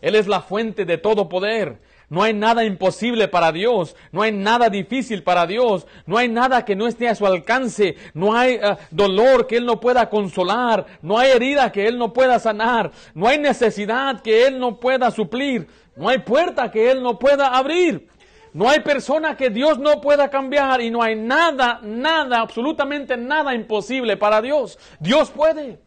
Él 0.00 0.16
es 0.16 0.26
la 0.26 0.40
fuente 0.40 0.84
de 0.84 0.98
todo 0.98 1.28
poder. 1.28 1.78
No 2.08 2.22
hay 2.22 2.32
nada 2.32 2.64
imposible 2.64 3.26
para 3.26 3.50
Dios, 3.50 3.96
no 4.12 4.22
hay 4.22 4.30
nada 4.30 4.68
difícil 4.68 5.24
para 5.24 5.44
Dios, 5.44 5.88
no 6.06 6.18
hay 6.18 6.28
nada 6.28 6.64
que 6.64 6.76
no 6.76 6.86
esté 6.86 7.08
a 7.08 7.16
su 7.16 7.26
alcance, 7.26 7.96
no 8.14 8.36
hay 8.36 8.54
eh, 8.54 8.76
dolor 8.92 9.48
que 9.48 9.56
Él 9.56 9.66
no 9.66 9.80
pueda 9.80 10.08
consolar, 10.08 10.86
no 11.02 11.18
hay 11.18 11.32
herida 11.32 11.72
que 11.72 11.88
Él 11.88 11.98
no 11.98 12.12
pueda 12.12 12.38
sanar, 12.38 12.92
no 13.14 13.26
hay 13.26 13.38
necesidad 13.38 14.22
que 14.22 14.46
Él 14.46 14.60
no 14.60 14.78
pueda 14.78 15.10
suplir, 15.10 15.66
no 15.96 16.08
hay 16.08 16.18
puerta 16.18 16.70
que 16.70 16.92
Él 16.92 17.02
no 17.02 17.18
pueda 17.18 17.48
abrir. 17.48 18.08
No 18.52 18.70
hay 18.70 18.80
persona 18.80 19.36
que 19.36 19.50
Dios 19.50 19.78
no 19.78 20.00
pueda 20.00 20.30
cambiar 20.30 20.80
y 20.80 20.90
no 20.90 21.02
hay 21.02 21.14
nada, 21.14 21.78
nada, 21.82 22.40
absolutamente 22.40 23.14
nada 23.14 23.54
imposible 23.54 24.16
para 24.16 24.40
Dios. 24.40 24.78
Dios 24.98 25.30
puede. 25.30 25.78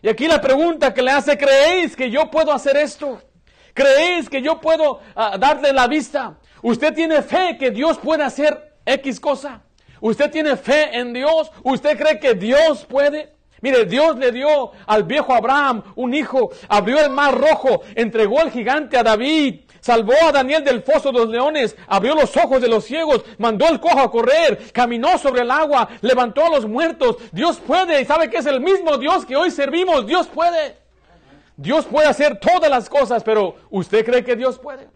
Y 0.00 0.08
aquí 0.08 0.26
la 0.26 0.40
pregunta 0.40 0.94
que 0.94 1.02
le 1.02 1.10
hace, 1.10 1.36
¿creéis 1.36 1.94
que 1.94 2.10
yo 2.10 2.30
puedo 2.30 2.50
hacer 2.50 2.78
esto? 2.78 3.20
¿Creéis 3.78 4.28
que 4.28 4.42
yo 4.42 4.60
puedo 4.60 4.98
ah, 5.14 5.38
darle 5.38 5.72
la 5.72 5.86
vista? 5.86 6.36
¿Usted 6.62 6.92
tiene 6.94 7.22
fe 7.22 7.56
que 7.56 7.70
Dios 7.70 7.96
puede 7.98 8.24
hacer 8.24 8.74
X 8.84 9.20
cosa? 9.20 9.62
¿Usted 10.00 10.32
tiene 10.32 10.56
fe 10.56 10.98
en 10.98 11.12
Dios? 11.12 11.52
¿Usted 11.62 11.96
cree 11.96 12.18
que 12.18 12.34
Dios 12.34 12.84
puede? 12.86 13.36
Mire, 13.60 13.84
Dios 13.84 14.18
le 14.18 14.32
dio 14.32 14.72
al 14.84 15.04
viejo 15.04 15.32
Abraham 15.32 15.84
un 15.94 16.12
hijo, 16.12 16.50
abrió 16.68 16.98
el 16.98 17.10
mar 17.10 17.38
rojo, 17.38 17.82
entregó 17.94 18.40
el 18.40 18.50
gigante 18.50 18.96
a 18.96 19.04
David, 19.04 19.60
salvó 19.78 20.14
a 20.26 20.32
Daniel 20.32 20.64
del 20.64 20.82
foso 20.82 21.12
de 21.12 21.18
los 21.20 21.28
leones, 21.28 21.76
abrió 21.86 22.16
los 22.16 22.36
ojos 22.36 22.60
de 22.60 22.66
los 22.66 22.84
ciegos, 22.84 23.24
mandó 23.38 23.64
al 23.66 23.78
cojo 23.78 24.00
a 24.00 24.10
correr, 24.10 24.72
caminó 24.72 25.18
sobre 25.18 25.42
el 25.42 25.52
agua, 25.52 25.88
levantó 26.00 26.44
a 26.44 26.50
los 26.50 26.66
muertos. 26.66 27.16
Dios 27.30 27.60
puede, 27.64 28.00
y 28.00 28.04
sabe 28.04 28.28
que 28.28 28.38
es 28.38 28.46
el 28.46 28.60
mismo 28.60 28.98
Dios 28.98 29.24
que 29.24 29.36
hoy 29.36 29.52
servimos, 29.52 30.04
Dios 30.04 30.26
puede. 30.26 30.87
Dios 31.58 31.86
puede 31.86 32.06
hacer 32.06 32.38
todas 32.38 32.70
las 32.70 32.88
cosas, 32.88 33.24
pero 33.24 33.56
¿usted 33.70 34.06
cree 34.06 34.22
que 34.22 34.36
Dios 34.36 34.60
puede? 34.60 34.88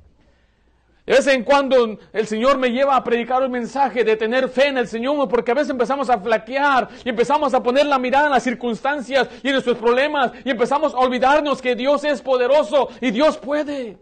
De 1.04 1.14
vez 1.14 1.26
en 1.26 1.42
cuando 1.42 1.98
el 2.12 2.26
Señor 2.28 2.56
me 2.56 2.70
lleva 2.70 2.94
a 2.94 3.02
predicar 3.02 3.42
un 3.42 3.50
mensaje 3.50 4.04
de 4.04 4.16
tener 4.16 4.48
fe 4.48 4.68
en 4.68 4.78
el 4.78 4.86
Señor, 4.86 5.28
porque 5.28 5.50
a 5.50 5.54
veces 5.54 5.70
empezamos 5.70 6.08
a 6.08 6.20
flaquear 6.20 6.88
y 7.04 7.08
empezamos 7.08 7.52
a 7.52 7.60
poner 7.64 7.86
la 7.86 7.98
mirada 7.98 8.26
en 8.26 8.32
las 8.32 8.44
circunstancias 8.44 9.28
y 9.42 9.48
en 9.48 9.54
nuestros 9.54 9.76
problemas 9.76 10.30
y 10.44 10.50
empezamos 10.50 10.94
a 10.94 10.98
olvidarnos 10.98 11.60
que 11.60 11.74
Dios 11.74 12.04
es 12.04 12.22
poderoso 12.22 12.90
y 13.00 13.10
Dios 13.10 13.38
puede. 13.38 13.98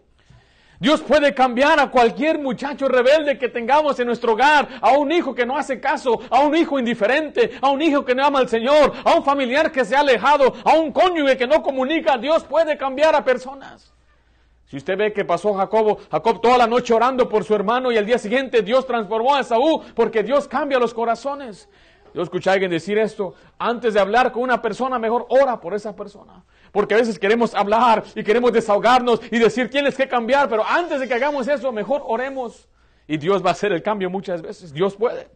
Dios 0.81 0.99
puede 0.99 1.35
cambiar 1.35 1.79
a 1.79 1.91
cualquier 1.91 2.39
muchacho 2.39 2.87
rebelde 2.87 3.37
que 3.37 3.49
tengamos 3.49 3.99
en 3.99 4.07
nuestro 4.07 4.33
hogar, 4.33 4.67
a 4.81 4.97
un 4.97 5.11
hijo 5.11 5.35
que 5.35 5.45
no 5.45 5.55
hace 5.55 5.79
caso, 5.79 6.19
a 6.31 6.39
un 6.39 6.55
hijo 6.55 6.79
indiferente, 6.79 7.51
a 7.61 7.69
un 7.69 7.83
hijo 7.83 8.03
que 8.03 8.15
no 8.15 8.25
ama 8.25 8.39
al 8.39 8.49
Señor, 8.49 8.91
a 9.05 9.13
un 9.13 9.23
familiar 9.23 9.71
que 9.71 9.85
se 9.85 9.95
ha 9.95 9.99
alejado, 9.99 10.55
a 10.65 10.73
un 10.73 10.91
cónyuge 10.91 11.37
que 11.37 11.45
no 11.45 11.61
comunica. 11.61 12.17
Dios 12.17 12.43
puede 12.45 12.79
cambiar 12.79 13.13
a 13.13 13.23
personas. 13.23 13.93
Si 14.65 14.77
usted 14.77 14.97
ve 14.97 15.13
que 15.13 15.23
pasó 15.23 15.53
Jacobo, 15.53 15.99
Jacob 16.09 16.41
toda 16.41 16.57
la 16.57 16.65
noche 16.65 16.95
orando 16.95 17.29
por 17.29 17.43
su 17.43 17.53
hermano 17.53 17.91
y 17.91 17.97
al 17.99 18.07
día 18.07 18.17
siguiente 18.17 18.63
Dios 18.63 18.87
transformó 18.87 19.35
a 19.35 19.43
Saúl 19.43 19.83
porque 19.93 20.23
Dios 20.23 20.47
cambia 20.47 20.79
los 20.79 20.95
corazones. 20.95 21.69
Yo 22.15 22.23
escuché 22.23 22.49
a 22.49 22.53
alguien 22.53 22.71
decir 22.71 22.97
esto, 22.97 23.35
antes 23.59 23.93
de 23.93 23.99
hablar 23.99 24.31
con 24.31 24.41
una 24.41 24.59
persona, 24.63 24.97
mejor 24.97 25.27
ora 25.29 25.61
por 25.61 25.75
esa 25.75 25.95
persona. 25.95 26.43
Porque 26.71 26.93
a 26.93 26.97
veces 26.97 27.19
queremos 27.19 27.53
hablar 27.53 28.03
y 28.15 28.23
queremos 28.23 28.53
desahogarnos 28.53 29.19
y 29.29 29.39
decir 29.39 29.69
tienes 29.69 29.95
que 29.95 30.07
cambiar, 30.07 30.47
pero 30.49 30.65
antes 30.65 30.99
de 30.99 31.07
que 31.07 31.13
hagamos 31.13 31.47
eso, 31.47 31.71
mejor 31.71 32.01
oremos. 32.05 32.67
Y 33.07 33.17
Dios 33.17 33.43
va 33.43 33.49
a 33.49 33.51
hacer 33.51 33.73
el 33.73 33.83
cambio 33.83 34.09
muchas 34.09 34.41
veces, 34.41 34.71
Dios 34.73 34.95
puede. 34.95 35.27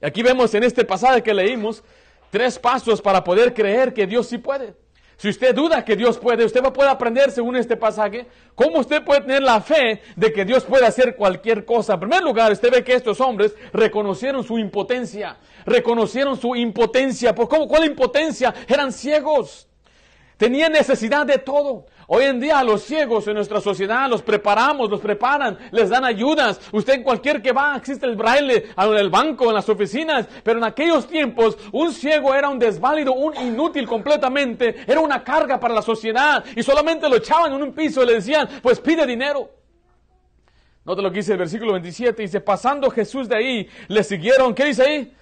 Y 0.00 0.06
aquí 0.06 0.22
vemos 0.22 0.54
en 0.54 0.62
este 0.62 0.84
pasaje 0.84 1.22
que 1.22 1.34
leímos 1.34 1.82
tres 2.30 2.58
pasos 2.58 3.02
para 3.02 3.22
poder 3.24 3.52
creer 3.52 3.92
que 3.92 4.06
Dios 4.06 4.28
sí 4.28 4.38
puede. 4.38 4.74
Si 5.16 5.28
usted 5.28 5.54
duda 5.54 5.84
que 5.84 5.94
Dios 5.94 6.18
puede, 6.18 6.44
usted 6.44 6.62
va 6.62 6.68
a 6.68 6.72
poder 6.72 6.90
aprender 6.90 7.30
según 7.30 7.54
este 7.54 7.76
pasaje 7.76 8.26
cómo 8.56 8.80
usted 8.80 9.04
puede 9.04 9.20
tener 9.20 9.42
la 9.42 9.60
fe 9.60 10.02
de 10.16 10.32
que 10.32 10.44
Dios 10.44 10.64
puede 10.64 10.84
hacer 10.84 11.14
cualquier 11.14 11.64
cosa. 11.64 11.94
En 11.94 12.00
primer 12.00 12.22
lugar, 12.22 12.50
usted 12.50 12.72
ve 12.72 12.82
que 12.82 12.94
estos 12.94 13.20
hombres 13.20 13.54
reconocieron 13.72 14.42
su 14.42 14.58
impotencia, 14.58 15.36
reconocieron 15.64 16.36
su 16.36 16.56
impotencia. 16.56 17.34
¿Por 17.34 17.48
cómo? 17.48 17.68
¿Cuál 17.68 17.84
impotencia? 17.84 18.52
Eran 18.66 18.92
ciegos. 18.92 19.68
Tenían 20.42 20.72
necesidad 20.72 21.24
de 21.24 21.38
todo. 21.38 21.86
Hoy 22.08 22.24
en 22.24 22.40
día 22.40 22.58
a 22.58 22.64
los 22.64 22.82
ciegos 22.82 23.28
en 23.28 23.34
nuestra 23.34 23.60
sociedad 23.60 24.10
los 24.10 24.22
preparamos, 24.22 24.90
los 24.90 25.00
preparan, 25.00 25.56
les 25.70 25.88
dan 25.88 26.04
ayudas. 26.04 26.60
Usted 26.72 26.94
en 26.94 27.04
cualquier 27.04 27.40
que 27.40 27.52
va 27.52 27.76
existe 27.76 28.06
el 28.06 28.16
braille, 28.16 28.64
en 28.76 28.94
el 28.94 29.08
banco, 29.08 29.46
en 29.46 29.54
las 29.54 29.68
oficinas. 29.68 30.26
Pero 30.42 30.58
en 30.58 30.64
aquellos 30.64 31.06
tiempos 31.06 31.56
un 31.70 31.92
ciego 31.92 32.34
era 32.34 32.48
un 32.48 32.58
desválido, 32.58 33.12
un 33.12 33.36
inútil 33.36 33.86
completamente. 33.86 34.82
Era 34.84 34.98
una 34.98 35.22
carga 35.22 35.60
para 35.60 35.74
la 35.74 35.82
sociedad. 35.82 36.44
Y 36.56 36.64
solamente 36.64 37.08
lo 37.08 37.18
echaban 37.18 37.52
en 37.52 37.62
un 37.62 37.72
piso 37.72 38.02
y 38.02 38.06
le 38.06 38.14
decían, 38.14 38.48
pues 38.60 38.80
pide 38.80 39.06
dinero. 39.06 39.48
Nota 40.84 41.02
lo 41.02 41.12
que 41.12 41.18
dice 41.18 41.34
el 41.34 41.38
versículo 41.38 41.70
27. 41.74 42.20
Dice, 42.20 42.40
pasando 42.40 42.90
Jesús 42.90 43.28
de 43.28 43.36
ahí, 43.36 43.68
le 43.86 44.02
siguieron, 44.02 44.56
¿qué 44.56 44.64
dice 44.64 44.82
ahí? 44.82 45.14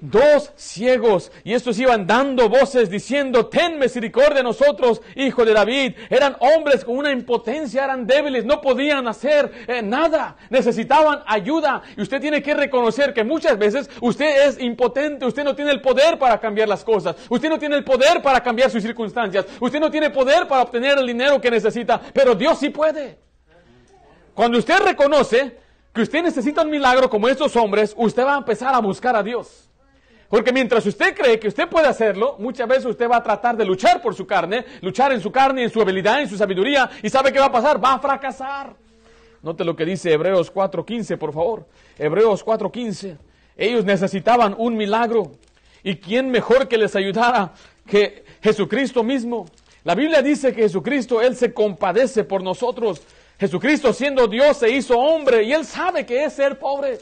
Dos 0.00 0.52
ciegos 0.56 1.32
y 1.44 1.54
estos 1.54 1.78
iban 1.78 2.06
dando 2.06 2.48
voces 2.48 2.90
diciendo, 2.90 3.46
ten 3.46 3.78
misericordia 3.78 4.36
de 4.38 4.42
nosotros, 4.42 5.02
hijo 5.14 5.44
de 5.44 5.52
David. 5.52 5.94
Eran 6.10 6.36
hombres 6.40 6.84
con 6.84 6.96
una 6.96 7.10
impotencia, 7.10 7.84
eran 7.84 8.06
débiles, 8.06 8.44
no 8.44 8.60
podían 8.60 9.08
hacer 9.08 9.52
eh, 9.66 9.82
nada, 9.82 10.36
necesitaban 10.50 11.22
ayuda. 11.26 11.82
Y 11.96 12.02
usted 12.02 12.20
tiene 12.20 12.42
que 12.42 12.54
reconocer 12.54 13.14
que 13.14 13.24
muchas 13.24 13.58
veces 13.58 13.90
usted 14.00 14.48
es 14.48 14.60
impotente, 14.60 15.26
usted 15.26 15.44
no 15.44 15.54
tiene 15.54 15.70
el 15.70 15.80
poder 15.80 16.18
para 16.18 16.38
cambiar 16.38 16.68
las 16.68 16.84
cosas, 16.84 17.16
usted 17.28 17.48
no 17.48 17.58
tiene 17.58 17.76
el 17.76 17.84
poder 17.84 18.22
para 18.22 18.42
cambiar 18.42 18.70
sus 18.70 18.82
circunstancias, 18.82 19.46
usted 19.60 19.80
no 19.80 19.90
tiene 19.90 20.10
poder 20.10 20.46
para 20.48 20.62
obtener 20.62 20.98
el 20.98 21.06
dinero 21.06 21.40
que 21.40 21.50
necesita, 21.50 22.00
pero 22.12 22.34
Dios 22.34 22.58
sí 22.58 22.70
puede. 22.70 23.18
Cuando 24.34 24.58
usted 24.58 24.78
reconoce 24.80 25.56
que 25.94 26.02
usted 26.02 26.22
necesita 26.22 26.60
un 26.60 26.70
milagro 26.70 27.08
como 27.08 27.26
estos 27.26 27.56
hombres, 27.56 27.94
usted 27.96 28.22
va 28.22 28.34
a 28.34 28.38
empezar 28.38 28.74
a 28.74 28.80
buscar 28.80 29.16
a 29.16 29.22
Dios. 29.22 29.70
Porque 30.28 30.52
mientras 30.52 30.84
usted 30.86 31.14
cree 31.14 31.38
que 31.38 31.48
usted 31.48 31.68
puede 31.68 31.86
hacerlo, 31.86 32.36
muchas 32.38 32.66
veces 32.68 32.86
usted 32.86 33.08
va 33.08 33.18
a 33.18 33.22
tratar 33.22 33.56
de 33.56 33.64
luchar 33.64 34.02
por 34.02 34.14
su 34.14 34.26
carne, 34.26 34.64
luchar 34.80 35.12
en 35.12 35.20
su 35.20 35.30
carne, 35.30 35.62
en 35.62 35.70
su 35.70 35.80
habilidad, 35.80 36.20
en 36.20 36.28
su 36.28 36.36
sabiduría, 36.36 36.90
y 37.02 37.08
¿sabe 37.08 37.32
qué 37.32 37.38
va 37.38 37.46
a 37.46 37.52
pasar? 37.52 37.82
Va 37.82 37.94
a 37.94 37.98
fracasar. 37.98 38.74
Note 39.42 39.64
lo 39.64 39.76
que 39.76 39.84
dice 39.84 40.12
Hebreos 40.12 40.52
4.15, 40.52 41.16
por 41.18 41.32
favor. 41.32 41.66
Hebreos 41.98 42.44
4.15. 42.44 43.16
Ellos 43.56 43.84
necesitaban 43.84 44.54
un 44.58 44.76
milagro. 44.76 45.32
¿Y 45.84 45.96
quién 45.96 46.30
mejor 46.30 46.66
que 46.66 46.76
les 46.76 46.96
ayudara 46.96 47.52
que 47.86 48.24
Jesucristo 48.42 49.04
mismo? 49.04 49.46
La 49.84 49.94
Biblia 49.94 50.20
dice 50.20 50.52
que 50.52 50.62
Jesucristo, 50.62 51.22
Él 51.22 51.36
se 51.36 51.54
compadece 51.54 52.24
por 52.24 52.42
nosotros. 52.42 53.00
Jesucristo 53.38 53.92
siendo 53.92 54.26
Dios 54.26 54.56
se 54.56 54.70
hizo 54.70 54.98
hombre 54.98 55.44
y 55.44 55.52
Él 55.52 55.64
sabe 55.64 56.04
que 56.04 56.24
es 56.24 56.32
ser 56.32 56.58
pobre. 56.58 56.98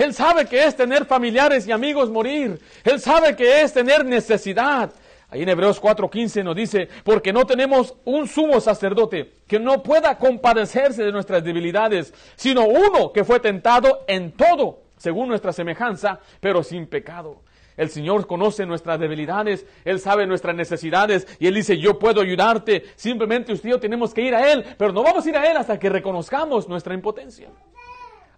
Él 0.00 0.14
sabe 0.14 0.46
que 0.46 0.64
es 0.64 0.74
tener 0.74 1.04
familiares 1.04 1.66
y 1.66 1.72
amigos 1.72 2.08
morir. 2.08 2.58
Él 2.84 3.00
sabe 3.00 3.36
que 3.36 3.60
es 3.60 3.74
tener 3.74 4.02
necesidad. 4.02 4.90
Ahí 5.28 5.42
en 5.42 5.50
Hebreos 5.50 5.78
4:15 5.78 6.42
nos 6.42 6.56
dice, 6.56 6.88
porque 7.04 7.34
no 7.34 7.44
tenemos 7.44 7.94
un 8.06 8.26
sumo 8.26 8.62
sacerdote 8.62 9.30
que 9.46 9.60
no 9.60 9.82
pueda 9.82 10.16
compadecerse 10.16 11.04
de 11.04 11.12
nuestras 11.12 11.44
debilidades, 11.44 12.14
sino 12.34 12.64
uno 12.64 13.12
que 13.12 13.24
fue 13.24 13.40
tentado 13.40 14.04
en 14.08 14.32
todo, 14.32 14.84
según 14.96 15.28
nuestra 15.28 15.52
semejanza, 15.52 16.20
pero 16.40 16.62
sin 16.62 16.86
pecado. 16.86 17.42
El 17.76 17.90
Señor 17.90 18.26
conoce 18.26 18.64
nuestras 18.64 18.98
debilidades, 18.98 19.66
Él 19.84 20.00
sabe 20.00 20.26
nuestras 20.26 20.56
necesidades 20.56 21.26
y 21.38 21.46
Él 21.46 21.54
dice, 21.54 21.76
yo 21.76 21.98
puedo 21.98 22.22
ayudarte. 22.22 22.84
Simplemente 22.96 23.52
usted 23.52 23.68
y 23.68 23.72
yo 23.72 23.80
tenemos 23.80 24.14
que 24.14 24.22
ir 24.22 24.34
a 24.34 24.50
Él, 24.50 24.64
pero 24.78 24.94
no 24.94 25.02
vamos 25.02 25.26
a 25.26 25.28
ir 25.28 25.36
a 25.36 25.50
Él 25.50 25.58
hasta 25.58 25.78
que 25.78 25.90
reconozcamos 25.90 26.70
nuestra 26.70 26.94
impotencia 26.94 27.50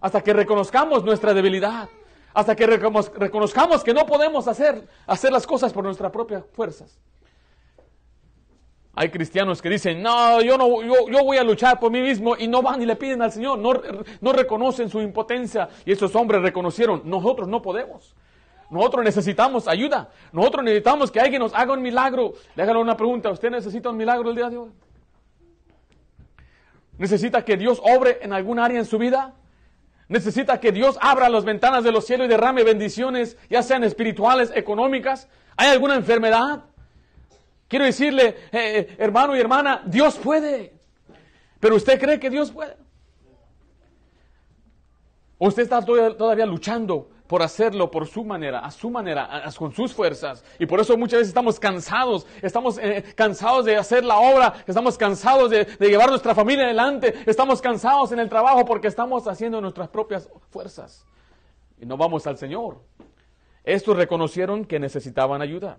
hasta 0.03 0.21
que 0.21 0.33
reconozcamos 0.33 1.05
nuestra 1.05 1.33
debilidad, 1.33 1.87
hasta 2.33 2.57
que 2.57 2.67
reconozcamos 2.67 3.85
que 3.85 3.93
no 3.93 4.05
podemos 4.05 4.49
hacer, 4.49 4.85
hacer 5.07 5.31
las 5.31 5.47
cosas 5.47 5.71
por 5.71 5.85
nuestras 5.85 6.11
propias 6.11 6.43
fuerzas. 6.51 6.99
Hay 8.95 9.09
cristianos 9.09 9.61
que 9.61 9.69
dicen, 9.69 10.03
no, 10.03 10.41
yo, 10.41 10.57
no 10.57 10.83
yo, 10.83 11.23
voy 11.23 11.37
a 11.37 11.43
luchar 11.43 11.79
por 11.79 11.89
mí 11.89 12.01
mismo 12.01 12.35
y 12.37 12.49
no 12.49 12.61
van 12.61 12.81
y 12.81 12.85
le 12.85 12.97
piden 12.97 13.21
al 13.21 13.31
Señor, 13.31 13.59
no, 13.59 13.71
no 14.19 14.33
reconocen 14.33 14.89
su 14.89 14.99
impotencia. 14.99 15.69
Y 15.85 15.93
esos 15.93 16.13
hombres 16.17 16.41
reconocieron, 16.41 17.03
nosotros 17.05 17.47
no 17.47 17.61
podemos. 17.61 18.13
Nosotros 18.69 19.05
necesitamos 19.05 19.69
ayuda. 19.69 20.09
Nosotros 20.33 20.65
necesitamos 20.65 21.11
que 21.11 21.21
alguien 21.21 21.41
nos 21.41 21.53
haga 21.53 21.71
un 21.71 21.81
milagro. 21.81 22.33
Le 22.55 22.63
hagan 22.63 22.75
una 22.75 22.97
pregunta, 22.97 23.29
¿usted 23.31 23.49
necesita 23.49 23.89
un 23.89 23.95
milagro 23.95 24.29
el 24.31 24.35
día 24.35 24.49
de 24.49 24.57
hoy? 24.57 24.71
¿Necesita 26.97 27.45
que 27.45 27.55
Dios 27.55 27.81
obre 27.81 28.19
en 28.21 28.33
algún 28.33 28.59
área 28.59 28.77
en 28.77 28.85
su 28.85 28.97
vida? 28.97 29.33
Necesita 30.07 30.59
que 30.59 30.71
Dios 30.71 30.97
abra 31.01 31.29
las 31.29 31.45
ventanas 31.45 31.83
de 31.83 31.91
los 31.91 32.05
cielos 32.05 32.25
y 32.25 32.29
derrame 32.29 32.63
bendiciones, 32.63 33.37
ya 33.49 33.63
sean 33.63 33.83
espirituales, 33.83 34.51
económicas. 34.55 35.27
¿Hay 35.55 35.69
alguna 35.69 35.95
enfermedad? 35.95 36.65
Quiero 37.67 37.85
decirle, 37.85 38.27
eh, 38.27 38.35
eh, 38.51 38.95
hermano 38.99 39.35
y 39.35 39.39
hermana, 39.39 39.81
Dios 39.85 40.17
puede. 40.17 40.73
Pero 41.59 41.75
usted 41.75 41.99
cree 41.99 42.19
que 42.19 42.29
Dios 42.29 42.51
puede. 42.51 42.75
¿O 45.37 45.47
usted 45.47 45.63
está 45.63 45.83
todavía 45.83 46.45
luchando 46.45 47.09
por 47.27 47.41
hacerlo 47.41 47.89
por 47.89 48.07
su 48.07 48.23
manera, 48.23 48.59
a 48.59 48.71
su 48.71 48.89
manera, 48.89 49.43
con 49.57 49.73
sus 49.73 49.93
fuerzas. 49.93 50.43
Y 50.59 50.65
por 50.65 50.79
eso 50.79 50.97
muchas 50.97 51.19
veces 51.19 51.29
estamos 51.29 51.59
cansados, 51.59 52.27
estamos 52.41 52.77
eh, 52.77 53.03
cansados 53.15 53.65
de 53.65 53.77
hacer 53.77 54.03
la 54.03 54.17
obra, 54.17 54.63
estamos 54.67 54.97
cansados 54.97 55.49
de, 55.49 55.65
de, 55.65 55.87
llevar 55.87 56.09
nuestra 56.09 56.35
familia 56.35 56.65
adelante, 56.65 57.13
estamos 57.25 57.61
cansados 57.61 58.11
en 58.11 58.19
el 58.19 58.29
trabajo 58.29 58.65
porque 58.65 58.87
estamos 58.87 59.27
haciendo 59.27 59.61
nuestras 59.61 59.89
propias 59.89 60.29
fuerzas. 60.49 61.05
Y 61.79 61.85
no 61.85 61.97
vamos 61.97 62.27
al 62.27 62.37
Señor. 62.37 62.81
Estos 63.63 63.95
reconocieron 63.95 64.65
que 64.65 64.79
necesitaban 64.79 65.41
ayuda. 65.41 65.77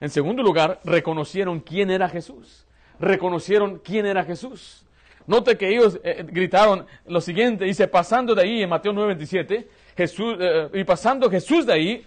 En 0.00 0.10
segundo 0.10 0.42
lugar, 0.42 0.80
reconocieron 0.84 1.60
quién 1.60 1.90
era 1.90 2.08
Jesús. 2.08 2.66
Reconocieron 3.00 3.78
quién 3.78 4.06
era 4.06 4.24
Jesús. 4.24 4.84
Note 5.28 5.58
que 5.58 5.68
ellos 5.68 6.00
eh, 6.02 6.24
gritaron 6.26 6.86
lo 7.06 7.20
siguiente, 7.20 7.66
dice, 7.66 7.86
pasando 7.86 8.34
de 8.34 8.42
ahí 8.42 8.62
en 8.62 8.68
Mateo 8.70 8.92
9:27, 8.94 9.66
Jesús, 9.94 10.36
eh, 10.40 10.70
y 10.72 10.84
pasando 10.84 11.30
Jesús 11.30 11.66
de 11.66 11.72
ahí, 11.74 12.04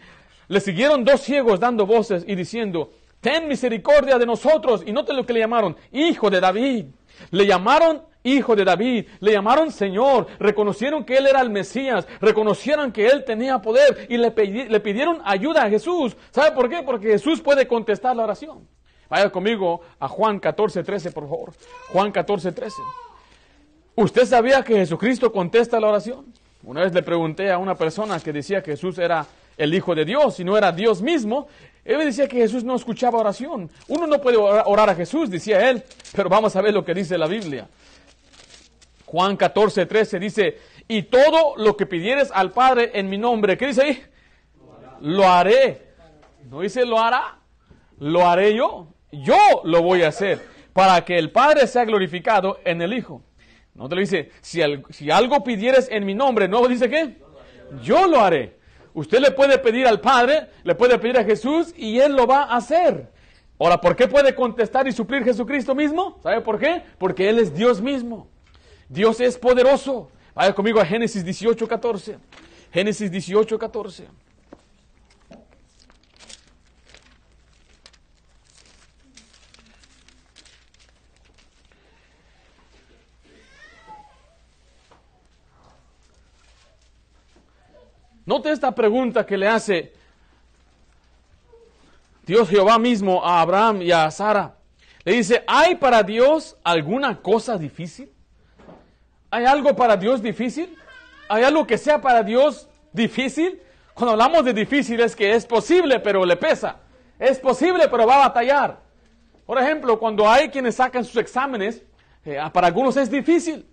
le 0.47 0.59
siguieron 0.59 1.05
dos 1.05 1.21
ciegos 1.21 1.59
dando 1.59 1.85
voces 1.85 2.25
y 2.27 2.33
diciendo, 2.33 2.91
ten 3.19 3.47
misericordia 3.47 4.17
de 4.17 4.25
nosotros. 4.25 4.81
Y 4.85 4.91
note 4.91 5.13
lo 5.13 5.23
que 5.23 5.33
le 5.33 5.39
llamaron, 5.39 5.77
hijo 5.91 6.31
de 6.31 6.39
David. 6.39 6.85
Le 7.29 7.45
llamaron 7.45 8.01
hijo 8.23 8.55
de 8.55 8.65
David, 8.65 9.07
le 9.19 9.31
llamaron 9.31 9.71
Señor, 9.71 10.27
reconocieron 10.39 11.05
que 11.05 11.17
Él 11.17 11.27
era 11.27 11.41
el 11.41 11.51
Mesías, 11.51 12.07
reconocieron 12.19 12.91
que 12.91 13.05
Él 13.05 13.23
tenía 13.23 13.59
poder 13.59 14.07
y 14.09 14.17
le, 14.17 14.33
le 14.67 14.79
pidieron 14.79 15.21
ayuda 15.23 15.63
a 15.63 15.69
Jesús. 15.69 16.17
¿Sabe 16.31 16.55
por 16.55 16.69
qué? 16.69 16.81
Porque 16.81 17.07
Jesús 17.09 17.39
puede 17.39 17.67
contestar 17.67 18.15
la 18.15 18.23
oración. 18.23 18.67
Vaya 19.09 19.29
conmigo 19.29 19.81
a 19.99 20.07
Juan 20.07 20.39
14, 20.39 20.83
13, 20.83 21.11
por 21.11 21.25
favor. 21.25 21.53
Juan 21.91 22.11
14, 22.11 22.51
13. 22.51 22.75
¿Usted 23.95 24.25
sabía 24.25 24.63
que 24.63 24.75
Jesucristo 24.75 25.31
contesta 25.31 25.79
la 25.79 25.89
oración? 25.89 26.33
Una 26.63 26.81
vez 26.81 26.93
le 26.93 27.03
pregunté 27.03 27.51
a 27.51 27.57
una 27.57 27.75
persona 27.75 28.19
que 28.19 28.31
decía 28.31 28.61
que 28.61 28.71
Jesús 28.71 28.97
era 28.97 29.25
el 29.57 29.73
Hijo 29.73 29.93
de 29.93 30.05
Dios 30.05 30.39
y 30.39 30.43
no 30.43 30.57
era 30.57 30.71
Dios 30.71 31.01
mismo. 31.01 31.47
Él 31.83 31.99
decía 31.99 32.27
que 32.27 32.37
Jesús 32.37 32.63
no 32.63 32.75
escuchaba 32.75 33.19
oración. 33.19 33.69
Uno 33.87 34.07
no 34.07 34.21
puede 34.21 34.37
orar 34.37 34.89
a 34.89 34.95
Jesús, 34.95 35.29
decía 35.29 35.69
él, 35.69 35.83
pero 36.15 36.29
vamos 36.29 36.55
a 36.55 36.61
ver 36.61 36.73
lo 36.73 36.85
que 36.85 36.93
dice 36.93 37.17
la 37.17 37.27
Biblia. 37.27 37.67
Juan 39.05 39.35
14, 39.35 39.85
13 39.85 40.19
dice, 40.19 40.57
y 40.87 41.03
todo 41.03 41.55
lo 41.57 41.75
que 41.75 41.85
pidieres 41.85 42.31
al 42.33 42.51
Padre 42.51 42.91
en 42.93 43.09
mi 43.09 43.17
nombre, 43.17 43.57
¿qué 43.57 43.67
dice 43.67 43.81
ahí? 43.81 44.03
Lo 45.01 45.27
haré. 45.27 45.91
No 46.49 46.61
dice 46.61 46.85
lo 46.85 46.99
hará, 46.99 47.39
lo 47.99 48.27
haré 48.27 48.55
yo. 48.55 48.87
Yo 49.11 49.37
lo 49.63 49.81
voy 49.81 50.03
a 50.03 50.09
hacer 50.09 50.41
para 50.73 51.03
que 51.03 51.17
el 51.17 51.31
Padre 51.31 51.67
sea 51.67 51.85
glorificado 51.85 52.59
en 52.63 52.81
el 52.81 52.93
Hijo. 52.93 53.21
No 53.73 53.87
te 53.87 53.95
lo 53.95 54.01
dice, 54.01 54.31
si, 54.41 54.61
algo 55.11 55.43
pidieres 55.43 55.87
en 55.89 56.05
mi 56.05 56.13
nombre, 56.13 56.47
¿no 56.47 56.67
dice 56.67 56.89
qué? 56.89 57.17
Yo 57.83 58.07
lo 58.07 58.19
haré. 58.19 58.57
Usted 58.93 59.19
le 59.19 59.31
puede 59.31 59.57
pedir 59.57 59.87
al 59.87 60.01
Padre, 60.01 60.47
le 60.63 60.75
puede 60.75 60.99
pedir 60.99 61.17
a 61.17 61.23
Jesús 61.23 61.73
y 61.77 61.99
Él 61.99 62.15
lo 62.15 62.27
va 62.27 62.43
a 62.43 62.57
hacer. 62.57 63.09
Ahora, 63.57 63.79
¿por 63.79 63.95
qué 63.95 64.07
puede 64.07 64.35
contestar 64.35 64.87
y 64.87 64.91
suplir 64.91 65.23
Jesucristo 65.23 65.73
mismo? 65.73 66.19
¿Sabe 66.21 66.41
por 66.41 66.59
qué? 66.59 66.83
Porque 66.97 67.29
Él 67.29 67.39
es 67.39 67.53
Dios 67.53 67.81
mismo. 67.81 68.27
Dios 68.89 69.21
es 69.21 69.37
poderoso. 69.37 70.09
Vaya 70.33 70.53
conmigo 70.53 70.79
a 70.81 70.85
Génesis 70.85 71.23
18, 71.23 71.67
14. 71.67 72.17
Génesis 72.73 73.09
18, 73.11 73.57
14. 73.57 74.07
Note 88.25 88.51
esta 88.51 88.73
pregunta 88.73 89.25
que 89.25 89.37
le 89.37 89.47
hace 89.47 89.93
Dios 92.25 92.47
Jehová 92.49 92.77
mismo 92.77 93.25
a 93.25 93.41
Abraham 93.41 93.81
y 93.81 93.91
a 93.91 94.09
Sara. 94.11 94.55
Le 95.03 95.13
dice, 95.13 95.43
¿hay 95.47 95.75
para 95.75 96.03
Dios 96.03 96.55
alguna 96.63 97.21
cosa 97.21 97.57
difícil? 97.57 98.11
¿Hay 99.31 99.45
algo 99.45 99.75
para 99.75 99.97
Dios 99.97 100.21
difícil? 100.21 100.77
¿Hay 101.29 101.43
algo 101.43 101.65
que 101.65 101.77
sea 101.77 101.99
para 101.99 102.21
Dios 102.21 102.67
difícil? 102.93 103.59
Cuando 103.95 104.11
hablamos 104.11 104.45
de 104.45 104.53
difícil 104.53 104.99
es 104.99 105.15
que 105.15 105.33
es 105.33 105.45
posible, 105.45 105.99
pero 105.99 106.23
le 106.23 106.35
pesa. 106.35 106.77
Es 107.17 107.39
posible, 107.39 107.87
pero 107.87 108.05
va 108.05 108.15
a 108.15 108.27
batallar. 108.27 108.79
Por 109.45 109.57
ejemplo, 109.57 109.99
cuando 109.99 110.29
hay 110.29 110.49
quienes 110.49 110.75
sacan 110.75 111.03
sus 111.03 111.17
exámenes, 111.17 111.81
eh, 112.23 112.37
para 112.53 112.67
algunos 112.67 112.95
es 112.97 113.09
difícil. 113.09 113.65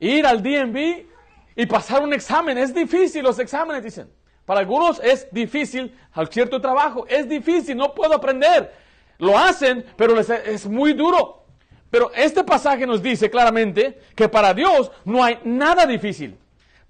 Ir 0.00 0.26
al 0.26 0.42
DMV 0.42 1.11
y 1.56 1.66
pasar 1.66 2.02
un 2.02 2.12
examen. 2.12 2.58
Es 2.58 2.74
difícil 2.74 3.22
los 3.22 3.38
exámenes, 3.38 3.82
dicen. 3.82 4.10
Para 4.44 4.60
algunos 4.60 5.00
es 5.00 5.28
difícil 5.30 5.96
al 6.12 6.28
cierto 6.28 6.60
trabajo. 6.60 7.06
Es 7.08 7.28
difícil, 7.28 7.76
no 7.76 7.94
puedo 7.94 8.14
aprender. 8.14 8.72
Lo 9.18 9.38
hacen, 9.38 9.84
pero 9.96 10.18
es 10.18 10.66
muy 10.66 10.92
duro. 10.94 11.44
Pero 11.90 12.10
este 12.14 12.42
pasaje 12.42 12.86
nos 12.86 13.02
dice 13.02 13.30
claramente 13.30 14.00
que 14.16 14.28
para 14.28 14.54
Dios 14.54 14.90
no 15.04 15.22
hay 15.22 15.38
nada 15.44 15.86
difícil. 15.86 16.38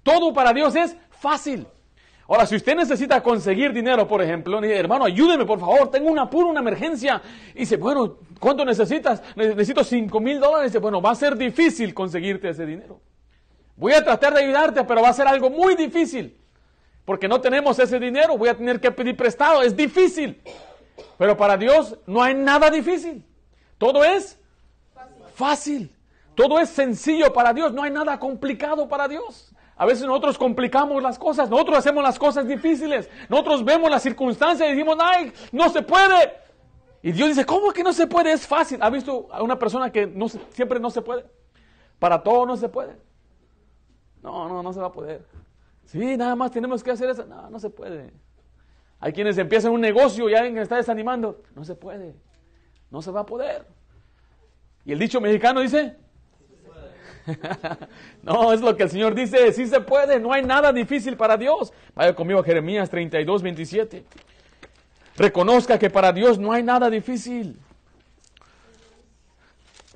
Todo 0.01 0.33
para 0.33 0.53
Dios 0.53 0.75
es 0.75 0.95
fácil. 1.11 1.67
Ahora, 2.27 2.45
si 2.45 2.55
usted 2.55 2.75
necesita 2.75 3.21
conseguir 3.21 3.73
dinero, 3.73 4.07
por 4.07 4.21
ejemplo, 4.21 4.61
dice, 4.61 4.77
hermano, 4.77 5.03
ayúdeme, 5.03 5.45
por 5.45 5.59
favor, 5.59 5.91
tengo 5.91 6.09
un 6.09 6.19
apuro, 6.19 6.47
una 6.47 6.61
emergencia. 6.61 7.21
Y 7.53 7.59
dice, 7.59 7.75
bueno, 7.75 8.17
¿cuánto 8.39 8.63
necesitas? 8.63 9.21
Necesito 9.35 9.83
5 9.83 10.19
mil 10.21 10.39
dólares. 10.39 10.71
Dice, 10.71 10.79
bueno, 10.79 11.01
va 11.01 11.11
a 11.11 11.15
ser 11.15 11.35
difícil 11.35 11.93
conseguirte 11.93 12.49
ese 12.49 12.65
dinero. 12.65 13.01
Voy 13.75 13.93
a 13.93 14.03
tratar 14.03 14.33
de 14.33 14.43
ayudarte, 14.43 14.83
pero 14.83 15.01
va 15.01 15.09
a 15.09 15.13
ser 15.13 15.27
algo 15.27 15.49
muy 15.49 15.75
difícil. 15.75 16.37
Porque 17.05 17.27
no 17.27 17.41
tenemos 17.41 17.77
ese 17.79 17.99
dinero, 17.99 18.37
voy 18.37 18.49
a 18.49 18.57
tener 18.57 18.79
que 18.79 18.91
pedir 18.91 19.17
prestado. 19.17 19.61
Es 19.61 19.75
difícil. 19.75 20.41
Pero 21.17 21.35
para 21.35 21.57
Dios 21.57 21.97
no 22.05 22.23
hay 22.23 22.33
nada 22.33 22.69
difícil. 22.69 23.25
Todo 23.77 24.03
es 24.03 24.39
fácil. 25.35 25.93
Todo 26.35 26.59
es 26.59 26.69
sencillo 26.69 27.33
para 27.33 27.53
Dios. 27.53 27.73
No 27.73 27.83
hay 27.83 27.91
nada 27.91 28.19
complicado 28.19 28.87
para 28.87 29.07
Dios. 29.07 29.53
A 29.75 29.85
veces 29.85 30.05
nosotros 30.05 30.37
complicamos 30.37 31.01
las 31.01 31.17
cosas, 31.17 31.49
nosotros 31.49 31.79
hacemos 31.79 32.03
las 32.03 32.19
cosas 32.19 32.47
difíciles, 32.47 33.09
nosotros 33.27 33.65
vemos 33.65 33.89
las 33.89 34.03
circunstancias 34.03 34.69
y 34.69 34.71
decimos, 34.71 34.97
ay, 34.99 35.33
no 35.51 35.67
se 35.69 35.81
puede. 35.81 36.31
Y 37.01 37.11
Dios 37.11 37.29
dice, 37.29 37.45
¿cómo 37.45 37.71
que 37.71 37.83
no 37.83 37.91
se 37.91 38.07
puede? 38.07 38.31
Es 38.31 38.47
fácil. 38.47 38.77
¿Ha 38.81 38.89
visto 38.89 39.27
a 39.31 39.41
una 39.41 39.57
persona 39.57 39.91
que 39.91 40.13
siempre 40.51 40.79
no 40.79 40.89
se 40.89 41.01
puede? 41.01 41.25
Para 41.99 42.21
todo 42.21 42.45
no 42.45 42.55
se 42.55 42.69
puede. 42.69 42.95
No, 44.23 44.47
no, 44.47 44.63
no 44.63 44.73
se 44.73 44.79
va 44.79 44.87
a 44.87 44.91
poder. 44.91 45.25
Sí, 45.85 46.17
nada 46.17 46.35
más 46.35 46.51
tenemos 46.51 46.81
que 46.81 46.91
hacer 46.91 47.09
eso. 47.09 47.25
No, 47.25 47.49
no 47.49 47.59
se 47.59 47.69
puede. 47.69 48.11
Hay 48.99 49.11
quienes 49.11 49.37
empiezan 49.37 49.73
un 49.73 49.81
negocio 49.81 50.29
y 50.29 50.33
alguien 50.33 50.57
está 50.57 50.77
desanimando. 50.77 51.43
No 51.53 51.65
se 51.65 51.75
puede. 51.75 52.15
No 52.89 53.01
se 53.01 53.11
va 53.11 53.21
a 53.21 53.25
poder. 53.25 53.67
Y 54.85 54.93
el 54.93 54.99
dicho 54.99 55.19
mexicano 55.19 55.59
dice, 55.59 55.97
no, 58.23 58.53
es 58.53 58.61
lo 58.61 58.75
que 58.75 58.83
el 58.83 58.89
Señor 58.89 59.15
dice, 59.15 59.51
sí 59.53 59.67
se 59.67 59.81
puede, 59.81 60.19
no 60.19 60.33
hay 60.33 60.43
nada 60.43 60.71
difícil 60.73 61.15
para 61.17 61.37
Dios. 61.37 61.73
Vaya 61.95 62.15
conmigo 62.15 62.39
a 62.39 62.43
Jeremías 62.43 62.89
32, 62.89 63.41
27. 63.41 64.05
Reconozca 65.15 65.77
que 65.77 65.89
para 65.89 66.11
Dios 66.11 66.39
no 66.39 66.51
hay 66.51 66.63
nada 66.63 66.89
difícil. 66.89 67.59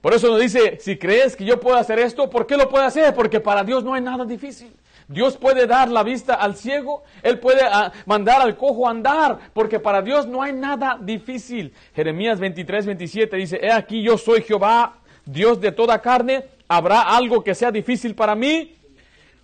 Por 0.08 0.14
eso 0.14 0.30
nos 0.30 0.40
dice, 0.40 0.78
si 0.80 0.96
crees 0.96 1.36
que 1.36 1.44
yo 1.44 1.60
puedo 1.60 1.76
hacer 1.76 2.00
esto, 2.00 2.30
¿por 2.30 2.48
qué 2.48 2.56
lo 2.56 2.70
puede 2.70 2.86
hacer? 2.86 3.14
Porque 3.14 3.42
para 3.42 3.66
Dios 3.66 3.84
no 3.84 3.94
hay 3.94 4.02
nada 4.02 4.24
difícil. 4.24 4.72
Dios 5.10 5.36
puede 5.36 5.68
dar 5.68 5.90
la 5.90 6.02
vista 6.02 6.36
al 6.36 6.56
ciego, 6.56 7.04
Él 7.22 7.40
puede 7.40 7.60
ah, 7.70 7.92
mandar 8.06 8.40
al 8.40 8.56
cojo 8.56 8.88
a 8.88 8.92
andar, 8.92 9.38
porque 9.52 9.82
para 9.82 10.02
Dios 10.02 10.26
no 10.26 10.42
hay 10.42 10.54
nada 10.54 10.98
difícil. 10.98 11.74
Jeremías 11.94 12.40
23, 12.40 12.86
27 12.86 13.36
dice, 13.36 13.60
he 13.62 13.70
aquí 13.70 14.02
yo 14.02 14.18
soy 14.18 14.44
Jehová, 14.44 14.96
Dios 15.26 15.60
de 15.60 15.74
toda 15.74 16.02
carne, 16.02 16.46
¿habrá 16.70 17.02
algo 17.02 17.44
que 17.44 17.54
sea 17.54 17.70
difícil 17.70 18.16
para 18.16 18.34
mí? 18.34 18.78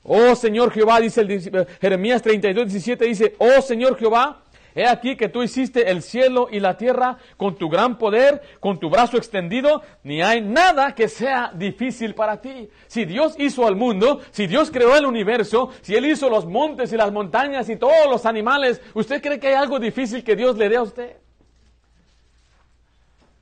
Oh 0.01 0.33
Señor 0.33 0.71
Jehová, 0.71 1.01
dice 1.01 1.19
el, 1.19 1.67
Jeremías 1.81 2.21
32, 2.21 2.67
17, 2.67 3.03
dice, 3.03 3.35
oh 3.37 3.61
Señor 3.61 3.97
Jehová, 3.97 4.42
He 4.75 4.87
aquí 4.87 5.15
que 5.15 5.29
tú 5.29 5.43
hiciste 5.43 5.91
el 5.91 6.01
cielo 6.01 6.47
y 6.51 6.59
la 6.59 6.77
tierra 6.77 7.17
con 7.37 7.55
tu 7.55 7.69
gran 7.69 7.97
poder, 7.97 8.41
con 8.59 8.79
tu 8.79 8.89
brazo 8.89 9.17
extendido, 9.17 9.81
ni 10.03 10.21
hay 10.21 10.41
nada 10.41 10.95
que 10.95 11.07
sea 11.07 11.51
difícil 11.53 12.15
para 12.15 12.41
ti. 12.41 12.69
Si 12.87 13.05
Dios 13.05 13.35
hizo 13.37 13.67
al 13.67 13.75
mundo, 13.75 14.21
si 14.31 14.47
Dios 14.47 14.71
creó 14.71 14.95
el 14.95 15.05
universo, 15.05 15.69
si 15.81 15.95
Él 15.95 16.05
hizo 16.05 16.29
los 16.29 16.45
montes 16.45 16.91
y 16.91 16.97
las 16.97 17.11
montañas 17.11 17.69
y 17.69 17.75
todos 17.75 18.09
los 18.09 18.25
animales, 18.25 18.81
¿usted 18.93 19.21
cree 19.21 19.39
que 19.39 19.49
hay 19.49 19.53
algo 19.53 19.79
difícil 19.79 20.23
que 20.23 20.35
Dios 20.35 20.57
le 20.57 20.69
dé 20.69 20.77
a 20.77 20.81
usted? 20.81 21.17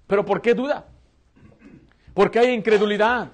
Pero 0.08 0.26
¿por 0.26 0.42
qué 0.42 0.54
duda? 0.54 0.86
Porque 2.14 2.40
hay 2.40 2.50
incredulidad. 2.54 3.30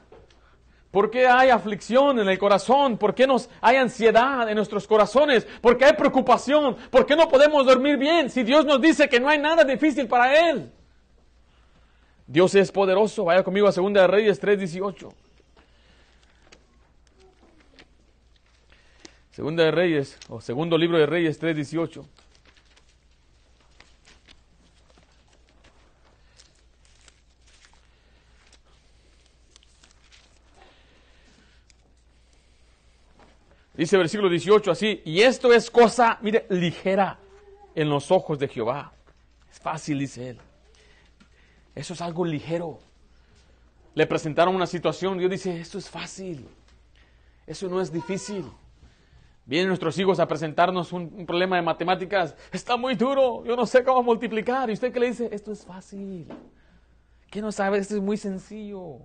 ¿Por 0.97 1.11
qué 1.11 1.27
hay 1.27 1.51
aflicción 1.51 2.17
en 2.17 2.27
el 2.27 2.39
corazón? 2.39 2.97
¿Por 2.97 3.13
qué 3.13 3.27
nos 3.27 3.51
hay 3.61 3.75
ansiedad 3.75 4.49
en 4.49 4.55
nuestros 4.55 4.87
corazones? 4.87 5.45
¿Por 5.61 5.77
qué 5.77 5.85
hay 5.85 5.93
preocupación? 5.93 6.75
¿Por 6.89 7.05
qué 7.05 7.15
no 7.15 7.29
podemos 7.29 7.67
dormir 7.67 7.97
bien 7.97 8.31
si 8.31 8.41
Dios 8.41 8.65
nos 8.65 8.81
dice 8.81 9.07
que 9.07 9.19
no 9.19 9.29
hay 9.29 9.37
nada 9.37 9.63
difícil 9.63 10.07
para 10.07 10.49
Él? 10.49 10.71
Dios 12.25 12.55
es 12.55 12.71
poderoso. 12.71 13.25
Vaya 13.25 13.43
conmigo 13.43 13.67
a 13.67 13.71
2 13.71 13.93
de 13.93 14.07
Reyes 14.07 14.39
3:18. 14.41 15.13
Segunda 19.29 19.65
de 19.65 19.69
Reyes, 19.69 20.17
o 20.29 20.41
segundo 20.41 20.79
libro 20.79 20.97
de 20.97 21.05
Reyes 21.05 21.39
3:18. 21.39 22.07
Dice 33.77 33.95
versículo 33.95 34.27
18 34.27 34.71
así, 34.71 35.01
y 35.05 35.21
esto 35.21 35.53
es 35.53 35.69
cosa, 35.69 36.17
mire, 36.21 36.47
ligera 36.49 37.19
en 37.75 37.89
los 37.89 38.09
ojos 38.09 38.39
de 38.39 38.47
Jehová. 38.47 38.91
Es 39.51 39.59
fácil, 39.59 39.99
dice 39.99 40.31
él. 40.31 40.39
Eso 41.75 41.93
es 41.93 42.01
algo 42.01 42.25
ligero. 42.25 42.79
Le 43.93 44.07
presentaron 44.07 44.55
una 44.55 44.65
situación, 44.65 45.19
Dios 45.19 45.29
dice, 45.29 45.59
esto 45.59 45.77
es 45.77 45.87
fácil. 45.89 46.47
Eso 47.45 47.69
no 47.69 47.79
es 47.79 47.91
difícil. 47.91 48.45
Vienen 49.45 49.67
nuestros 49.67 49.97
hijos 49.99 50.19
a 50.19 50.27
presentarnos 50.27 50.91
un, 50.91 51.25
problema 51.27 51.55
de 51.55 51.61
matemáticas. 51.61 52.35
Está 52.51 52.77
muy 52.77 52.95
duro, 52.95 53.45
yo 53.45 53.55
no 53.55 53.67
sé 53.67 53.83
cómo 53.83 54.01
multiplicar. 54.01 54.71
Y 54.71 54.73
usted 54.73 54.91
que 54.91 54.99
le 54.99 55.07
dice, 55.07 55.29
esto 55.31 55.51
es 55.51 55.63
fácil. 55.63 56.27
¿Qué 57.29 57.41
no 57.41 57.51
sabe? 57.51 57.77
Esto 57.77 57.95
es 57.95 58.01
muy 58.01 58.17
sencillo. 58.17 58.97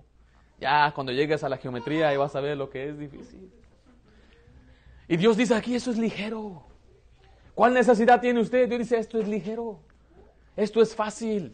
Ya 0.59 0.91
cuando 0.95 1.11
llegues 1.11 1.43
a 1.43 1.49
la 1.49 1.57
geometría 1.57 2.09
ahí 2.09 2.17
vas 2.17 2.35
a 2.35 2.41
ver 2.41 2.57
lo 2.57 2.71
que 2.71 2.89
es 2.89 2.97
difícil. 2.97 3.51
Y 5.07 5.17
Dios 5.17 5.37
dice 5.37 5.55
aquí, 5.55 5.75
eso 5.75 5.91
es 5.91 5.97
ligero. 5.97 6.63
¿Cuál 7.55 7.73
necesidad 7.73 8.21
tiene 8.21 8.39
usted? 8.39 8.67
Dios 8.67 8.79
dice, 8.79 8.97
esto 8.97 9.19
es 9.19 9.27
ligero. 9.27 9.79
Esto 10.55 10.81
es 10.81 10.95
fácil. 10.95 11.51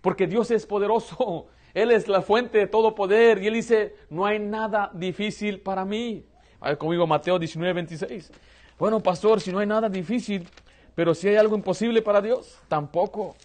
Porque 0.00 0.26
Dios 0.26 0.50
es 0.50 0.66
poderoso. 0.66 1.46
Él 1.74 1.90
es 1.90 2.08
la 2.08 2.22
fuente 2.22 2.58
de 2.58 2.66
todo 2.66 2.94
poder. 2.94 3.42
Y 3.42 3.46
Él 3.46 3.54
dice, 3.54 3.94
no 4.10 4.26
hay 4.26 4.38
nada 4.38 4.90
difícil 4.94 5.60
para 5.60 5.84
mí. 5.84 6.24
A 6.60 6.70
ver 6.70 6.78
conmigo 6.78 7.06
Mateo 7.06 7.38
19, 7.38 7.72
26. 7.72 8.32
Bueno, 8.78 9.00
pastor, 9.00 9.40
si 9.40 9.52
no 9.52 9.58
hay 9.58 9.66
nada 9.66 9.88
difícil, 9.88 10.48
pero 10.94 11.14
si 11.14 11.28
hay 11.28 11.36
algo 11.36 11.56
imposible 11.56 12.02
para 12.02 12.20
Dios, 12.20 12.58
tampoco. 12.68 13.36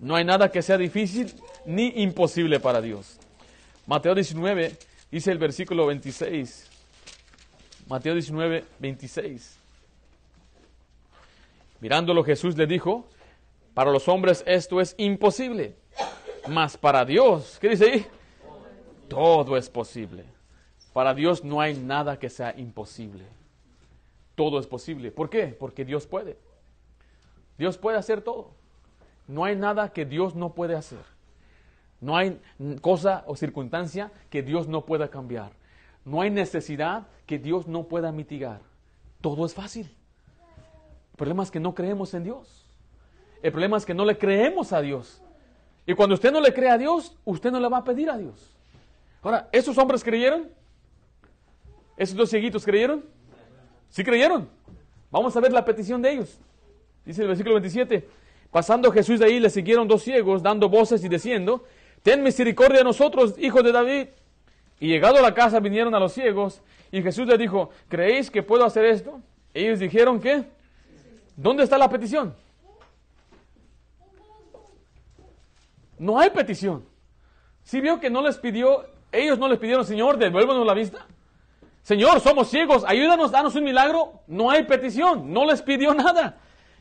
No 0.00 0.14
hay 0.14 0.24
nada 0.24 0.50
que 0.50 0.60
sea 0.60 0.76
difícil 0.76 1.32
ni 1.64 1.88
imposible 2.02 2.60
para 2.60 2.82
Dios. 2.82 3.18
Mateo 3.86 4.14
19 4.14 4.76
dice 5.10 5.32
el 5.32 5.38
versículo 5.38 5.86
26. 5.86 6.75
Mateo 7.86 8.14
19, 8.14 8.64
26. 8.80 9.58
Mirándolo 11.80 12.24
Jesús 12.24 12.56
le 12.56 12.66
dijo, 12.66 13.06
para 13.74 13.90
los 13.90 14.08
hombres 14.08 14.42
esto 14.46 14.80
es 14.80 14.94
imposible, 14.98 15.76
mas 16.48 16.76
para 16.76 17.04
Dios, 17.04 17.58
¿qué 17.60 17.68
dice 17.68 17.92
ahí? 17.92 18.06
Todo 19.08 19.56
es 19.56 19.70
posible. 19.70 20.24
Para 20.92 21.14
Dios 21.14 21.44
no 21.44 21.60
hay 21.60 21.74
nada 21.74 22.18
que 22.18 22.28
sea 22.28 22.54
imposible. 22.56 23.24
Todo 24.34 24.58
es 24.58 24.66
posible. 24.66 25.12
¿Por 25.12 25.30
qué? 25.30 25.48
Porque 25.48 25.84
Dios 25.84 26.06
puede. 26.06 26.38
Dios 27.56 27.78
puede 27.78 27.98
hacer 27.98 28.22
todo. 28.22 28.50
No 29.28 29.44
hay 29.44 29.56
nada 29.56 29.92
que 29.92 30.04
Dios 30.04 30.34
no 30.34 30.54
puede 30.54 30.74
hacer. 30.74 31.04
No 32.00 32.16
hay 32.16 32.40
cosa 32.80 33.24
o 33.26 33.36
circunstancia 33.36 34.10
que 34.28 34.42
Dios 34.42 34.68
no 34.68 34.84
pueda 34.84 35.08
cambiar. 35.08 35.52
No 36.06 36.20
hay 36.20 36.30
necesidad 36.30 37.08
que 37.26 37.38
Dios 37.38 37.66
no 37.66 37.82
pueda 37.82 38.12
mitigar. 38.12 38.60
Todo 39.20 39.44
es 39.44 39.52
fácil. 39.52 39.90
El 41.10 41.16
problema 41.16 41.42
es 41.42 41.50
que 41.50 41.58
no 41.58 41.74
creemos 41.74 42.14
en 42.14 42.22
Dios. 42.22 42.64
El 43.42 43.50
problema 43.50 43.76
es 43.76 43.84
que 43.84 43.92
no 43.92 44.04
le 44.04 44.16
creemos 44.16 44.72
a 44.72 44.80
Dios. 44.80 45.20
Y 45.84 45.94
cuando 45.94 46.14
usted 46.14 46.30
no 46.30 46.40
le 46.40 46.54
cree 46.54 46.70
a 46.70 46.78
Dios, 46.78 47.16
usted 47.24 47.50
no 47.50 47.58
le 47.58 47.68
va 47.68 47.78
a 47.78 47.84
pedir 47.84 48.08
a 48.08 48.16
Dios. 48.16 48.56
Ahora, 49.20 49.48
¿esos 49.50 49.76
hombres 49.78 50.04
creyeron? 50.04 50.48
¿Esos 51.96 52.16
dos 52.16 52.30
cieguitos 52.30 52.64
creyeron? 52.64 53.04
Sí 53.90 54.04
creyeron. 54.04 54.48
Vamos 55.10 55.36
a 55.36 55.40
ver 55.40 55.52
la 55.52 55.64
petición 55.64 56.00
de 56.02 56.12
ellos. 56.12 56.38
Dice 57.04 57.22
el 57.22 57.28
versículo 57.28 57.56
27. 57.56 58.08
Pasando 58.52 58.92
Jesús 58.92 59.18
de 59.18 59.26
ahí, 59.26 59.40
le 59.40 59.50
siguieron 59.50 59.88
dos 59.88 60.02
ciegos, 60.02 60.40
dando 60.40 60.68
voces 60.68 61.02
y 61.02 61.08
diciendo, 61.08 61.64
Ten 62.04 62.22
misericordia 62.22 62.78
de 62.78 62.84
nosotros, 62.84 63.34
hijos 63.38 63.64
de 63.64 63.72
David. 63.72 64.08
Y 64.78 64.88
llegado 64.88 65.18
a 65.18 65.22
la 65.22 65.34
casa 65.34 65.60
vinieron 65.60 65.94
a 65.94 66.00
los 66.00 66.12
ciegos 66.12 66.62
y 66.92 67.02
Jesús 67.02 67.26
les 67.26 67.38
dijo, 67.38 67.70
¿creéis 67.88 68.30
que 68.30 68.42
puedo 68.42 68.64
hacer 68.64 68.84
esto? 68.84 69.20
Ellos 69.54 69.78
dijeron 69.78 70.20
que, 70.20 70.44
¿dónde 71.36 71.64
está 71.64 71.78
la 71.78 71.88
petición? 71.88 72.34
No 75.98 76.18
hay 76.18 76.30
petición. 76.30 76.84
Si 77.62 77.80
vio 77.80 77.98
que 77.98 78.10
no 78.10 78.22
les 78.22 78.36
pidió, 78.36 78.84
ellos 79.10 79.38
no 79.38 79.48
les 79.48 79.58
pidieron, 79.58 79.84
Señor, 79.84 80.18
devuélvanos 80.18 80.66
la 80.66 80.74
vista. 80.74 81.06
Señor, 81.82 82.20
somos 82.20 82.48
ciegos, 82.48 82.84
ayúdanos, 82.86 83.30
danos 83.30 83.54
un 83.54 83.64
milagro. 83.64 84.20
No 84.26 84.50
hay 84.50 84.64
petición, 84.64 85.32
no 85.32 85.46
les 85.46 85.62
pidió 85.62 85.94
nada. 85.94 86.38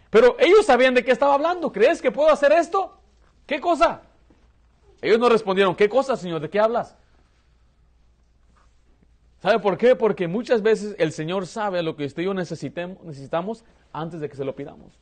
Pero 0.10 0.36
ellos 0.40 0.66
sabían 0.66 0.94
de 0.94 1.04
qué 1.04 1.12
estaba 1.12 1.36
hablando. 1.36 1.72
¿Crees 1.72 2.02
que 2.02 2.12
puedo 2.12 2.30
hacer 2.30 2.52
esto? 2.52 2.98
¿Qué 3.46 3.62
cosa? 3.62 4.02
Ellos 5.02 5.20
no 5.20 5.30
respondieron, 5.30 5.75
¿qué 5.75 5.88
cosa, 5.88 6.18
Señor? 6.18 6.42
¿De 6.42 6.50
qué 6.50 6.60
hablas? 6.60 6.96
¿Sabe 9.46 9.60
por 9.60 9.78
qué? 9.78 9.96
Porque 9.96 10.28
muchas 10.28 10.64
veces 10.64 10.96
el 10.98 11.12
Señor 11.12 11.46
sabe 11.46 11.84
lo 11.84 11.96
que 11.96 12.06
usted 12.06 12.24
y 12.24 12.25
yo 12.25 12.34
necesitamos 12.34 13.64
antes 13.94 14.20
de 14.20 14.28
que 14.28 14.36
se 14.36 14.44
lo 14.44 14.56
pidamos. 14.56 14.98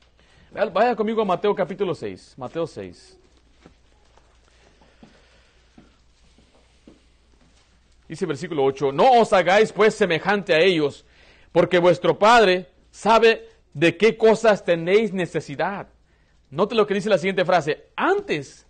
Vaya 0.51 0.97
conmigo 0.97 1.21
a 1.21 1.25
Mateo 1.25 1.55
capítulo 1.55 1.95
6. 1.95 2.33
Mateo 2.35 2.67
6. 2.67 3.17
Dice 8.09 8.25
versículo 8.25 8.65
8, 8.65 8.91
no 8.91 9.13
os 9.13 9.31
hagáis 9.31 9.71
pues 9.71 9.95
semejante 9.95 10.53
a 10.53 10.59
ellos, 10.59 11.05
porque 11.53 11.79
vuestro 11.79 12.19
Padre 12.19 12.67
sabe 12.91 13.47
de 13.73 13.95
qué 13.95 14.17
cosas 14.17 14.65
tenéis 14.65 15.13
necesidad. 15.13 15.87
Note 16.49 16.75
lo 16.75 16.85
que 16.85 16.95
dice 16.95 17.07
la 17.07 17.17
siguiente 17.17 17.45
frase, 17.45 17.85
antes 17.95 18.67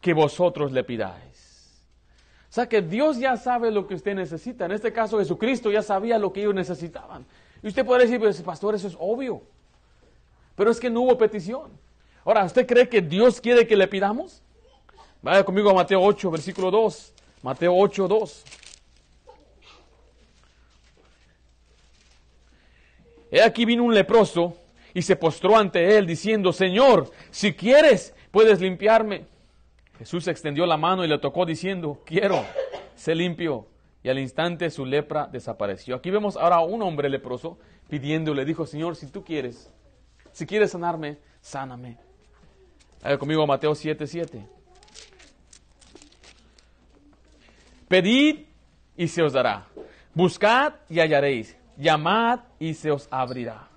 que 0.00 0.14
vosotros 0.14 0.72
le 0.72 0.82
pidáis. 0.82 1.33
O 2.54 2.60
sea 2.62 2.68
que 2.68 2.80
Dios 2.80 3.18
ya 3.18 3.36
sabe 3.36 3.72
lo 3.72 3.84
que 3.84 3.96
usted 3.96 4.14
necesita. 4.14 4.66
En 4.66 4.70
este 4.70 4.92
caso 4.92 5.18
Jesucristo 5.18 5.72
ya 5.72 5.82
sabía 5.82 6.20
lo 6.20 6.32
que 6.32 6.38
ellos 6.38 6.54
necesitaban. 6.54 7.26
Y 7.60 7.66
usted 7.66 7.84
puede 7.84 8.02
decir, 8.02 8.20
pues 8.20 8.40
pastor, 8.42 8.76
eso 8.76 8.86
es 8.86 8.96
obvio. 8.96 9.42
Pero 10.54 10.70
es 10.70 10.78
que 10.78 10.88
no 10.88 11.00
hubo 11.00 11.18
petición. 11.18 11.72
Ahora, 12.24 12.44
¿usted 12.44 12.64
cree 12.64 12.88
que 12.88 13.02
Dios 13.02 13.40
quiere 13.40 13.66
que 13.66 13.76
le 13.76 13.88
pidamos? 13.88 14.40
Vaya 15.20 15.42
conmigo 15.42 15.68
a 15.68 15.74
Mateo 15.74 16.00
8, 16.00 16.30
versículo 16.30 16.70
2. 16.70 17.12
Mateo 17.42 17.74
8, 17.76 18.06
2. 18.06 18.44
He 23.32 23.42
aquí 23.42 23.64
vino 23.64 23.82
un 23.82 23.92
leproso 23.92 24.56
y 24.94 25.02
se 25.02 25.16
postró 25.16 25.56
ante 25.56 25.98
él 25.98 26.06
diciendo, 26.06 26.52
Señor, 26.52 27.10
si 27.32 27.52
quieres, 27.52 28.14
puedes 28.30 28.60
limpiarme. 28.60 29.33
Jesús 29.98 30.26
extendió 30.28 30.66
la 30.66 30.76
mano 30.76 31.04
y 31.04 31.08
le 31.08 31.18
tocó 31.18 31.46
diciendo, 31.46 32.02
quiero, 32.04 32.44
se 32.94 33.14
limpio. 33.14 33.68
Y 34.02 34.10
al 34.10 34.18
instante 34.18 34.68
su 34.70 34.84
lepra 34.84 35.26
desapareció. 35.26 35.96
Aquí 35.96 36.10
vemos 36.10 36.36
ahora 36.36 36.56
a 36.56 36.64
un 36.64 36.82
hombre 36.82 37.08
leproso 37.08 37.58
pidiendo, 37.88 38.34
le 38.34 38.44
dijo, 38.44 38.66
Señor, 38.66 38.96
si 38.96 39.06
tú 39.06 39.24
quieres, 39.24 39.72
si 40.32 40.46
quieres 40.46 40.72
sanarme, 40.72 41.18
sáname. 41.40 41.96
Vaya 43.02 43.18
conmigo 43.18 43.46
Mateo 43.46 43.74
7, 43.74 44.06
7. 44.06 44.46
Pedid 47.88 48.46
y 48.96 49.08
se 49.08 49.22
os 49.22 49.32
dará. 49.32 49.66
Buscad 50.12 50.74
y 50.88 51.00
hallaréis. 51.00 51.56
Llamad 51.76 52.40
y 52.58 52.74
se 52.74 52.90
os 52.90 53.08
abrirá. 53.10 53.68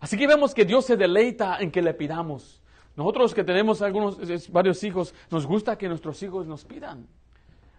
Así 0.00 0.16
que 0.16 0.26
vemos 0.26 0.54
que 0.54 0.64
Dios 0.64 0.84
se 0.84 0.96
deleita 0.96 1.58
en 1.58 1.70
que 1.70 1.82
le 1.82 1.94
pidamos. 1.94 2.61
Nosotros 2.96 3.34
que 3.34 3.44
tenemos 3.44 3.80
algunos, 3.80 4.18
varios 4.50 4.82
hijos, 4.84 5.14
nos 5.30 5.46
gusta 5.46 5.76
que 5.76 5.88
nuestros 5.88 6.22
hijos 6.22 6.46
nos 6.46 6.64
pidan. 6.64 7.06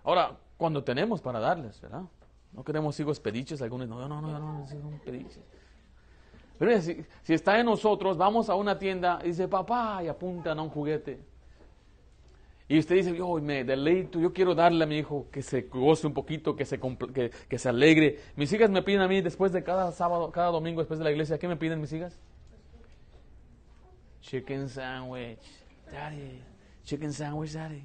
Ahora, 0.04 0.38
cuando 0.58 0.84
tenemos 0.84 1.22
para 1.22 1.40
darles, 1.40 1.80
¿verdad? 1.82 2.04
No 2.52 2.64
queremos 2.64 3.00
hijos 3.00 3.20
pediches, 3.20 3.62
algunos 3.62 3.88
no, 3.88 4.08
no, 4.08 4.22
no, 4.22 4.22
no, 4.22 4.40
no, 4.40 4.66
no 4.66 5.00
pediches. 5.04 5.42
Pero 6.58 6.82
si, 6.82 7.04
si, 7.24 7.34
está 7.34 7.60
en 7.60 7.66
nosotros, 7.66 8.18
vamos 8.18 8.50
a 8.50 8.56
una 8.56 8.78
tienda 8.78 9.20
y 9.24 9.28
dice, 9.28 9.48
papá, 9.48 10.04
y 10.04 10.08
apuntan 10.08 10.60
a 10.60 10.62
un 10.62 10.70
juguete. 10.70 11.20
Y 12.68 12.80
usted 12.80 12.96
dice, 12.96 13.16
yo 13.16 13.36
me 13.36 13.64
deleito, 13.64 14.20
yo 14.20 14.32
quiero 14.32 14.56
darle 14.56 14.84
a 14.84 14.88
mi 14.88 14.98
hijo 14.98 15.28
que 15.32 15.42
se 15.42 15.64
goce 15.64 16.08
un 16.08 16.14
poquito, 16.14 16.56
que 16.56 16.66
se, 16.66 16.80
que, 16.80 17.32
que 17.50 17.58
se 17.60 17.70
alegre. 17.70 18.20
Mis 18.36 18.52
hijas 18.54 18.70
me 18.70 18.82
piden 18.82 19.02
a 19.02 19.08
mí 19.08 19.22
después 19.22 19.52
de 19.52 19.64
cada 19.64 19.92
sábado, 19.92 20.32
cada 20.32 20.50
domingo 20.52 20.80
después 20.80 20.98
de 21.00 21.04
la 21.04 21.12
iglesia, 21.12 21.38
¿qué 21.38 21.48
me 21.48 21.58
piden 21.58 21.82
mis 21.82 21.92
hijas? 21.92 22.20
Chicken 24.24 24.70
sandwich, 24.70 25.40
daddy. 25.92 26.42
Chicken 26.86 27.12
sandwich, 27.12 27.54
daddy. 27.54 27.84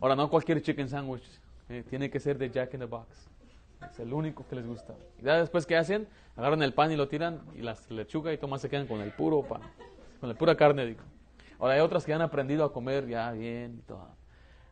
Ahora, 0.00 0.14
no 0.14 0.28
cualquier 0.28 0.60
chicken 0.60 0.88
sandwich. 0.88 1.24
Eh, 1.68 1.82
tiene 1.88 2.10
que 2.10 2.20
ser 2.20 2.36
de 2.38 2.50
Jack 2.50 2.74
in 2.74 2.80
the 2.80 2.86
Box. 2.86 3.08
Es 3.90 3.98
el 3.98 4.12
único 4.12 4.46
que 4.46 4.54
les 4.56 4.66
gusta. 4.66 4.94
Y 5.18 5.24
ya 5.24 5.38
después, 5.38 5.64
¿qué 5.66 5.76
hacen? 5.76 6.06
Agarran 6.36 6.62
el 6.62 6.74
pan 6.74 6.92
y 6.92 6.96
lo 6.96 7.08
tiran 7.08 7.40
y 7.54 7.62
las 7.62 7.90
lechuga 7.90 8.32
y 8.32 8.38
tomas 8.38 8.60
se 8.60 8.68
quedan 8.68 8.86
con 8.86 9.00
el 9.00 9.12
puro 9.12 9.42
pan. 9.42 9.62
Con 10.20 10.28
la 10.28 10.34
pura 10.34 10.54
carne, 10.56 10.84
digo. 10.86 11.00
Ahora 11.58 11.74
hay 11.74 11.80
otras 11.80 12.04
que 12.04 12.12
han 12.12 12.20
aprendido 12.22 12.62
a 12.64 12.72
comer 12.72 13.06
ya 13.08 13.32
bien 13.32 13.78
y 13.78 13.82
todo. 13.82 14.08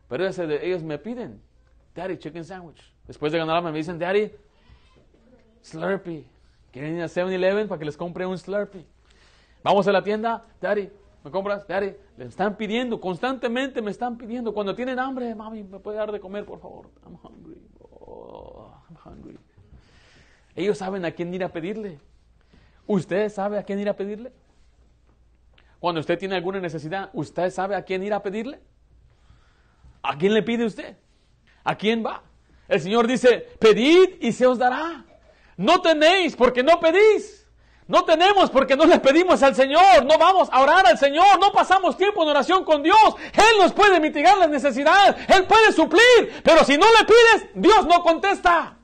Pero 0.07 0.27
ese 0.27 0.45
de- 0.45 0.65
ellos 0.67 0.83
me 0.83 0.99
piden, 0.99 1.41
Daddy, 1.95 2.17
chicken 2.17 2.45
sandwich. 2.45 2.93
Después 3.07 3.31
de 3.31 3.39
ganar 3.39 3.63
me 3.63 3.71
dicen, 3.71 3.97
Daddy, 3.97 4.31
Slurpee. 5.61 6.25
¿Quieren 6.71 6.95
ir 6.97 7.01
a 7.01 7.07
7-Eleven 7.07 7.67
para 7.67 7.79
que 7.79 7.85
les 7.85 7.97
compre 7.97 8.25
un 8.25 8.37
Slurpee? 8.37 8.85
Vamos 9.65 9.87
a 9.87 9.91
la 9.91 10.03
tienda, 10.03 10.45
Daddy, 10.61 10.91
¿me 11.23 11.31
compras? 11.31 11.67
Daddy, 11.67 11.95
le 12.17 12.25
están 12.25 12.55
pidiendo, 12.55 13.01
constantemente 13.01 13.81
me 13.81 13.89
están 13.89 14.15
pidiendo. 14.15 14.53
Cuando 14.53 14.75
tienen 14.75 14.99
hambre, 14.99 15.33
mami, 15.33 15.63
¿me 15.63 15.79
puede 15.79 15.97
dar 15.97 16.11
de 16.11 16.19
comer, 16.19 16.45
por 16.45 16.59
favor? 16.59 16.91
I'm 17.03 17.17
hungry. 17.23 17.57
Oh, 17.79 18.71
I'm 18.87 18.97
hungry. 19.03 19.39
Ellos 20.53 20.77
saben 20.77 21.03
a 21.03 21.09
quién 21.09 21.33
ir 21.33 21.43
a 21.43 21.49
pedirle. 21.49 21.99
¿Usted 22.85 23.27
sabe 23.29 23.57
a 23.57 23.63
quién 23.63 23.79
ir 23.79 23.89
a 23.89 23.95
pedirle? 23.95 24.31
Cuando 25.79 25.99
usted 25.99 26.19
tiene 26.19 26.35
alguna 26.35 26.59
necesidad, 26.59 27.09
¿usted 27.13 27.49
sabe 27.49 27.75
a 27.75 27.81
quién 27.81 28.03
ir 28.03 28.13
a 28.13 28.21
pedirle? 28.21 28.59
¿A 30.03 30.15
quién 30.15 30.35
le 30.35 30.43
pide 30.43 30.63
usted? 30.63 30.95
¿A 31.63 31.75
quién 31.75 32.05
va? 32.05 32.21
El 32.67 32.81
Señor 32.81 33.07
dice, 33.07 33.47
pedid 33.59 34.21
y 34.21 34.31
se 34.31 34.45
os 34.45 34.59
dará. 34.59 35.03
No 35.57 35.81
tenéis 35.81 36.35
porque 36.35 36.61
no 36.61 36.79
pedís. 36.79 37.44
No 37.87 38.03
tenemos 38.03 38.49
porque 38.49 38.75
no 38.75 38.85
le 38.85 38.99
pedimos 38.99 39.43
al 39.43 39.55
Señor. 39.55 40.05
No 40.05 40.17
vamos 40.17 40.49
a 40.51 40.61
orar 40.61 40.87
al 40.87 40.97
Señor. 40.97 41.39
No 41.39 41.51
pasamos 41.51 41.97
tiempo 41.97 42.23
en 42.23 42.29
oración 42.29 42.63
con 42.63 42.81
Dios. 42.81 42.97
Él 43.33 43.57
nos 43.59 43.73
puede 43.73 43.99
mitigar 43.99 44.37
las 44.37 44.49
necesidades. 44.49 45.15
Él 45.27 45.45
puede 45.45 45.71
suplir. 45.71 46.41
Pero 46.43 46.63
si 46.65 46.77
no 46.77 46.87
le 46.97 47.05
pides, 47.05 47.49
Dios 47.53 47.85
no 47.85 48.01
contesta. 48.01 48.77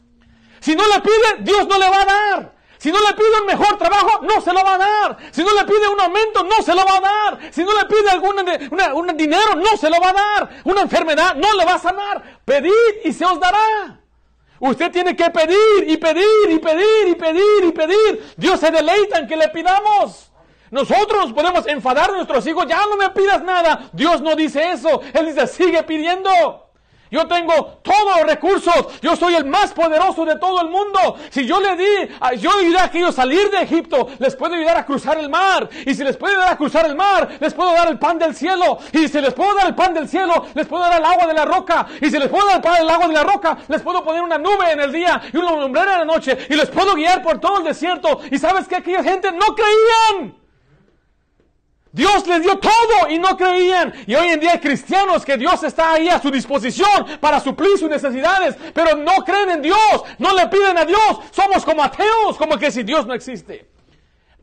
Si 0.60 0.76
no 0.76 0.84
le 0.88 1.02
pide, 1.02 1.38
Dios 1.40 1.68
no 1.68 1.80
le 1.80 1.90
va 1.90 2.02
a 2.02 2.06
dar. 2.06 2.62
Si 2.78 2.92
no 2.92 3.00
le 3.00 3.14
pide 3.14 3.42
un 3.42 3.48
mejor 3.48 3.78
trabajo, 3.78 4.22
no 4.24 4.42
se 4.42 4.54
lo 4.54 4.64
va 4.64 4.76
a 4.76 4.78
dar. 4.78 5.18
Si 5.32 5.44
no 5.44 5.54
le 5.54 5.66
pide 5.66 5.88
un 5.88 6.00
aumento, 6.00 6.44
no 6.44 6.64
se 6.64 6.74
lo 6.74 6.84
va 6.84 6.98
a 6.98 7.02
dar. 7.02 7.54
Si 7.54 7.64
no 7.64 7.74
le 7.76 7.86
pide 7.86 8.10
algún 8.10 8.36
un 8.94 9.18
dinero, 9.18 9.56
no 9.56 9.78
se 9.78 9.90
lo 9.90 10.00
va 10.00 10.10
a 10.10 10.14
dar. 10.14 10.50
Una 10.64 10.82
enfermedad, 10.82 11.36
no 11.36 11.54
le 11.56 11.66
va 11.66 11.76
a 11.76 11.80
sanar. 11.80 12.40
Pedid 12.44 12.72
y 13.04 13.14
se 13.14 13.24
os 13.24 13.40
dará. 13.40 14.01
Usted 14.62 14.92
tiene 14.92 15.16
que 15.16 15.28
pedir 15.32 15.58
y 15.88 15.98
pedir 15.98 16.50
y 16.50 16.60
pedir 16.60 17.08
y 17.08 17.16
pedir 17.16 17.64
y 17.64 17.72
pedir. 17.72 18.34
Dios 18.38 18.60
se 18.60 18.70
deleita 18.70 19.18
en 19.18 19.28
que 19.28 19.36
le 19.36 19.50
pidamos. 19.50 20.32
Nosotros 20.70 21.26
nos 21.26 21.34
podemos 21.34 21.66
enfadar 21.68 22.12
a 22.12 22.14
nuestros 22.14 22.46
hijos, 22.46 22.68
ya 22.68 22.86
no 22.86 22.96
me 22.96 23.10
pidas 23.10 23.44
nada. 23.44 23.90
Dios 23.92 24.22
no 24.22 24.36
dice 24.36 24.72
eso. 24.72 25.02
Él 25.14 25.26
dice, 25.26 25.48
sigue 25.48 25.82
pidiendo. 25.82 26.71
Yo 27.12 27.28
tengo 27.28 27.80
todos 27.84 28.18
los 28.18 28.26
recursos. 28.26 28.88
Yo 29.02 29.16
soy 29.18 29.36
el 29.36 29.44
más 29.46 29.74
poderoso 29.74 30.24
de 30.24 30.38
todo 30.38 30.62
el 30.62 30.70
mundo. 30.70 31.18
Si 31.30 31.46
yo 31.46 31.60
le 31.60 31.76
di, 31.76 32.10
a- 32.22 32.34
yo 32.36 32.50
ayudé 32.58 32.80
a 32.80 32.86
aquellos 32.86 33.10
a 33.10 33.22
salir 33.22 33.52
de 33.52 33.62
Egipto, 33.62 34.08
les 34.18 34.34
puedo 34.36 34.56
ayudar 34.56 34.78
a 34.78 34.86
cruzar 34.86 35.18
el 35.20 35.30
mar. 35.30 35.70
Y 35.86 35.94
si 35.94 36.04
les 36.06 36.16
puedo 36.16 36.34
ayudar 36.34 36.54
a 36.54 36.58
cruzar 36.58 36.86
el 36.86 36.96
mar, 36.96 37.28
les 37.42 37.54
puedo 37.54 37.74
dar 37.74 37.90
el 37.90 38.00
pan 38.00 38.18
del 38.18 38.34
cielo. 38.34 38.80
Y 38.94 39.10
si 39.10 39.20
les 39.20 39.34
puedo 39.34 39.54
dar 39.56 39.68
el 39.68 39.76
pan 39.76 39.94
del 39.94 40.08
cielo, 40.08 40.46
les 40.54 40.66
puedo 40.68 40.84
dar 40.84 40.98
el 41.00 41.06
agua 41.06 41.28
de 41.28 41.34
la 41.34 41.44
roca. 41.44 41.86
Y 42.00 42.10
si 42.10 42.18
les 42.18 42.30
puedo 42.30 42.46
dar 42.48 42.82
el 42.82 42.90
agua 42.90 43.08
de 43.08 43.14
la 43.14 43.24
roca, 43.24 43.58
les 43.68 43.82
puedo 43.82 44.04
poner 44.04 44.24
una 44.24 44.38
nube 44.38 44.72
en 44.72 44.80
el 44.80 44.92
día 44.94 45.22
y 45.34 45.38
una 45.38 45.52
lumbrera 45.52 45.94
en 45.94 46.00
la 46.00 46.06
noche. 46.06 46.38
Y 46.50 46.56
les 46.56 46.70
puedo 46.70 46.96
guiar 46.96 47.22
por 47.22 47.40
todo 47.42 47.58
el 47.58 47.66
desierto. 47.66 48.22
Y 48.32 48.38
sabes 48.40 48.70
que 48.70 48.78
aquella 48.78 49.04
gente 49.04 49.32
no 49.34 49.54
creían. 49.54 50.41
Dios 51.94 52.26
les 52.26 52.42
dio 52.42 52.58
todo 52.58 53.10
y 53.10 53.20
no 53.20 53.36
creían. 53.36 53.94
Y 54.08 54.16
hoy 54.16 54.30
en 54.30 54.40
día 54.40 54.54
hay 54.54 54.60
cristianos 54.60 55.26
que 55.26 55.38
Dios 55.38 55.62
está 55.64 55.94
ahí 55.94 56.08
a 56.08 56.22
su 56.22 56.32
disposición 56.32 57.06
para 57.20 57.40
suplir 57.40 57.78
sus 57.78 57.90
necesidades, 57.90 58.56
pero 58.74 58.96
no 58.96 59.16
creen 59.26 59.50
en 59.52 59.62
Dios, 59.62 60.04
no 60.18 60.34
le 60.34 60.48
piden 60.48 60.78
a 60.78 60.86
Dios. 60.86 61.20
Somos 61.32 61.66
como 61.66 61.84
ateos, 61.84 62.38
como 62.38 62.58
que 62.58 62.72
si 62.72 62.84
Dios 62.84 63.06
no 63.06 63.14
existe. 63.14 63.70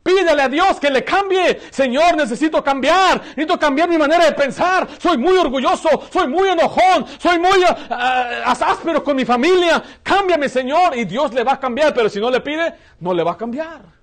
Pídele 0.02 0.42
a 0.42 0.48
Dios 0.48 0.80
que 0.80 0.90
le 0.90 1.04
cambie. 1.04 1.60
Señor, 1.70 2.16
necesito 2.16 2.64
cambiar. 2.64 3.20
Necesito 3.20 3.58
cambiar 3.58 3.90
mi 3.90 3.98
manera 3.98 4.24
de 4.24 4.32
pensar. 4.32 4.88
Soy 4.98 5.18
muy 5.18 5.36
orgulloso. 5.36 5.88
Soy 6.10 6.26
muy 6.28 6.48
enojón. 6.48 7.04
Soy 7.18 7.38
muy 7.38 7.62
ah, 7.90 8.56
áspero 8.58 9.04
con 9.04 9.16
mi 9.16 9.26
familia. 9.26 9.82
Cámbiame, 10.02 10.48
Señor. 10.48 10.96
Y 10.96 11.04
Dios 11.04 11.34
le 11.34 11.44
va 11.44 11.54
a 11.54 11.60
cambiar. 11.60 11.92
Pero 11.92 12.08
si 12.08 12.20
no 12.20 12.30
le 12.30 12.40
pide, 12.40 12.74
no 13.00 13.12
le 13.12 13.22
va 13.22 13.32
a 13.32 13.36
cambiar. 13.36 13.97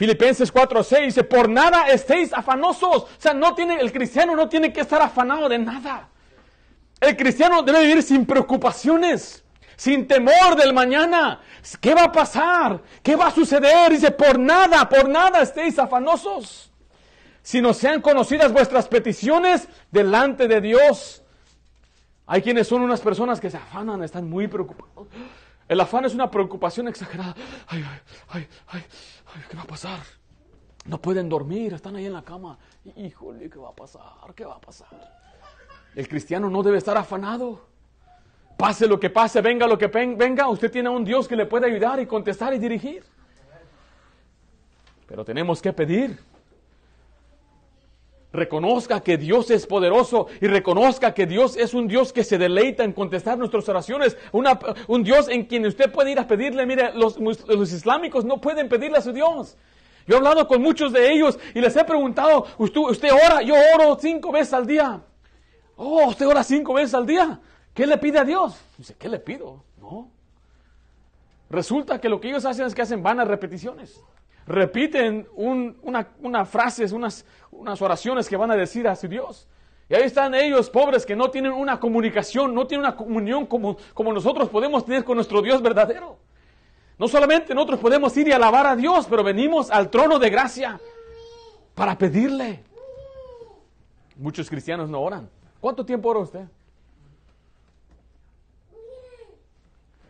Filipenses 0.00 0.50
4:6 0.50 1.04
dice, 1.04 1.24
por 1.24 1.46
nada 1.46 1.88
estéis 1.88 2.32
afanosos. 2.32 3.02
O 3.02 3.08
sea, 3.18 3.34
no 3.34 3.54
tiene, 3.54 3.80
el 3.80 3.92
cristiano 3.92 4.34
no 4.34 4.48
tiene 4.48 4.72
que 4.72 4.80
estar 4.80 5.02
afanado 5.02 5.46
de 5.46 5.58
nada. 5.58 6.08
El 6.98 7.18
cristiano 7.18 7.62
debe 7.62 7.82
vivir 7.82 8.02
sin 8.02 8.24
preocupaciones, 8.24 9.44
sin 9.76 10.08
temor 10.08 10.56
del 10.56 10.72
mañana. 10.72 11.42
¿Qué 11.82 11.94
va 11.94 12.04
a 12.04 12.12
pasar? 12.12 12.80
¿Qué 13.02 13.14
va 13.14 13.26
a 13.26 13.30
suceder? 13.30 13.90
Dice, 13.90 14.10
por 14.10 14.38
nada, 14.38 14.88
por 14.88 15.06
nada 15.06 15.42
estéis 15.42 15.78
afanosos. 15.78 16.72
Sino 17.42 17.74
sean 17.74 18.00
conocidas 18.00 18.54
vuestras 18.54 18.88
peticiones 18.88 19.68
delante 19.90 20.48
de 20.48 20.62
Dios. 20.62 21.22
Hay 22.26 22.40
quienes 22.40 22.66
son 22.68 22.80
unas 22.80 23.02
personas 23.02 23.38
que 23.38 23.50
se 23.50 23.58
afanan, 23.58 24.02
están 24.02 24.30
muy 24.30 24.48
preocupados. 24.48 25.08
El 25.70 25.78
afán 25.78 26.04
es 26.04 26.14
una 26.14 26.28
preocupación 26.28 26.88
exagerada. 26.88 27.36
Ay, 27.68 27.84
ay, 27.88 28.00
ay, 28.30 28.48
ay, 28.66 28.84
¿qué 29.48 29.56
va 29.56 29.62
a 29.62 29.66
pasar? 29.66 30.00
No 30.86 31.00
pueden 31.00 31.28
dormir, 31.28 31.74
están 31.74 31.96
ahí 31.96 32.06
en 32.06 32.12
la 32.12 32.22
cama. 32.22 32.58
Híjole, 32.96 33.50
¿qué 33.50 33.58
va 33.58 33.68
a 33.70 33.74
pasar? 33.74 34.02
¿Qué 34.34 34.44
va 34.44 34.54
a 34.56 34.60
pasar? 34.60 34.88
El 35.94 36.08
cristiano 36.08 36.48
no 36.48 36.62
debe 36.62 36.78
estar 36.78 36.96
afanado. 36.96 37.68
Pase 38.56 38.86
lo 38.86 39.00
que 39.00 39.10
pase, 39.10 39.40
venga 39.40 39.66
lo 39.66 39.78
que 39.78 39.86
venga, 39.86 40.48
usted 40.48 40.70
tiene 40.70 40.88
a 40.88 40.92
un 40.92 41.04
Dios 41.04 41.26
que 41.26 41.36
le 41.36 41.46
puede 41.46 41.66
ayudar 41.66 42.00
y 42.00 42.06
contestar 42.06 42.52
y 42.54 42.58
dirigir. 42.58 43.04
Pero 45.06 45.24
tenemos 45.24 45.60
que 45.60 45.72
pedir. 45.72 46.18
Reconozca 48.32 49.00
que 49.00 49.16
Dios 49.18 49.50
es 49.50 49.66
poderoso 49.66 50.28
y 50.40 50.46
reconozca 50.46 51.12
que 51.14 51.26
Dios 51.26 51.56
es 51.56 51.74
un 51.74 51.88
Dios 51.88 52.12
que 52.12 52.22
se 52.22 52.38
deleita 52.38 52.84
en 52.84 52.92
contestar 52.92 53.36
nuestras 53.36 53.68
oraciones. 53.68 54.16
Una- 54.30 54.58
un 54.86 55.02
Dios 55.02 55.28
en 55.28 55.46
quien 55.46 55.66
usted 55.66 55.90
puede 55.90 56.12
ir 56.12 56.18
a 56.20 56.28
pedirle. 56.28 56.64
Mire, 56.64 56.92
los, 56.94 57.18
los 57.18 57.72
islámicos 57.72 58.24
no 58.24 58.40
pueden 58.40 58.68
pedirle 58.68 58.98
a 58.98 59.02
su 59.02 59.12
Dios. 59.12 59.56
Yo 60.06 60.14
he 60.14 60.18
hablado 60.18 60.46
con 60.46 60.62
muchos 60.62 60.92
de 60.92 61.12
ellos 61.12 61.38
y 61.54 61.60
les 61.60 61.74
he 61.76 61.84
preguntado, 61.84 62.46
¿usted, 62.58 62.80
usted 62.80 63.08
ora? 63.12 63.42
Yo 63.42 63.54
oro 63.74 63.98
cinco 64.00 64.30
veces 64.30 64.54
al 64.54 64.66
día. 64.66 65.02
Oh, 65.76 66.06
usted 66.08 66.26
ora 66.26 66.44
cinco 66.44 66.74
veces 66.74 66.94
al 66.94 67.06
día. 67.06 67.40
¿Qué 67.74 67.86
le 67.86 67.98
pide 67.98 68.18
a 68.20 68.24
Dios? 68.24 68.60
Dice, 68.78 68.94
¿qué 68.98 69.08
le 69.08 69.18
pido? 69.18 69.64
No. 69.80 70.08
Resulta 71.48 72.00
que 72.00 72.08
lo 72.08 72.20
que 72.20 72.28
ellos 72.28 72.44
hacen 72.44 72.66
es 72.66 72.74
que 72.74 72.82
hacen 72.82 73.02
vanas 73.02 73.26
repeticiones. 73.26 74.00
Repiten 74.46 75.28
un- 75.34 75.76
una, 75.82 76.08
una 76.22 76.44
frases, 76.44 76.92
unas, 76.92 77.24
unas 77.52 77.80
oraciones 77.82 78.28
que 78.28 78.36
van 78.36 78.50
a 78.50 78.56
decir 78.56 78.88
a 78.88 78.96
su 78.96 79.08
Dios. 79.08 79.46
Y 79.88 79.94
ahí 79.94 80.02
están 80.04 80.34
ellos, 80.34 80.70
pobres, 80.70 81.04
que 81.04 81.16
no 81.16 81.30
tienen 81.30 81.52
una 81.52 81.80
comunicación, 81.80 82.54
no 82.54 82.66
tienen 82.66 82.86
una 82.86 82.96
comunión 82.96 83.46
como, 83.46 83.76
como 83.94 84.12
nosotros 84.12 84.48
podemos 84.48 84.84
tener 84.84 85.04
con 85.04 85.16
nuestro 85.16 85.42
Dios 85.42 85.60
verdadero. 85.62 86.16
No 86.98 87.08
solamente 87.08 87.54
nosotros 87.54 87.80
podemos 87.80 88.16
ir 88.16 88.28
y 88.28 88.32
alabar 88.32 88.66
a 88.66 88.76
Dios, 88.76 89.06
pero 89.08 89.24
venimos 89.24 89.70
al 89.70 89.90
trono 89.90 90.18
de 90.18 90.30
gracia 90.30 90.78
para 91.74 91.96
pedirle. 91.96 92.62
Muchos 94.16 94.48
cristianos 94.50 94.88
no 94.90 95.00
oran. 95.00 95.28
¿Cuánto 95.60 95.84
tiempo 95.84 96.10
ora 96.10 96.20
usted? 96.20 96.44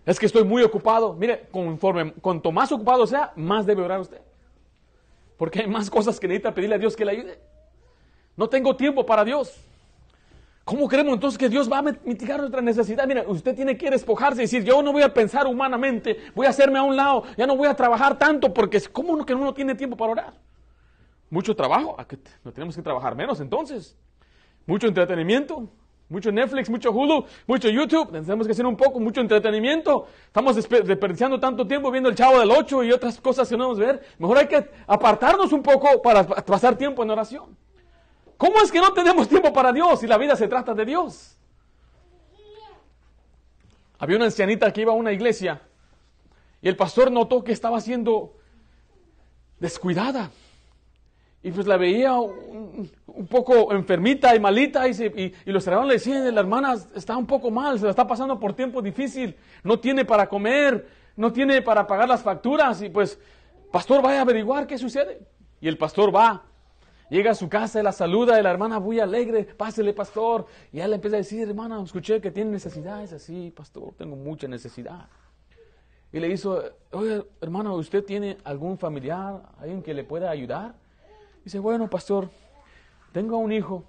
Es 0.07 0.19
que 0.19 0.27
estoy 0.27 0.45
muy 0.45 0.63
ocupado. 0.63 1.15
Mire, 1.15 1.49
conforme, 1.51 2.13
cuanto 2.15 2.51
más 2.53 2.73
ocupado 2.73 3.07
sea, 3.07 3.33
más 3.37 3.67
debe 3.67 3.83
orar 3.83 4.01
usted. 4.01 4.21
Porque 5.37 5.61
hay 5.61 5.67
más 5.69 5.91
cosas 5.91 6.19
que 6.21 6.29
necesita 6.29 6.53
pedirle 6.55 6.77
a 6.77 6.79
Dios 6.79 6.97
que 6.97 7.05
le 7.05 7.13
ayude. 7.13 7.41
No 8.37 8.49
tengo 8.49 8.77
tiempo 8.77 9.05
para 9.05 9.25
Dios. 9.25 9.55
¿Cómo 10.65 10.87
creemos 10.89 11.15
entonces 11.15 11.37
que 11.39 11.49
Dios 11.49 11.71
va 11.71 11.79
a 11.79 11.83
mitigar 11.83 12.39
nuestra 12.39 12.61
necesidad? 12.61 13.07
Mira, 13.07 13.25
usted 13.27 13.55
tiene 13.57 13.77
que 13.77 13.91
despojarse 13.91 14.43
y 14.43 14.45
decir, 14.45 14.63
yo 14.63 14.83
no 14.83 14.93
voy 14.93 15.03
a 15.03 15.13
pensar 15.13 15.47
humanamente, 15.47 16.17
voy 16.35 16.47
a 16.47 16.51
hacerme 16.51 16.79
a 16.79 16.83
un 16.83 16.95
llado, 16.95 17.25
ya 17.37 17.47
no 17.47 17.57
voy 17.57 17.67
a 17.67 17.75
trabajar 17.75 18.17
tanto, 18.19 18.53
porque 18.55 18.81
¿cómo 18.93 19.25
que 19.25 19.35
uno 19.35 19.53
tiene 19.53 19.75
tiempo 19.75 19.97
para 19.97 20.13
orar? 20.13 20.35
Mucho 21.29 21.57
trabajo, 21.57 21.97
¿a 21.99 22.07
qué 22.07 22.19
te- 22.19 22.31
no 22.45 22.53
tenemos 22.53 22.77
que 22.77 22.83
trabajar 22.83 23.17
menos 23.17 23.41
entonces. 23.41 23.97
Mucho 24.67 24.87
entretenimiento, 24.87 25.69
mucho 26.11 26.31
Netflix, 26.31 26.69
mucho 26.69 26.91
Hulu, 26.93 27.25
mucho 27.47 27.69
YouTube, 27.71 28.11
tenemos 28.11 28.47
que 28.47 28.53
hacer 28.53 28.67
un 28.67 28.77
poco, 28.77 29.01
mucho 29.01 29.21
entretenimiento. 29.21 30.07
Estamos 30.27 30.57
despe- 30.57 30.83
desperdiciando 30.83 31.41
tanto 31.41 31.67
tiempo 31.67 31.91
viendo 31.91 32.09
el 32.11 32.15
Chavo 32.17 32.41
del 32.41 32.51
8 32.51 32.85
y 32.85 32.93
otras 32.93 33.19
cosas 33.21 33.49
que 33.49 33.57
no 33.57 33.69
vamos 33.69 33.79
a 33.81 33.87
ver. 33.87 34.03
Mejor 34.19 34.37
hay 34.39 34.47
que 34.49 34.69
apartarnos 34.87 35.53
un 35.53 35.63
poco 35.63 36.03
para 36.03 36.27
pa- 36.27 36.45
pasar 36.45 36.77
tiempo 36.77 37.03
en 37.03 37.11
oración. 37.11 37.57
¿Cómo 38.37 38.61
es 38.61 38.71
que 38.73 38.81
no 38.81 38.93
tenemos 38.93 39.29
tiempo 39.29 39.53
para 39.53 39.73
Dios 39.73 40.01
si 40.01 40.07
la 40.07 40.19
vida 40.19 40.35
se 40.37 40.49
trata 40.49 40.75
de 40.75 40.85
Dios? 40.85 41.37
Había 43.99 44.17
una 44.17 44.27
ancianita 44.27 44.73
que 44.73 44.81
iba 44.81 44.93
a 44.93 44.97
una 44.97 45.13
iglesia 45.13 45.61
y 46.63 46.69
el 46.69 46.77
pastor 46.77 47.11
notó 47.13 47.45
que 47.45 47.53
estaba 47.53 47.81
siendo 47.81 48.35
descuidada. 49.59 50.31
Y 51.43 51.53
pues 51.53 51.67
la 51.67 51.77
veía 51.77 52.15
un, 52.15 52.91
un 53.15 53.27
poco 53.27 53.73
enfermita 53.73 54.35
y 54.35 54.41
malita 54.41 54.87
y, 54.89 54.95
se- 54.95 55.07
y- 55.45 55.51
los 55.51 55.67
hermanos 55.67 55.89
le 55.89 55.95
decían, 55.95 56.35
la 56.35 56.41
hermana 56.41 56.75
está 56.95 57.17
un 57.17 57.27
poco 57.27 57.51
mal, 57.51 57.79
se 57.79 57.85
la 57.85 57.91
está 57.91 58.07
pasando 58.07 58.39
por 58.39 58.55
tiempo 58.55 58.81
difícil, 58.83 59.37
no 59.65 59.79
tiene 59.79 60.05
para 60.05 60.29
comer, 60.29 60.87
no 61.17 61.33
tiene 61.33 61.63
para 61.63 61.87
pagar 61.87 62.09
las 62.09 62.23
facturas 62.23 62.81
y 62.83 62.89
pues, 62.89 63.19
pastor, 63.73 64.03
vaya 64.03 64.19
a 64.19 64.23
averiguar 64.23 64.67
qué 64.67 64.79
sucede. 64.79 65.21
Y 65.61 65.69
el 65.69 65.77
pastor 65.77 66.15
va, 66.15 66.43
llega 67.11 67.33
a 67.33 67.35
su 67.35 67.49
casa 67.49 67.81
y 67.81 67.83
la 67.83 67.93
saluda 67.93 68.39
y 68.41 68.43
la 68.43 68.51
hermana 68.51 68.81
muy 68.81 68.99
alegre, 69.01 69.45
pásele 69.45 69.93
pastor. 69.93 70.47
Y 70.73 70.81
él 70.81 70.91
le 70.91 70.97
empieza 70.97 71.17
a 71.17 71.19
decir, 71.19 71.47
hermana, 71.49 71.83
escuché 71.83 72.21
que 72.21 72.31
tiene 72.31 72.51
necesidades 72.51 73.13
así, 73.13 73.53
pastor, 73.55 73.93
tengo 73.99 74.17
mucha 74.17 74.49
necesidad. 74.49 75.07
Y 76.13 76.19
le 76.19 76.29
hizo, 76.29 76.63
oye, 76.93 77.23
hermano, 77.41 77.75
¿usted 77.77 78.03
tiene 78.05 78.39
algún 78.45 78.79
familiar, 78.79 79.43
alguien 79.59 79.83
que 79.83 79.95
le 79.95 80.03
pueda 80.03 80.31
ayudar? 80.31 80.75
Dice, 81.45 81.59
bueno, 81.59 81.89
pastor, 81.89 82.31
tengo 83.13 83.39
un 83.39 83.53
hijo, 83.53 83.85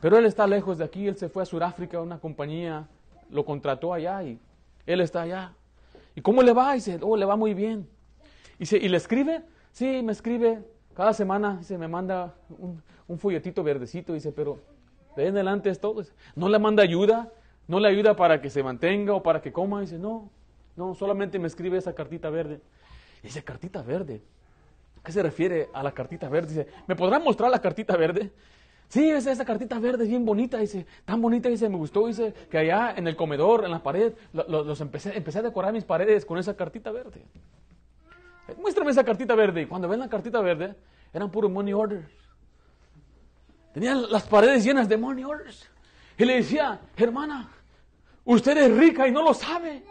pero 0.00 0.18
él 0.18 0.26
está 0.26 0.46
lejos 0.46 0.78
de 0.78 0.84
aquí, 0.84 1.06
él 1.06 1.16
se 1.16 1.28
fue 1.28 1.42
a 1.42 1.46
Sudáfrica, 1.46 2.00
una 2.00 2.18
compañía 2.18 2.88
lo 3.30 3.44
contrató 3.44 3.94
allá 3.94 4.22
y 4.22 4.38
él 4.86 5.00
está 5.00 5.22
allá. 5.22 5.52
¿Y 6.14 6.20
cómo 6.20 6.42
le 6.42 6.52
va? 6.52 6.74
Dice, 6.74 6.98
oh, 7.00 7.16
le 7.16 7.24
va 7.24 7.36
muy 7.36 7.54
bien. 7.54 7.88
Dice, 8.58 8.76
¿y 8.76 8.88
le 8.88 8.96
escribe? 8.96 9.42
Sí, 9.72 10.02
me 10.02 10.12
escribe 10.12 10.62
cada 10.94 11.12
semana, 11.12 11.56
dice, 11.58 11.78
me 11.78 11.88
manda 11.88 12.34
un, 12.58 12.82
un 13.08 13.18
folletito 13.18 13.62
verdecito, 13.62 14.12
dice, 14.12 14.32
pero 14.32 14.58
de 15.16 15.26
en 15.26 15.34
adelante 15.34 15.70
es 15.70 15.80
todo. 15.80 16.00
Dice, 16.00 16.12
No 16.34 16.48
le 16.48 16.58
manda 16.58 16.82
ayuda, 16.82 17.32
no 17.68 17.80
le 17.80 17.88
ayuda 17.88 18.16
para 18.16 18.40
que 18.40 18.50
se 18.50 18.62
mantenga 18.62 19.14
o 19.14 19.22
para 19.22 19.40
que 19.40 19.52
coma. 19.52 19.80
Dice, 19.80 19.98
no, 19.98 20.30
no, 20.76 20.94
solamente 20.94 21.38
me 21.38 21.46
escribe 21.46 21.78
esa 21.78 21.94
cartita 21.94 22.30
verde. 22.30 22.60
Y 23.22 23.28
dice, 23.28 23.42
cartita 23.42 23.82
verde. 23.82 24.22
¿A 25.02 25.06
qué 25.06 25.12
se 25.12 25.22
refiere 25.22 25.68
a 25.74 25.82
la 25.82 25.92
cartita 25.92 26.28
verde? 26.28 26.48
Dice, 26.54 26.66
¿me 26.86 26.94
podrán 26.94 27.24
mostrar 27.24 27.50
la 27.50 27.60
cartita 27.60 27.96
verde? 27.96 28.30
Sí, 28.88 29.10
esa, 29.10 29.32
esa 29.32 29.44
cartita 29.44 29.78
verde 29.80 30.04
es 30.04 30.10
bien 30.10 30.24
bonita, 30.24 30.58
dice, 30.58 30.86
tan 31.04 31.20
bonita, 31.20 31.48
dice, 31.48 31.68
me 31.68 31.76
gustó, 31.76 32.06
dice, 32.06 32.32
que 32.50 32.58
allá 32.58 32.94
en 32.96 33.08
el 33.08 33.16
comedor, 33.16 33.64
en 33.64 33.70
la 33.70 33.82
pared, 33.82 34.12
lo- 34.32 34.46
lo- 34.48 34.64
los 34.64 34.80
empecé, 34.80 35.16
empecé 35.16 35.38
a 35.38 35.42
decorar 35.42 35.72
mis 35.72 35.84
paredes 35.84 36.24
con 36.26 36.38
esa 36.38 36.54
cartita 36.54 36.92
verde. 36.92 37.24
Eh, 38.48 38.54
Muéstrame 38.60 38.90
esa 38.90 39.02
cartita 39.02 39.34
verde. 39.34 39.62
Y 39.62 39.66
cuando 39.66 39.88
ven 39.88 39.98
la 39.98 40.08
cartita 40.08 40.40
verde, 40.40 40.74
eran 41.12 41.30
puros 41.30 41.50
money 41.50 41.72
orders. 41.72 42.06
Tenían 43.72 44.10
las 44.10 44.24
paredes 44.24 44.62
llenas 44.64 44.88
de 44.88 44.96
money 44.98 45.24
orders. 45.24 45.68
Y 46.18 46.24
le 46.24 46.36
decía, 46.36 46.78
hermana, 46.96 47.48
usted 48.24 48.56
es 48.58 48.76
rica 48.76 49.08
y 49.08 49.10
no 49.10 49.22
lo 49.22 49.32
sabe. 49.32 49.82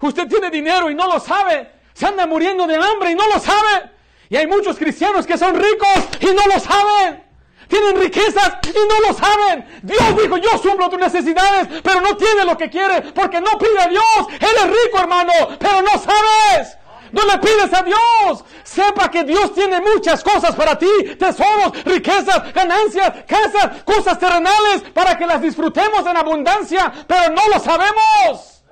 Usted 0.00 0.26
tiene 0.26 0.50
dinero 0.50 0.90
y 0.90 0.94
no 0.94 1.06
lo 1.06 1.20
sabe. 1.20 1.70
Se 1.92 2.06
anda 2.06 2.26
muriendo 2.26 2.66
de 2.66 2.76
hambre 2.76 3.10
y 3.10 3.14
no 3.14 3.28
lo 3.28 3.38
sabe. 3.38 3.90
Y 4.28 4.36
hay 4.36 4.46
muchos 4.46 4.76
cristianos 4.76 5.26
que 5.26 5.38
son 5.38 5.54
ricos 5.54 6.20
y 6.20 6.26
no 6.26 6.42
lo 6.52 6.60
saben. 6.60 7.24
Tienen 7.68 8.00
riquezas 8.00 8.58
y 8.62 8.88
no 8.88 9.08
lo 9.08 9.14
saben. 9.14 9.66
Dios 9.82 10.16
dijo, 10.22 10.36
yo 10.36 10.50
suplo 10.58 10.88
tus 10.88 11.00
necesidades, 11.00 11.80
pero 11.82 12.00
no 12.00 12.16
tiene 12.16 12.44
lo 12.44 12.56
que 12.56 12.70
quiere 12.70 13.02
porque 13.12 13.40
no 13.40 13.58
pide 13.58 13.80
a 13.80 13.88
Dios. 13.88 14.04
Él 14.40 14.56
es 14.56 14.66
rico, 14.66 14.98
hermano, 14.98 15.32
pero 15.58 15.82
no 15.82 15.90
sabes. 15.98 16.78
No 17.12 17.22
le 17.24 17.38
pides 17.38 17.72
a 17.72 17.82
Dios. 17.82 18.44
Sepa 18.64 19.10
que 19.10 19.24
Dios 19.24 19.54
tiene 19.54 19.80
muchas 19.80 20.22
cosas 20.22 20.54
para 20.54 20.78
ti. 20.78 20.88
Tesoros, 21.18 21.84
riquezas, 21.84 22.52
ganancias, 22.52 23.24
casas, 23.26 23.82
cosas 23.84 24.18
terrenales 24.18 24.82
para 24.92 25.16
que 25.16 25.26
las 25.26 25.40
disfrutemos 25.40 26.06
en 26.06 26.16
abundancia, 26.16 26.92
pero 27.06 27.32
no 27.32 27.48
lo 27.52 27.60
sabemos. 27.60 28.64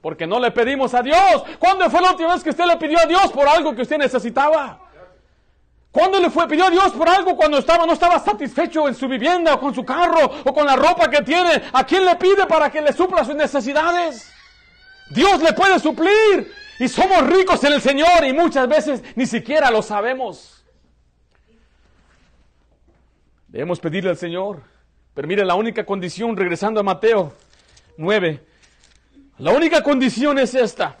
Porque 0.00 0.26
no 0.26 0.38
le 0.38 0.50
pedimos 0.50 0.94
a 0.94 1.02
Dios. 1.02 1.44
¿Cuándo 1.58 1.90
fue 1.90 2.00
la 2.00 2.10
última 2.10 2.34
vez 2.34 2.42
que 2.42 2.50
usted 2.50 2.64
le 2.64 2.76
pidió 2.76 2.98
a 3.00 3.06
Dios 3.06 3.30
por 3.32 3.46
algo 3.46 3.74
que 3.74 3.82
usted 3.82 3.98
necesitaba? 3.98 4.89
¿Cuándo 5.92 6.20
le 6.20 6.30
fue 6.30 6.46
pidió 6.46 6.66
a 6.66 6.70
Dios 6.70 6.92
por 6.92 7.08
algo 7.08 7.36
cuando 7.36 7.58
estaba 7.58 7.84
no 7.84 7.92
estaba 7.92 8.20
satisfecho 8.20 8.86
en 8.86 8.94
su 8.94 9.08
vivienda 9.08 9.54
o 9.54 9.60
con 9.60 9.74
su 9.74 9.84
carro 9.84 10.30
o 10.44 10.54
con 10.54 10.64
la 10.64 10.76
ropa 10.76 11.10
que 11.10 11.22
tiene? 11.22 11.62
¿A 11.72 11.84
quién 11.84 12.04
le 12.04 12.14
pide 12.16 12.46
para 12.46 12.70
que 12.70 12.80
le 12.80 12.92
supla 12.92 13.24
sus 13.24 13.34
necesidades? 13.34 14.30
Dios 15.10 15.42
le 15.42 15.52
puede 15.52 15.80
suplir 15.80 16.52
y 16.78 16.88
somos 16.88 17.26
ricos 17.26 17.62
en 17.64 17.72
el 17.72 17.80
Señor 17.80 18.24
y 18.24 18.32
muchas 18.32 18.68
veces 18.68 19.02
ni 19.16 19.26
siquiera 19.26 19.70
lo 19.70 19.82
sabemos. 19.82 20.64
Debemos 23.48 23.80
pedirle 23.80 24.10
al 24.10 24.16
Señor. 24.16 24.62
Pero 25.12 25.26
mire, 25.26 25.44
la 25.44 25.56
única 25.56 25.84
condición, 25.84 26.36
regresando 26.36 26.78
a 26.78 26.82
Mateo 26.84 27.34
9, 27.96 28.40
la 29.38 29.50
única 29.50 29.82
condición 29.82 30.38
es 30.38 30.54
esta. 30.54 30.96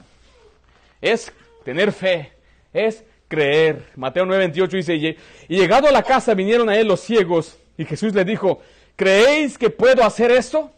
Es 1.00 1.32
tener 1.64 1.92
fe, 1.92 2.32
es 2.72 3.04
creer. 3.30 3.86
Mateo 3.94 4.26
9:28 4.26 4.76
dice, 4.76 4.94
"Y 4.96 5.16
llegado 5.48 5.88
a 5.88 5.92
la 5.92 6.02
casa 6.02 6.34
vinieron 6.34 6.68
a 6.68 6.76
él 6.76 6.88
los 6.88 7.00
ciegos 7.00 7.56
y 7.78 7.86
Jesús 7.86 8.14
le 8.14 8.26
dijo, 8.26 8.60
¿creéis 8.94 9.56
que 9.56 9.70
puedo 9.70 10.04
hacer 10.04 10.30
esto? 10.30 10.70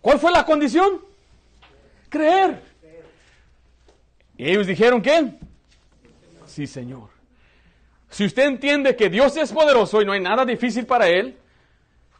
¿Cuál 0.00 0.18
fue 0.18 0.32
la 0.32 0.44
condición? 0.44 1.00
Creer. 2.08 2.60
Y 4.36 4.50
ellos 4.50 4.66
dijeron, 4.66 5.00
¿qué? 5.00 5.34
Sí, 6.46 6.66
Señor. 6.66 7.10
Si 8.10 8.24
usted 8.24 8.46
entiende 8.46 8.96
que 8.96 9.08
Dios 9.08 9.36
es 9.36 9.52
poderoso 9.52 10.02
y 10.02 10.04
no 10.04 10.10
hay 10.10 10.20
nada 10.20 10.44
difícil 10.44 10.86
para 10.86 11.06
Él, 11.06 11.36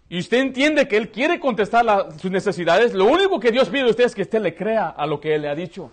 y 0.09 0.21
usted 0.21 0.39
entiende 0.39 0.87
que 0.87 0.97
Él 0.97 1.11
quiere 1.11 1.41
contestar 1.41 2.13
sus 2.21 2.31
necesidades, 2.31 2.95
lo 2.95 3.07
único 3.07 3.41
que 3.41 3.51
Dios 3.51 3.69
pide 3.69 3.83
de 3.83 3.91
usted 3.91 4.05
es 4.05 4.15
que 4.15 4.23
usted 4.23 4.41
le 4.41 4.55
crea 4.55 4.91
a 4.91 5.07
lo 5.07 5.19
que 5.19 5.35
Él 5.35 5.43
le 5.43 5.49
ha 5.49 5.57
dicho. 5.57 5.91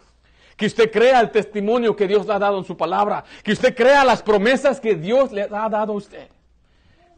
Que 0.62 0.68
usted 0.68 0.92
crea 0.92 1.20
el 1.22 1.32
testimonio 1.32 1.96
que 1.96 2.08
Dios 2.08 2.28
le 2.28 2.34
ha 2.34 2.38
dado 2.38 2.60
en 2.60 2.64
su 2.64 2.78
palabra. 2.78 3.24
Que 3.42 3.52
usted 3.52 3.76
crea 3.76 4.06
las 4.06 4.22
promesas 4.22 4.80
que 4.80 4.94
Dios 4.94 5.32
le 5.32 5.42
ha 5.42 5.48
dado 5.48 5.94
a 5.94 5.96
usted. 5.96 6.28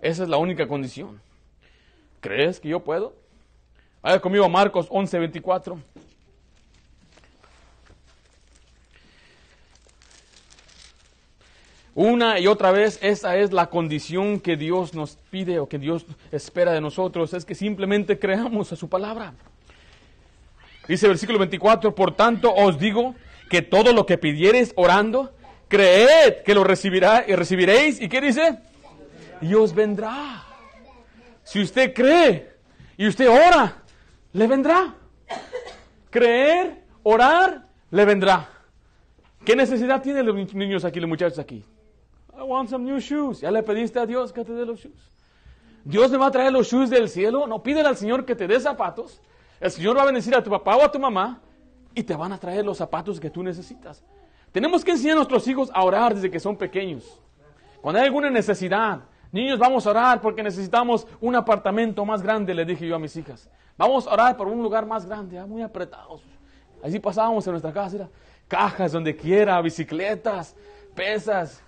Esa 0.02 0.24
es 0.24 0.30
la 0.30 0.38
única 0.38 0.66
condición. 0.66 1.22
¿Crees 2.22 2.62
que 2.62 2.70
yo 2.70 2.80
puedo? 2.80 3.14
Vaya 4.02 4.22
conmigo 4.22 4.46
a 4.46 4.48
Marcos 4.48 4.88
11, 4.90 5.20
24. 5.20 5.78
Una 11.96 12.40
y 12.40 12.48
otra 12.48 12.72
vez, 12.72 12.98
esa 13.02 13.36
es 13.36 13.52
la 13.52 13.70
condición 13.70 14.40
que 14.40 14.56
Dios 14.56 14.94
nos 14.94 15.18
pide 15.30 15.60
o 15.60 15.68
que 15.68 15.80
Dios 15.80 16.06
espera 16.32 16.72
de 16.72 16.80
nosotros, 16.80 17.34
es 17.34 17.44
que 17.44 17.56
simplemente 17.56 18.18
creamos 18.18 18.72
a 18.72 18.78
su 18.78 18.88
palabra. 18.88 19.34
Dice 20.88 21.08
el 21.08 21.12
versículo 21.12 21.40
24, 21.40 21.94
por 21.94 22.16
tanto 22.16 22.54
os 22.54 22.80
digo 22.80 23.16
que 23.54 23.62
todo 23.62 23.94
lo 23.94 24.08
que 24.08 24.18
pidiereis 24.18 24.74
orando, 24.76 25.32
creed 25.68 26.42
que 26.44 26.56
lo 26.56 26.64
recibirá 26.64 27.24
y 27.28 27.36
recibiréis. 27.36 28.02
¿Y 28.02 28.10
qué 28.10 28.20
dice? 28.20 28.58
Y 29.42 29.54
os 29.54 29.76
vendrá. 29.76 30.44
Si 31.44 31.62
usted 31.62 31.94
cree 31.94 32.52
y 32.98 33.08
usted 33.08 33.30
ora, 33.30 33.84
le 34.32 34.48
vendrá. 34.48 34.96
Creer, 36.10 36.84
orar, 37.04 37.68
le 37.92 38.06
vendrá. 38.06 38.50
¿Qué 39.46 39.56
necesidad 39.56 40.02
tienen 40.02 40.26
los 40.26 40.56
niños 40.56 40.84
aquí, 40.84 41.00
los 41.00 41.08
muchachos 41.08 41.38
aquí? 41.38 41.64
I 42.36 42.42
want 42.42 42.72
some 42.72 42.84
new 42.84 43.00
shoes. 43.00 43.42
¿Ya 43.42 43.52
le 43.52 43.62
pediste 43.62 44.00
a 44.00 44.08
Dios 44.08 44.34
que 44.34 44.44
te 44.44 44.52
dé 44.52 44.66
los 44.66 44.80
shoes? 44.80 45.12
Dios 45.86 46.10
le 46.10 46.18
va 46.18 46.26
a 46.26 46.32
traer 46.32 46.52
los 46.52 46.72
shoes 46.72 46.90
del 46.90 47.08
cielo. 47.08 47.46
No 47.46 47.62
pídele 47.62 47.88
al 47.88 47.98
Señor 47.98 48.26
que 48.26 48.34
te 48.34 48.48
dé 48.48 48.60
zapatos. 48.60 49.22
El 49.60 49.70
Señor 49.70 49.96
va 49.96 50.02
a 50.02 50.06
bendecir 50.06 50.34
a 50.34 50.44
tu 50.44 50.50
papá 50.50 50.76
o 50.76 50.84
a 50.84 50.92
tu 50.92 50.98
mamá 50.98 51.40
y 51.96 52.04
te 52.04 52.16
van 52.16 52.32
a 52.32 52.38
traer 52.38 52.66
los 52.66 52.78
zapatos 52.78 53.20
que 53.20 53.30
tú 53.30 53.44
necesitas. 53.44 54.04
Tenemos 54.52 54.84
que 54.84 54.92
enseñar 54.92 55.14
a 55.14 55.16
nuestros 55.18 55.48
hijos 55.48 55.72
a 55.74 55.84
orar 55.84 56.14
desde 56.14 56.30
que 56.30 56.40
son 56.40 56.56
pequeños. 56.56 57.20
Cuando 57.82 58.00
hay 58.00 58.06
alguna 58.06 58.30
necesidad, 58.30 59.02
niños, 59.32 59.60
vamos 59.60 59.86
a 59.86 59.90
orar 59.90 60.22
porque 60.22 60.44
necesitamos 60.44 61.08
un 61.20 61.36
apartamento 61.36 62.06
más 62.06 62.22
grande, 62.22 62.54
le 62.54 62.66
dije 62.66 62.88
yo 62.88 62.96
a 62.96 63.00
mis 63.00 63.16
hijas. 63.16 63.50
Vamos 63.78 64.08
a 64.08 64.14
orar 64.14 64.38
por 64.38 64.48
un 64.48 64.62
lugar 64.62 64.86
más 64.86 65.06
grande, 65.06 65.38
ah, 65.40 65.46
muy 65.46 65.62
apretados. 65.62 66.22
Así 66.84 67.00
pasábamos 67.00 67.46
en 67.48 67.54
nuestra 67.54 67.74
casa, 67.74 68.10
cajas 68.48 68.92
donde 68.92 69.16
quiera, 69.16 69.60
bicicletas, 69.62 70.56
pesas, 70.94 71.64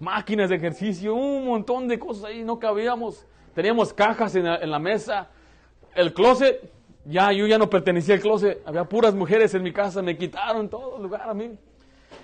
máquinas 0.00 0.48
de 0.48 0.56
ejercicio, 0.56 1.14
un 1.14 1.44
montón 1.46 1.88
de 1.88 1.98
cosas 1.98 2.24
ahí, 2.24 2.42
no 2.42 2.58
cabíamos. 2.58 3.26
Teníamos 3.54 3.92
cajas 3.92 4.34
en 4.34 4.70
la 4.70 4.78
mesa, 4.78 5.28
el 5.94 6.12
closet, 6.12 6.75
ya 7.08 7.32
yo 7.32 7.46
ya 7.46 7.58
no 7.58 7.70
pertenecía 7.70 8.16
al 8.16 8.20
closet, 8.20 8.62
había 8.66 8.84
puras 8.84 9.14
mujeres 9.14 9.54
en 9.54 9.62
mi 9.62 9.72
casa, 9.72 10.02
me 10.02 10.16
quitaron 10.16 10.68
todo 10.68 10.96
el 10.96 11.04
lugar 11.04 11.28
a 11.28 11.34
mí. 11.34 11.58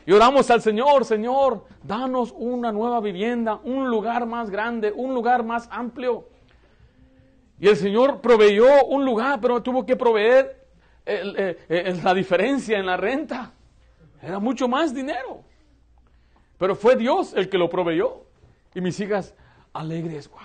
Y 0.04 0.12
oramos 0.12 0.50
al 0.50 0.60
Señor, 0.60 1.04
Señor, 1.04 1.64
danos 1.82 2.34
una 2.36 2.72
nueva 2.72 3.00
vivienda, 3.00 3.60
un 3.62 3.88
lugar 3.88 4.26
más 4.26 4.50
grande, 4.50 4.92
un 4.94 5.14
lugar 5.14 5.44
más 5.44 5.68
amplio. 5.70 6.26
Y 7.60 7.68
el 7.68 7.76
Señor 7.76 8.20
proveyó 8.20 8.84
un 8.86 9.04
lugar, 9.04 9.40
pero 9.40 9.62
tuvo 9.62 9.86
que 9.86 9.94
proveer 9.94 10.66
eh, 11.06 11.56
eh, 11.68 12.00
la 12.02 12.14
diferencia 12.14 12.78
en 12.78 12.86
la 12.86 12.96
renta. 12.96 13.52
Era 14.20 14.40
mucho 14.40 14.66
más 14.66 14.92
dinero. 14.92 15.44
Pero 16.58 16.74
fue 16.74 16.96
Dios 16.96 17.34
el 17.34 17.48
que 17.48 17.58
lo 17.58 17.68
proveyó. 17.68 18.24
Y 18.74 18.80
mis 18.80 18.98
hijas 18.98 19.34
alegres, 19.72 20.28
wow. 20.28 20.40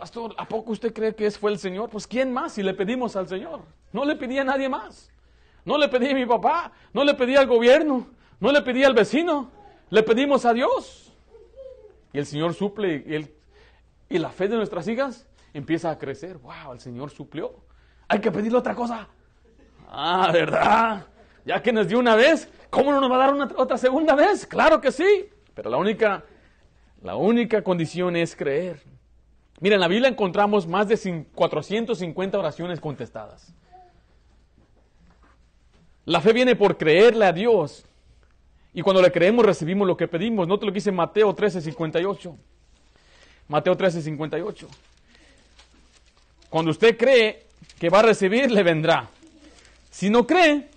Pastor, 0.00 0.34
¿a 0.38 0.48
poco 0.48 0.72
usted 0.72 0.94
cree 0.94 1.14
que 1.14 1.26
es 1.26 1.38
fue 1.38 1.50
el 1.50 1.58
Señor? 1.58 1.90
Pues 1.90 2.06
¿quién 2.06 2.32
más 2.32 2.52
si 2.52 2.62
le 2.62 2.72
pedimos 2.72 3.16
al 3.16 3.28
Señor? 3.28 3.60
No 3.92 4.06
le 4.06 4.16
pedí 4.16 4.38
a 4.38 4.44
nadie 4.44 4.66
más. 4.66 5.10
No 5.62 5.76
le 5.76 5.88
pedí 5.88 6.08
a 6.08 6.14
mi 6.14 6.24
papá, 6.24 6.72
no 6.94 7.04
le 7.04 7.12
pedí 7.12 7.36
al 7.36 7.46
gobierno, 7.46 8.06
no 8.40 8.50
le 8.50 8.62
pedí 8.62 8.82
al 8.82 8.94
vecino, 8.94 9.50
le 9.90 10.02
pedimos 10.02 10.46
a 10.46 10.54
Dios. 10.54 11.12
y 12.14 12.18
el 12.18 12.24
Señor 12.24 12.54
suple 12.54 13.28
y 14.08 14.18
la 14.18 14.30
fe 14.30 14.48
de 14.48 14.56
nuestras 14.56 14.88
hijas 14.88 15.28
empieza 15.52 15.90
a 15.90 15.98
crecer. 15.98 16.38
¡Wow! 16.38 16.72
El 16.72 16.80
Señor 16.80 17.10
suplió. 17.10 17.56
Hay 18.08 18.20
que 18.20 18.32
pedirle 18.32 18.56
otra 18.56 18.74
cosa. 18.74 19.06
Ah, 19.86 20.30
¿verdad? 20.32 21.08
Ya 21.44 21.62
que 21.62 21.74
nos 21.74 21.86
dio 21.86 21.98
una 21.98 22.16
vez, 22.16 22.50
¿cómo 22.70 22.90
no 22.90 23.02
nos 23.02 23.10
va 23.10 23.16
a 23.16 23.18
dar 23.18 23.34
una, 23.34 23.50
otra 23.54 23.76
segunda 23.76 24.14
vez? 24.14 24.46
Claro 24.46 24.80
que 24.80 24.92
sí. 24.92 25.28
Pero 25.52 25.68
la 25.68 25.76
única, 25.76 26.24
la 27.02 27.16
única 27.16 27.60
condición 27.62 28.16
es 28.16 28.34
creer. 28.34 28.82
Mira, 29.60 29.74
en 29.74 29.80
la 29.80 29.88
Biblia 29.88 30.08
encontramos 30.08 30.66
más 30.66 30.88
de 30.88 30.96
cin- 30.96 31.26
450 31.34 32.38
oraciones 32.38 32.80
contestadas. 32.80 33.52
La 36.06 36.20
fe 36.20 36.32
viene 36.32 36.56
por 36.56 36.76
creerle 36.76 37.26
a 37.26 37.32
Dios. 37.32 37.84
Y 38.72 38.82
cuando 38.82 39.02
le 39.02 39.12
creemos 39.12 39.44
recibimos 39.44 39.86
lo 39.86 39.96
que 39.96 40.08
pedimos. 40.08 40.48
Note 40.48 40.64
lo 40.64 40.72
que 40.72 40.76
dice 40.76 40.92
Mateo 40.92 41.34
13, 41.34 41.60
58. 41.60 42.36
Mateo 43.48 43.76
13, 43.76 44.00
58. 44.02 44.68
Cuando 46.48 46.70
usted 46.70 46.96
cree 46.96 47.46
que 47.78 47.90
va 47.90 47.98
a 48.00 48.02
recibir, 48.02 48.50
le 48.50 48.62
vendrá. 48.62 49.08
Si 49.90 50.08
no 50.08 50.26
cree, 50.26 50.68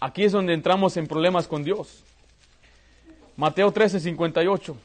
aquí 0.00 0.24
es 0.24 0.32
donde 0.32 0.52
entramos 0.52 0.96
en 0.96 1.06
problemas 1.06 1.46
con 1.48 1.64
Dios. 1.64 2.04
Mateo 3.36 3.72
13, 3.72 4.00
58. 4.00 4.76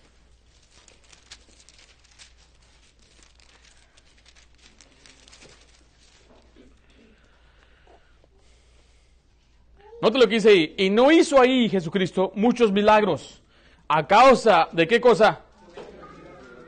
Note 10.01 10.17
lo 10.17 10.27
que 10.27 10.35
dice 10.35 10.49
ahí. 10.49 10.75
Y 10.77 10.89
no 10.89 11.11
hizo 11.11 11.39
ahí 11.39 11.69
Jesucristo 11.69 12.31
muchos 12.35 12.71
milagros. 12.71 13.41
¿A 13.87 14.07
causa 14.07 14.69
de 14.71 14.87
qué 14.87 15.01
cosa? 15.01 15.41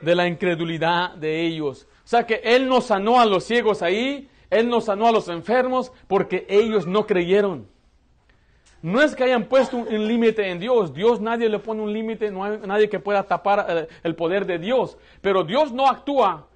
De 0.01 0.15
la 0.15 0.27
incredulidad 0.27 1.15
de 1.15 1.45
ellos. 1.45 1.87
O 2.03 2.07
sea 2.07 2.25
que 2.25 2.41
Él 2.43 2.67
no 2.67 2.81
sanó 2.81 3.21
a 3.21 3.25
los 3.25 3.43
ciegos 3.43 3.81
ahí. 3.81 4.29
Él 4.49 4.67
no 4.67 4.81
sanó 4.81 5.07
a 5.07 5.11
los 5.11 5.29
enfermos 5.29 5.93
porque 6.07 6.45
ellos 6.49 6.85
no 6.85 7.05
creyeron. 7.05 7.67
No 8.81 9.01
es 9.01 9.15
que 9.15 9.23
hayan 9.23 9.45
puesto 9.45 9.77
un, 9.77 10.07
límite 10.07 10.49
en 10.49 10.59
Dios. 10.59 10.93
Dios 10.93 11.21
nadie 11.21 11.47
le 11.47 11.59
pone 11.59 11.81
un 11.81 11.93
límite. 11.93 12.31
No 12.31 12.43
hay 12.43 12.57
nadie 12.65 12.89
que 12.89 12.99
pueda 12.99 13.23
tapar 13.23 13.65
eh, 13.69 13.87
el 14.03 14.15
poder 14.15 14.45
de 14.45 14.57
Dios. 14.57 14.97
Pero 15.21 15.43
Dios 15.43 15.71
no 15.71 15.87
actúa 15.87 16.47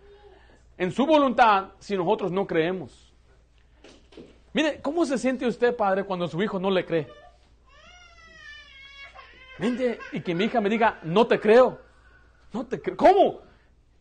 en 0.78 0.92
su 0.92 1.06
voluntad 1.06 1.68
si 1.80 1.96
nosotros 1.96 2.32
no 2.32 2.46
creemos. 2.48 3.05
Mire, 4.56 4.80
¿cómo 4.82 5.06
se 5.06 5.18
siente 5.18 5.46
usted, 5.46 5.76
padre, 5.76 6.06
cuando 6.06 6.30
su 6.30 6.42
hijo 6.42 6.58
no 6.62 6.72
le 6.72 6.86
cree? 6.86 7.10
Vente 9.60 10.00
y 10.14 10.22
que 10.22 10.34
mi 10.34 10.46
hija 10.46 10.62
me 10.62 10.70
diga, 10.70 10.98
no 11.04 11.28
te 11.28 11.42
creo. 11.42 11.78
No 12.54 12.66
te 12.66 12.82
creo. 12.82 12.96
¿Cómo? 12.96 13.42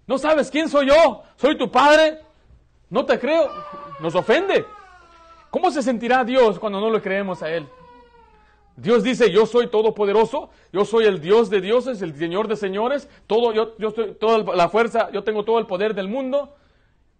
¿No 0.07 0.17
sabes 0.17 0.53
quién 0.53 0.69
soy 0.69 0.87
yo? 0.87 1.25
¿Soy 1.35 1.59
tu 1.59 1.69
padre? 1.73 2.21
No 2.89 3.05
te 3.05 3.19
creo. 3.19 3.51
Nos 3.99 4.15
ofende. 4.15 4.65
¿Cómo 5.51 5.73
se 5.73 5.83
sentirá 5.83 6.23
Dios 6.23 6.61
cuando 6.61 6.81
no 6.81 6.89
le 6.89 7.03
creemos 7.03 7.43
a 7.43 7.51
Él? 7.51 7.67
Dios 8.77 9.03
dice, 9.03 9.33
yo 9.33 9.47
soy 9.47 9.67
todopoderoso, 9.67 10.51
yo 10.73 10.85
soy 10.85 11.07
el 11.07 11.21
Dios 11.21 11.51
de 11.51 11.61
dioses, 11.63 12.01
el 12.01 12.15
Señor 12.15 12.47
de 12.47 12.55
señores, 12.55 13.09
todo, 13.27 13.53
yo, 13.53 13.77
yo 13.79 13.89
estoy, 13.89 14.15
toda 14.15 14.39
la 14.55 14.69
fuerza, 14.69 15.11
yo 15.11 15.25
tengo 15.25 15.45
todo 15.45 15.59
el 15.59 15.67
poder 15.67 15.95
del 15.97 16.07
mundo. 16.07 16.55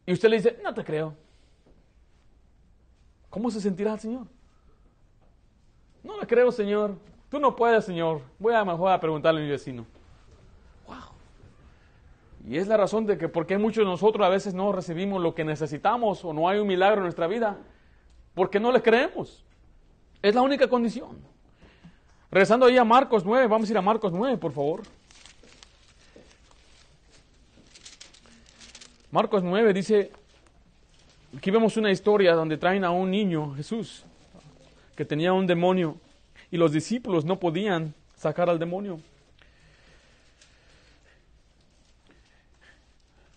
Y 0.07 0.13
usted 0.13 0.29
le 0.29 0.37
dice, 0.37 0.61
no 0.63 0.73
te 0.73 0.85
creo. 0.85 1.24
¿Cómo 3.35 3.51
se 3.51 3.61
sentirá 3.61 3.95
el 3.95 3.99
Señor? 3.99 4.29
No 6.05 6.21
le 6.21 6.25
creo, 6.25 6.53
Señor. 6.53 6.95
Tú 7.29 7.41
no 7.41 7.57
puedes, 7.57 7.85
Señor. 7.85 8.21
Voy 8.39 8.55
a 8.55 8.65
mejor 8.65 8.93
a 8.93 9.01
preguntarle 9.01 9.41
a 9.41 9.43
mi 9.43 9.51
vecino. 9.51 9.85
Wow. 10.87 10.97
Y 12.47 12.59
es 12.59 12.69
la 12.69 12.77
razón 12.77 13.07
de 13.07 13.19
que 13.19 13.29
porque 13.29 13.59
muchos 13.59 13.85
de 13.85 13.91
nosotros 13.91 14.25
a 14.25 14.29
veces 14.29 14.55
no 14.55 14.71
recibimos 14.71 15.21
lo 15.21 15.35
que 15.35 15.43
necesitamos 15.43 16.25
o 16.25 16.33
no 16.33 16.49
hay 16.49 16.61
un 16.61 16.69
milagro 16.69 16.99
en 16.99 17.03
nuestra 17.07 17.27
vida, 17.27 17.59
porque 18.37 18.61
no 18.61 18.71
le 18.71 18.81
creemos. 18.81 19.45
Es 20.23 20.33
la 20.33 20.43
única 20.43 20.69
condición. 20.69 21.19
Regresando 22.31 22.67
ahí 22.67 22.79
a 22.79 22.85
Marcos 22.85 23.25
9, 23.25 23.49
vamos 23.49 23.69
a 23.69 23.73
ir 23.73 23.79
a 23.79 23.83
Marcos 23.83 24.13
9, 24.13 24.39
por 24.39 24.53
favor. 24.53 24.83
Marcos 29.11 29.43
9 29.43 29.73
dice, 29.73 30.13
aquí 31.37 31.51
vemos 31.51 31.77
una 31.77 31.91
historia 31.91 32.35
donde 32.35 32.57
traen 32.57 32.85
a 32.85 32.91
un 32.91 33.11
niño, 33.11 33.55
Jesús, 33.55 34.05
que 34.97 35.05
tenía 35.05 35.33
un 35.33 35.47
demonio 35.47 35.97
y 36.51 36.57
los 36.57 36.73
discípulos 36.73 37.25
no 37.25 37.39
podían 37.39 37.95
sacar 38.17 38.49
al 38.49 38.59
demonio. 38.59 39.01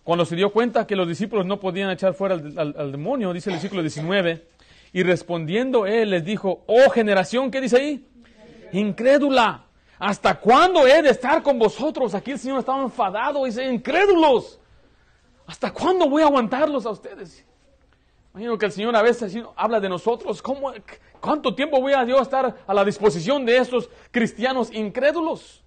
Cuando 0.04 0.24
se 0.24 0.36
dio 0.36 0.50
cuenta 0.50 0.86
que 0.86 0.96
los 0.96 1.06
discípulos 1.06 1.44
no 1.44 1.60
podían 1.60 1.90
echar 1.90 2.14
fuera 2.14 2.34
al, 2.34 2.92
demonio, 2.92 3.32
dice 3.32 3.50
el 3.50 3.56
versículo 3.56 3.82
19, 3.82 4.46
y 4.94 5.02
respondiendo 5.02 5.84
él 5.84 6.10
les 6.10 6.24
dijo, 6.24 6.64
oh 6.66 6.88
generación, 6.90 7.50
¿qué 7.50 7.60
dice 7.60 7.76
ahí? 7.76 8.08
Incrédula, 8.72 9.64
¿hasta 9.98 10.40
cuándo 10.40 10.86
he 10.86 11.02
de 11.02 11.10
estar 11.10 11.42
con 11.42 11.58
vosotros? 11.58 12.14
Aquí 12.14 12.30
el 12.30 12.38
Señor 12.38 12.60
estaba 12.60 12.82
enfadado, 12.82 13.44
dice, 13.44 13.70
incrédulos, 13.70 14.58
¿hasta 15.46 15.72
cuándo 15.72 16.08
voy 16.08 16.22
a 16.22 16.26
aguantarlos 16.26 16.86
a 16.86 16.90
ustedes? 16.90 17.44
Imagino 18.38 18.56
que 18.56 18.66
el 18.66 18.72
Señor 18.72 18.94
a 18.94 19.02
veces 19.02 19.36
habla 19.56 19.80
de 19.80 19.88
nosotros. 19.88 20.40
¿Cómo, 20.40 20.72
¿Cuánto 21.20 21.56
tiempo 21.56 21.80
voy 21.80 21.92
a 21.94 22.04
Dios 22.04 22.22
estar 22.22 22.54
a 22.64 22.72
la 22.72 22.84
disposición 22.84 23.44
de 23.44 23.56
estos 23.56 23.90
cristianos 24.12 24.72
incrédulos? 24.72 25.64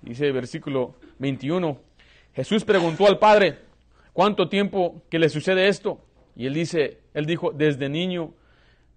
Dice 0.00 0.28
el 0.28 0.32
versículo 0.32 0.94
21. 1.18 1.78
Jesús 2.34 2.64
preguntó 2.64 3.06
al 3.06 3.18
Padre, 3.18 3.58
¿cuánto 4.14 4.48
tiempo 4.48 5.02
que 5.10 5.18
le 5.18 5.28
sucede 5.28 5.68
esto? 5.68 6.00
Y 6.34 6.46
él 6.46 6.54
dice, 6.54 7.00
él 7.12 7.26
dijo, 7.26 7.52
desde 7.52 7.90
niño. 7.90 8.32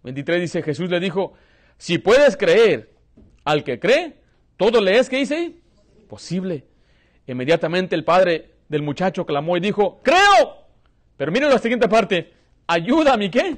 23 0.03 0.39
dice, 0.39 0.63
Jesús 0.63 0.89
le 0.89 1.01
dijo, 1.01 1.33
si 1.77 1.97
puedes 1.97 2.38
creer 2.38 2.89
al 3.43 3.65
que 3.65 3.81
cree, 3.81 4.15
todo 4.55 4.79
le 4.79 4.97
es, 4.97 5.09
¿qué 5.09 5.17
dice? 5.17 5.57
Posible. 6.07 6.63
Inmediatamente 7.27 7.95
el 7.95 8.05
padre 8.05 8.51
del 8.69 8.81
muchacho 8.81 9.25
clamó 9.25 9.57
y 9.57 9.59
dijo, 9.59 9.99
creo. 10.03 10.64
Pero 11.17 11.32
miren 11.32 11.49
la 11.49 11.60
siguiente 11.60 11.88
parte, 11.88 12.34
ayúdame, 12.67 13.32
¿qué? 13.32 13.58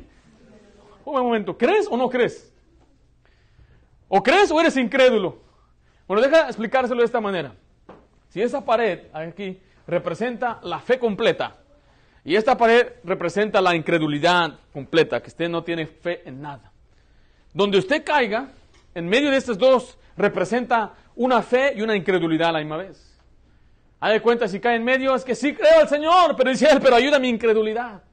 Un 1.06 1.22
momento, 1.22 1.58
¿crees 1.58 1.88
o 1.90 1.98
no 1.98 2.10
crees? 2.10 2.54
¿O 4.08 4.22
crees 4.22 4.52
o 4.52 4.60
eres 4.60 4.78
incrédulo? 4.78 5.40
Bueno, 6.08 6.22
deja 6.22 6.48
explicárselo 6.48 7.00
de 7.00 7.06
esta 7.06 7.20
manera. 7.20 7.54
Si 8.30 8.42
esa 8.42 8.64
pared 8.64 9.08
aquí 9.14 9.60
representa 9.88 10.60
la 10.64 10.80
fe 10.80 11.00
completa 11.00 11.56
y 12.24 12.36
esta 12.36 12.58
pared 12.58 12.88
representa 13.04 13.62
la 13.62 13.76
incredulidad 13.76 14.60
completa, 14.74 15.22
que 15.22 15.30
usted 15.30 15.50
no 15.50 15.64
tiene 15.64 15.88
fe 15.88 16.28
en 16.28 16.42
nada. 16.42 16.72
Donde 17.54 17.78
usted 17.78 18.04
caiga, 18.04 18.50
en 18.94 19.08
medio 19.08 19.32
de 19.32 19.38
estas 19.38 19.58
dos, 19.58 19.98
representa 20.18 20.94
una 21.16 21.42
fe 21.42 21.74
y 21.76 21.82
una 21.82 21.96
incredulidad 21.96 22.50
a 22.50 22.54
la 22.54 22.60
misma 22.60 22.78
vez. 22.78 23.07
Haz 24.00 24.12
de 24.12 24.22
cuenta, 24.22 24.48
si 24.48 24.60
cae 24.60 24.76
en 24.76 24.84
medio, 24.84 25.16
es 25.16 25.24
que 25.24 25.34
sí 25.34 25.54
creo 25.54 25.80
al 25.82 25.90
Señor, 25.90 26.36
pero 26.36 26.52
dice 26.52 26.68
él, 26.70 26.80
pero 26.82 26.96
ayuda 26.96 27.18
a 27.18 27.20
mi 27.20 27.30
incredulidad. 27.30 28.04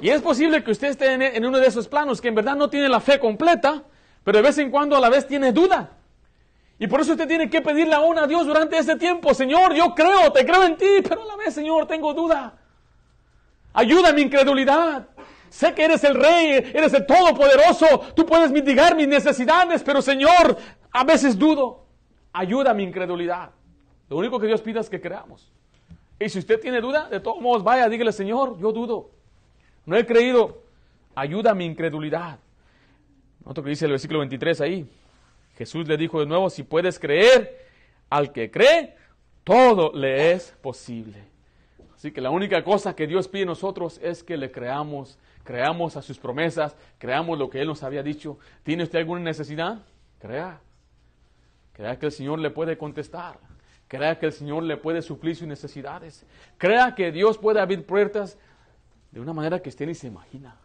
Y 0.00 0.10
es 0.10 0.22
posible 0.22 0.62
que 0.62 0.70
usted 0.70 0.88
esté 0.88 1.12
en, 1.12 1.44
uno 1.44 1.58
de 1.58 1.66
esos 1.66 1.88
planos, 1.88 2.20
que 2.20 2.28
en 2.28 2.36
verdad 2.36 2.54
no 2.54 2.70
tiene 2.70 2.88
la 2.88 3.00
fe 3.00 3.18
completa, 3.18 3.82
pero 4.22 4.38
de 4.38 4.42
vez 4.42 4.58
en 4.58 4.70
cuando 4.70 4.96
a 4.96 5.00
la 5.00 5.08
vez 5.08 5.26
tiene 5.26 5.52
duda. 5.52 5.90
Y 6.78 6.86
por 6.86 7.00
eso 7.00 7.12
usted 7.12 7.26
tiene 7.26 7.50
que 7.50 7.60
pedirle 7.60 7.94
aún 7.94 8.16
a 8.18 8.28
Dios 8.28 8.46
durante 8.46 8.78
ese 8.78 8.94
tiempo, 8.94 9.34
Señor, 9.34 9.74
yo 9.74 9.92
creo, 9.94 10.30
te 10.32 10.46
creo 10.46 10.62
en 10.62 10.76
ti, 10.76 11.02
pero 11.02 11.22
a 11.22 11.26
la 11.26 11.36
vez, 11.36 11.54
Señor, 11.54 11.88
tengo 11.88 12.14
duda. 12.14 12.56
Ayuda 13.72 14.10
a 14.10 14.12
mi 14.12 14.22
incredulidad. 14.22 15.08
Sé 15.48 15.74
que 15.74 15.84
eres 15.84 16.04
el 16.04 16.14
rey, 16.14 16.70
eres 16.74 16.92
el 16.92 17.06
todopoderoso, 17.06 18.12
tú 18.14 18.24
puedes 18.24 18.52
mitigar 18.52 18.94
mis 18.94 19.08
necesidades, 19.08 19.82
pero 19.82 20.00
Señor, 20.00 20.56
a 20.92 21.02
veces 21.02 21.36
dudo. 21.36 21.86
Ayuda 22.32 22.70
a 22.70 22.74
mi 22.74 22.84
incredulidad. 22.84 23.50
Lo 24.08 24.16
único 24.16 24.38
que 24.40 24.46
Dios 24.46 24.62
pide 24.62 24.80
es 24.80 24.88
que 24.88 25.00
creamos. 25.00 25.50
Y 26.18 26.28
si 26.28 26.38
usted 26.38 26.60
tiene 26.60 26.80
duda, 26.80 27.08
de 27.08 27.20
todos 27.20 27.40
modos, 27.40 27.62
vaya, 27.62 27.88
dígale, 27.88 28.12
Señor, 28.12 28.58
yo 28.58 28.72
dudo. 28.72 29.10
No 29.86 29.96
he 29.96 30.04
creído. 30.04 30.62
Ayuda 31.14 31.52
a 31.52 31.54
mi 31.54 31.64
incredulidad. 31.64 32.38
Otro 33.44 33.62
que 33.62 33.70
dice 33.70 33.84
el 33.84 33.92
versículo 33.92 34.20
23 34.20 34.60
ahí. 34.60 34.90
Jesús 35.56 35.88
le 35.88 35.96
dijo 35.96 36.20
de 36.20 36.26
nuevo, 36.26 36.50
si 36.50 36.62
puedes 36.62 36.98
creer, 36.98 37.66
al 38.10 38.32
que 38.32 38.50
cree, 38.50 38.96
todo 39.44 39.92
le 39.92 40.32
es 40.32 40.52
posible. 40.62 41.24
Así 41.94 42.12
que 42.12 42.20
la 42.20 42.30
única 42.30 42.62
cosa 42.62 42.94
que 42.94 43.06
Dios 43.06 43.26
pide 43.26 43.42
a 43.42 43.46
nosotros 43.46 43.98
es 44.02 44.22
que 44.22 44.36
le 44.36 44.52
creamos, 44.52 45.18
creamos 45.42 45.96
a 45.96 46.02
sus 46.02 46.18
promesas, 46.18 46.76
creamos 46.98 47.38
lo 47.38 47.50
que 47.50 47.60
Él 47.60 47.66
nos 47.66 47.82
había 47.82 48.02
dicho. 48.02 48.38
¿Tiene 48.62 48.84
usted 48.84 49.00
alguna 49.00 49.20
necesidad? 49.20 49.84
Crea. 50.20 50.60
Crea 51.72 51.98
que 51.98 52.06
el 52.06 52.12
Señor 52.12 52.38
le 52.38 52.50
puede 52.50 52.78
contestar. 52.78 53.40
Crea 53.88 54.18
que 54.18 54.26
el 54.26 54.32
Señor 54.32 54.62
le 54.62 54.76
puede 54.76 55.00
suplir 55.02 55.34
sus 55.34 55.48
necesidades. 55.48 56.24
Crea 56.58 56.94
que 56.94 57.10
Dios 57.10 57.38
puede 57.38 57.60
abrir 57.60 57.84
puertas 57.86 58.38
de 59.10 59.20
una 59.20 59.32
manera 59.32 59.60
que 59.60 59.70
usted 59.70 59.86
ni 59.86 59.94
se 59.94 60.06
imagina. 60.06 60.56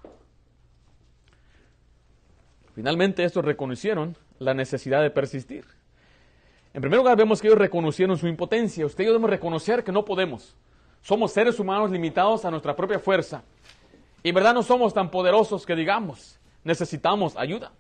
Finalmente 2.76 3.24
estos 3.24 3.46
reconocieron 3.46 4.18
la 4.40 4.54
necesidad 4.54 5.02
de 5.02 5.10
persistir. 5.10 5.66
En 6.74 6.82
primer 6.82 6.98
lugar, 6.98 7.16
vemos 7.16 7.40
que 7.40 7.48
ellos 7.48 7.60
reconocieron 7.60 8.18
su 8.18 8.28
impotencia. 8.28 8.86
Ustedes 8.86 9.10
debemos 9.10 9.30
reconocer 9.30 9.84
que 9.84 9.92
no 9.92 10.04
podemos. 10.04 10.56
Somos 11.02 11.32
seres 11.32 11.60
humanos 11.60 11.92
limitados 11.92 12.46
a 12.46 12.52
nuestra 12.52 12.76
propia 12.76 13.00
fuerza. 13.00 13.44
Y 14.24 14.30
en 14.30 14.36
verdad 14.36 14.54
no 14.54 14.64
somos 14.64 14.94
tan 14.94 15.12
poderosos 15.12 15.66
que 15.66 15.76
digamos, 15.76 16.40
necesitamos 16.64 17.38
ayuda. 17.38 17.72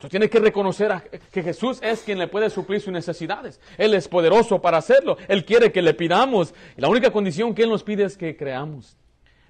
Entonces 0.00 0.12
tiene 0.12 0.30
que 0.30 0.40
reconocer 0.40 0.90
que 1.30 1.42
Jesús 1.42 1.78
es 1.82 2.00
quien 2.00 2.18
le 2.18 2.26
puede 2.26 2.48
suplir 2.48 2.80
sus 2.80 2.90
necesidades. 2.90 3.60
Él 3.76 3.92
es 3.92 4.08
poderoso 4.08 4.58
para 4.58 4.78
hacerlo. 4.78 5.18
Él 5.28 5.44
quiere 5.44 5.70
que 5.72 5.82
le 5.82 5.92
pidamos. 5.92 6.54
Y 6.74 6.80
la 6.80 6.88
única 6.88 7.10
condición 7.10 7.54
que 7.54 7.64
Él 7.64 7.68
nos 7.68 7.82
pide 7.82 8.04
es 8.04 8.16
que 8.16 8.34
creamos. 8.34 8.96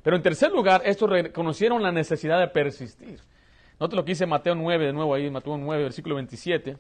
Pero 0.03 0.17
en 0.17 0.23
tercer 0.23 0.51
lugar, 0.51 0.83
estos 0.85 1.09
reconocieron 1.09 1.85
la 1.85 1.93
necesidad 1.93 2.41
de 2.41 2.49
persistir. 2.49 3.21
Note 3.79 3.95
lo 3.95 4.05
que 4.05 4.11
dice 4.11 4.27
Mateo 4.27 4.57
9, 4.57 4.87
de 4.87 4.93
nuevo 4.93 5.15
ahí, 5.15 5.31
Mateo 5.31 5.57
9, 5.57 5.85
versículo 5.85 6.17
27. 6.17 6.79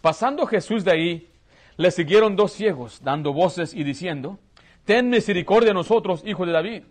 Pasando 0.00 0.44
Jesús 0.44 0.84
de 0.84 0.90
ahí, 0.90 1.30
le 1.76 1.92
siguieron 1.92 2.34
dos 2.34 2.50
ciegos, 2.50 3.02
dando 3.04 3.32
voces 3.32 3.72
y 3.72 3.84
diciendo, 3.84 4.40
Ten 4.84 5.10
misericordia 5.10 5.68
de 5.68 5.74
nosotros, 5.74 6.24
hijo 6.26 6.44
de 6.44 6.50
David. 6.50 6.82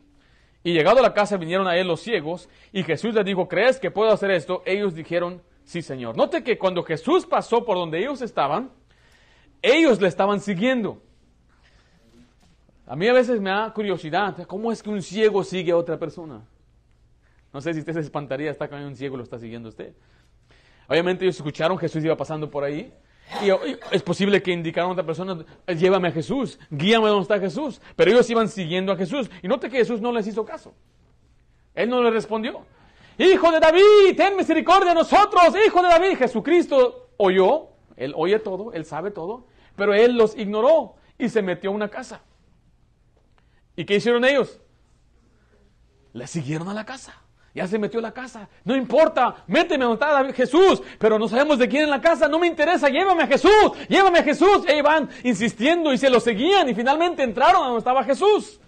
Y 0.63 0.71
llegado 0.71 0.99
a 0.99 1.01
la 1.01 1.13
casa 1.13 1.35
vinieron 1.35 1.67
a 1.67 1.75
él 1.75 1.87
los 1.87 1.99
ciegos, 1.99 2.47
y 2.71 2.83
Jesús 2.83 3.13
les 3.15 3.25
dijo, 3.25 3.49
¿crees 3.49 3.81
que 3.81 3.91
puedo 3.91 4.13
hacer 4.13 4.31
esto? 4.31 4.63
Ellos 4.65 4.95
dijeron, 4.95 5.41
sí, 5.63 5.81
Señor. 5.81 6.15
Note 6.17 6.43
que 6.43 6.57
cuando 6.57 6.83
Jesús 6.83 7.25
pasó 7.25 7.65
por 7.65 7.77
donde 7.77 7.99
ellos 7.99 8.21
estaban, 8.21 8.71
ellos 9.61 10.01
le 10.01 10.07
estaban 10.07 10.39
siguiendo. 10.39 11.01
A 12.87 12.95
mí 12.95 13.07
a 13.07 13.13
veces 13.13 13.39
me 13.39 13.49
da 13.49 13.71
curiosidad, 13.73 14.45
¿cómo 14.47 14.71
es 14.71 14.83
que 14.83 14.89
un 14.89 15.01
ciego 15.01 15.43
sigue 15.43 15.71
a 15.71 15.77
otra 15.77 15.97
persona? 15.97 16.41
No 17.53 17.61
sé 17.61 17.73
si 17.73 17.79
usted 17.79 17.93
se 17.93 17.99
espantaría, 18.01 18.51
está 18.51 18.67
con 18.67 18.81
un 18.81 18.95
ciego 18.95 19.17
lo 19.17 19.23
está 19.23 19.39
siguiendo 19.39 19.69
usted. 19.69 19.93
Obviamente 20.87 21.23
ellos 21.23 21.37
escucharon, 21.37 21.77
Jesús 21.77 22.03
iba 22.03 22.17
pasando 22.17 22.49
por 22.49 22.63
ahí, 22.63 22.93
y 23.41 23.49
es 23.91 24.03
posible 24.03 24.41
que 24.41 24.51
indicaron 24.51 24.89
a 24.89 24.93
otra 24.93 25.05
persona, 25.05 25.45
llévame 25.67 26.09
a 26.09 26.11
Jesús, 26.11 26.59
guíame 26.69 27.05
a 27.05 27.09
donde 27.09 27.23
está 27.23 27.39
Jesús. 27.39 27.81
Pero 27.95 28.11
ellos 28.11 28.29
iban 28.29 28.49
siguiendo 28.49 28.91
a 28.91 28.97
Jesús. 28.97 29.29
Y 29.41 29.47
note 29.47 29.69
que 29.69 29.77
Jesús 29.77 30.01
no 30.01 30.11
les 30.11 30.27
hizo 30.27 30.43
caso. 30.43 30.73
Él 31.73 31.89
no 31.89 32.03
les 32.03 32.11
respondió. 32.11 32.65
Hijo 33.21 33.51
de 33.51 33.59
David, 33.59 34.15
ten 34.17 34.35
misericordia 34.35 34.89
de 34.89 34.95
nosotros, 34.95 35.53
hijo 35.63 35.83
de 35.83 35.89
David. 35.89 36.17
Jesucristo 36.17 37.11
oyó, 37.17 37.67
él 37.95 38.13
oye 38.15 38.39
todo, 38.39 38.73
él 38.73 38.83
sabe 38.83 39.11
todo, 39.11 39.45
pero 39.75 39.93
él 39.93 40.15
los 40.15 40.35
ignoró 40.35 40.95
y 41.19 41.29
se 41.29 41.43
metió 41.43 41.69
a 41.69 41.73
una 41.73 41.87
casa. 41.87 42.21
¿Y 43.75 43.85
qué 43.85 43.97
hicieron 43.97 44.25
ellos? 44.25 44.59
Le 46.13 46.25
siguieron 46.25 46.67
a 46.69 46.73
la 46.73 46.83
casa. 46.83 47.13
Ya 47.53 47.67
se 47.67 47.77
metió 47.77 47.99
en 47.99 48.05
la 48.05 48.11
casa. 48.11 48.49
No 48.63 48.75
importa, 48.75 49.43
méteme 49.45 49.85
donde 49.85 50.03
está 50.03 50.33
Jesús, 50.33 50.81
pero 50.97 51.19
no 51.19 51.27
sabemos 51.27 51.59
de 51.59 51.69
quién 51.69 51.83
en 51.83 51.91
la 51.91 52.01
casa. 52.01 52.27
No 52.27 52.39
me 52.39 52.47
interesa, 52.47 52.89
llévame 52.89 53.21
a 53.21 53.27
Jesús, 53.27 53.71
llévame 53.87 54.17
a 54.17 54.23
Jesús. 54.23 54.65
Y 54.67 54.81
van 54.81 55.09
insistiendo 55.23 55.93
y 55.93 55.99
se 55.99 56.09
lo 56.09 56.19
seguían 56.19 56.69
y 56.69 56.73
finalmente 56.73 57.21
entraron 57.21 57.61
a 57.61 57.65
donde 57.65 57.79
estaba 57.79 58.03
Jesús. 58.03 58.59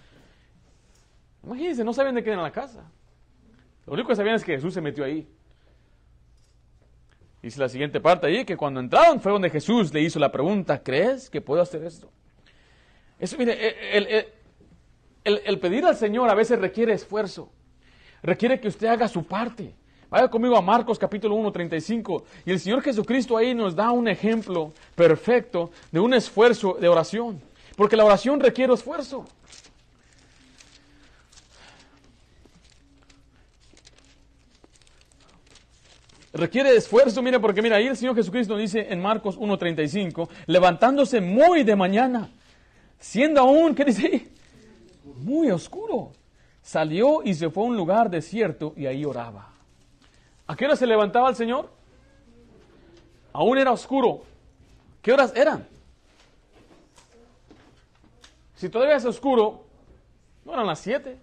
Imagínense, 1.42 1.82
no 1.82 1.92
saben 1.92 2.14
de 2.14 2.22
quién 2.22 2.36
en 2.36 2.42
la 2.42 2.52
casa. 2.52 2.84
Lo 3.86 3.92
único 3.92 4.08
que 4.08 4.16
sabían 4.16 4.36
es 4.36 4.44
que 4.44 4.54
Jesús 4.54 4.74
se 4.74 4.80
metió 4.80 5.04
ahí. 5.04 5.26
Dice 7.42 7.60
la 7.60 7.68
siguiente 7.68 8.00
parte 8.00 8.26
ahí, 8.26 8.44
que 8.44 8.56
cuando 8.56 8.80
entraron 8.80 9.20
fue 9.20 9.32
donde 9.32 9.50
Jesús 9.50 9.92
le 9.92 10.00
hizo 10.00 10.18
la 10.18 10.32
pregunta, 10.32 10.82
¿crees 10.82 11.28
que 11.28 11.40
puedo 11.40 11.60
hacer 11.60 11.84
esto? 11.84 12.10
Eso, 13.18 13.36
mire, 13.36 13.96
el, 13.96 14.26
el 15.24 15.58
pedir 15.60 15.84
al 15.84 15.96
Señor 15.96 16.30
a 16.30 16.34
veces 16.34 16.58
requiere 16.58 16.94
esfuerzo 16.94 17.50
requiere 18.24 18.58
que 18.58 18.68
usted 18.68 18.88
haga 18.88 19.06
su 19.06 19.22
parte. 19.22 19.74
Vaya 20.10 20.28
conmigo 20.28 20.56
a 20.56 20.62
Marcos 20.62 20.98
capítulo 20.98 21.34
1, 21.36 21.52
35. 21.52 22.24
Y 22.46 22.50
el 22.52 22.60
Señor 22.60 22.82
Jesucristo 22.82 23.36
ahí 23.36 23.54
nos 23.54 23.76
da 23.76 23.90
un 23.90 24.08
ejemplo 24.08 24.72
perfecto 24.94 25.70
de 25.92 26.00
un 26.00 26.14
esfuerzo 26.14 26.76
de 26.80 26.88
oración. 26.88 27.40
Porque 27.76 27.96
la 27.96 28.04
oración 28.04 28.40
requiere 28.40 28.72
esfuerzo. 28.72 29.26
Requiere 36.34 36.76
esfuerzo, 36.76 37.22
mire, 37.22 37.40
porque 37.40 37.62
mira, 37.62 37.76
ahí 37.76 37.86
el 37.86 37.96
Señor 37.96 38.16
Jesucristo 38.16 38.56
dice 38.56 38.92
en 38.92 39.00
Marcos 39.00 39.38
1.35, 39.38 40.28
levantándose 40.46 41.20
muy 41.20 41.62
de 41.62 41.76
mañana, 41.76 42.28
siendo 42.98 43.40
aún, 43.40 43.74
¿qué 43.74 43.84
dice? 43.84 44.28
Muy 45.16 45.50
oscuro 45.50 46.12
salió 46.64 47.22
y 47.22 47.34
se 47.34 47.50
fue 47.50 47.62
a 47.62 47.66
un 47.66 47.76
lugar 47.76 48.10
desierto 48.10 48.72
y 48.74 48.86
ahí 48.86 49.04
oraba. 49.04 49.50
¿A 50.46 50.56
qué 50.56 50.64
hora 50.64 50.76
se 50.76 50.86
levantaba 50.86 51.28
el 51.28 51.36
Señor? 51.36 51.70
Aún 53.32 53.58
era 53.58 53.70
oscuro. 53.70 54.22
¿Qué 55.02 55.12
horas 55.12 55.32
eran? 55.36 55.68
Si 58.56 58.68
todavía 58.70 58.96
es 58.96 59.04
oscuro, 59.04 59.64
no 60.44 60.54
eran 60.54 60.66
las 60.66 60.80
siete, 60.80 61.18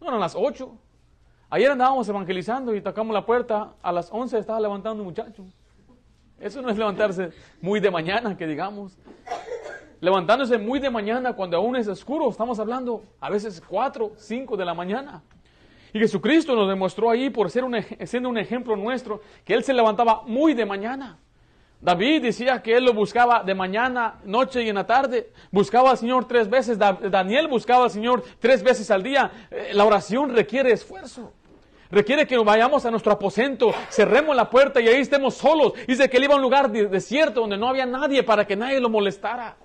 no 0.00 0.08
eran 0.08 0.20
las 0.20 0.36
ocho. 0.36 0.76
Ayer 1.54 1.70
andábamos 1.70 2.08
evangelizando 2.08 2.74
y 2.74 2.80
tocamos 2.80 3.12
la 3.12 3.26
puerta, 3.26 3.74
a 3.82 3.92
las 3.92 4.10
once 4.10 4.38
estaba 4.38 4.58
levantando 4.58 5.02
un 5.02 5.08
muchacho. 5.08 5.44
Eso 6.40 6.62
no 6.62 6.70
es 6.70 6.78
levantarse 6.78 7.28
muy 7.60 7.78
de 7.78 7.90
mañana, 7.90 8.34
que 8.34 8.46
digamos 8.46 8.96
levantándose 10.00 10.56
muy 10.56 10.80
de 10.80 10.88
mañana 10.88 11.34
cuando 11.34 11.58
aún 11.58 11.76
es 11.76 11.88
oscuro. 11.88 12.30
Estamos 12.30 12.58
hablando 12.58 13.04
a 13.20 13.28
veces 13.28 13.62
4, 13.68 14.12
5 14.16 14.56
de 14.56 14.64
la 14.64 14.72
mañana. 14.72 15.22
Y 15.92 15.98
Jesucristo 15.98 16.56
nos 16.56 16.70
demostró 16.70 17.10
ahí, 17.10 17.28
por 17.28 17.50
ser 17.50 17.64
un, 17.64 17.76
siendo 18.06 18.30
un 18.30 18.38
ejemplo 18.38 18.74
nuestro, 18.74 19.20
que 19.44 19.52
Él 19.52 19.62
se 19.62 19.74
levantaba 19.74 20.22
muy 20.22 20.54
de 20.54 20.64
mañana. 20.64 21.18
David 21.82 22.22
decía 22.22 22.62
que 22.62 22.76
él 22.76 22.84
lo 22.84 22.94
buscaba 22.94 23.42
de 23.42 23.56
mañana, 23.56 24.20
noche 24.24 24.62
y 24.62 24.68
en 24.68 24.76
la 24.76 24.86
tarde. 24.86 25.32
Buscaba 25.50 25.90
al 25.90 25.98
Señor 25.98 26.26
tres 26.28 26.48
veces. 26.48 26.78
Daniel 26.78 27.48
buscaba 27.48 27.84
al 27.84 27.90
Señor 27.90 28.22
tres 28.38 28.62
veces 28.62 28.88
al 28.92 29.02
día. 29.02 29.32
Eh, 29.50 29.70
la 29.72 29.84
oración 29.84 30.32
requiere 30.32 30.70
esfuerzo. 30.70 31.32
Requiere 31.92 32.26
que 32.26 32.38
vayamos 32.38 32.86
a 32.86 32.90
nuestro 32.90 33.12
aposento, 33.12 33.74
cerremos 33.90 34.34
la 34.34 34.48
puerta 34.48 34.80
y 34.80 34.88
ahí 34.88 35.02
estemos 35.02 35.34
solos. 35.34 35.74
Dice 35.86 36.08
que 36.08 36.16
él 36.16 36.24
iba 36.24 36.32
a 36.32 36.36
un 36.36 36.42
lugar 36.42 36.70
desierto 36.70 37.42
donde 37.42 37.58
no 37.58 37.68
había 37.68 37.84
nadie 37.84 38.22
para 38.22 38.46
que 38.46 38.56
nadie 38.56 38.80
lo 38.80 38.88
molestara. 38.88 39.58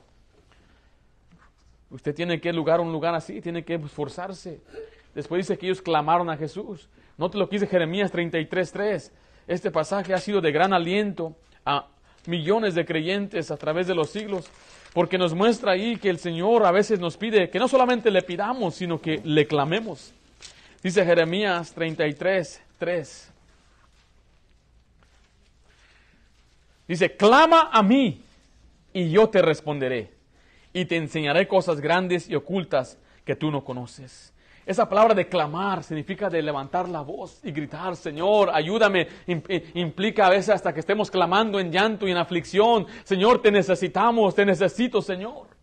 Usted 1.89 2.13
tiene 2.13 2.41
que 2.41 2.51
lugar 2.51 2.81
un 2.81 2.91
lugar 2.91 3.15
así, 3.15 3.39
tiene 3.39 3.63
que 3.63 3.75
esforzarse. 3.75 4.59
Después 5.15 5.47
dice 5.47 5.57
que 5.57 5.67
ellos 5.67 5.81
clamaron 5.81 6.29
a 6.29 6.35
Jesús. 6.35 6.89
Note 7.17 7.37
lo 7.37 7.47
que 7.47 7.55
dice 7.55 7.67
Jeremías 7.67 8.11
33:3. 8.11 9.13
Este 9.47 9.71
pasaje 9.71 10.13
ha 10.13 10.17
sido 10.17 10.41
de 10.41 10.51
gran 10.51 10.73
aliento 10.73 11.33
a 11.65 11.87
millones 12.25 12.75
de 12.75 12.85
creyentes 12.85 13.51
a 13.51 13.55
través 13.55 13.87
de 13.87 13.95
los 13.95 14.09
siglos, 14.09 14.49
porque 14.93 15.17
nos 15.17 15.33
muestra 15.33 15.71
ahí 15.71 15.95
que 15.95 16.09
el 16.09 16.19
Señor 16.19 16.65
a 16.65 16.71
veces 16.71 16.99
nos 16.99 17.15
pide 17.15 17.49
que 17.49 17.57
no 17.57 17.69
solamente 17.69 18.11
le 18.11 18.21
pidamos, 18.21 18.75
sino 18.75 18.99
que 18.99 19.21
le 19.23 19.47
clamemos. 19.47 20.13
Dice 20.87 21.03
Jeremías 21.03 21.75
33:3. 21.75 23.29
Dice, 26.87 27.17
clama 27.17 27.69
a 27.73 27.83
mí 27.83 28.21
y 28.93 29.09
yo 29.09 29.27
te 29.27 29.41
responderé 29.41 30.11
y 30.71 30.85
te 30.85 30.95
enseñaré 30.95 31.45
cosas 31.45 31.81
grandes 31.81 32.29
y 32.29 32.35
ocultas 32.35 32.97
que 33.25 33.35
tú 33.35 33.51
no 33.51 33.65
conoces. 33.65 34.31
Esa 34.65 34.87
palabra 34.87 35.13
de 35.13 35.27
clamar 35.27 35.83
significa 35.83 36.29
de 36.29 36.41
levantar 36.41 36.87
la 36.87 37.01
voz 37.01 37.41
y 37.43 37.51
gritar, 37.51 37.97
Señor, 37.97 38.49
ayúdame. 38.53 39.09
Implica 39.73 40.27
a 40.27 40.29
veces 40.29 40.51
hasta 40.51 40.73
que 40.73 40.79
estemos 40.79 41.11
clamando 41.11 41.59
en 41.59 41.69
llanto 41.69 42.07
y 42.07 42.11
en 42.11 42.17
aflicción. 42.17 42.87
Señor, 43.03 43.41
te 43.41 43.51
necesitamos, 43.51 44.33
te 44.33 44.45
necesito, 44.45 45.01
Señor. 45.01 45.56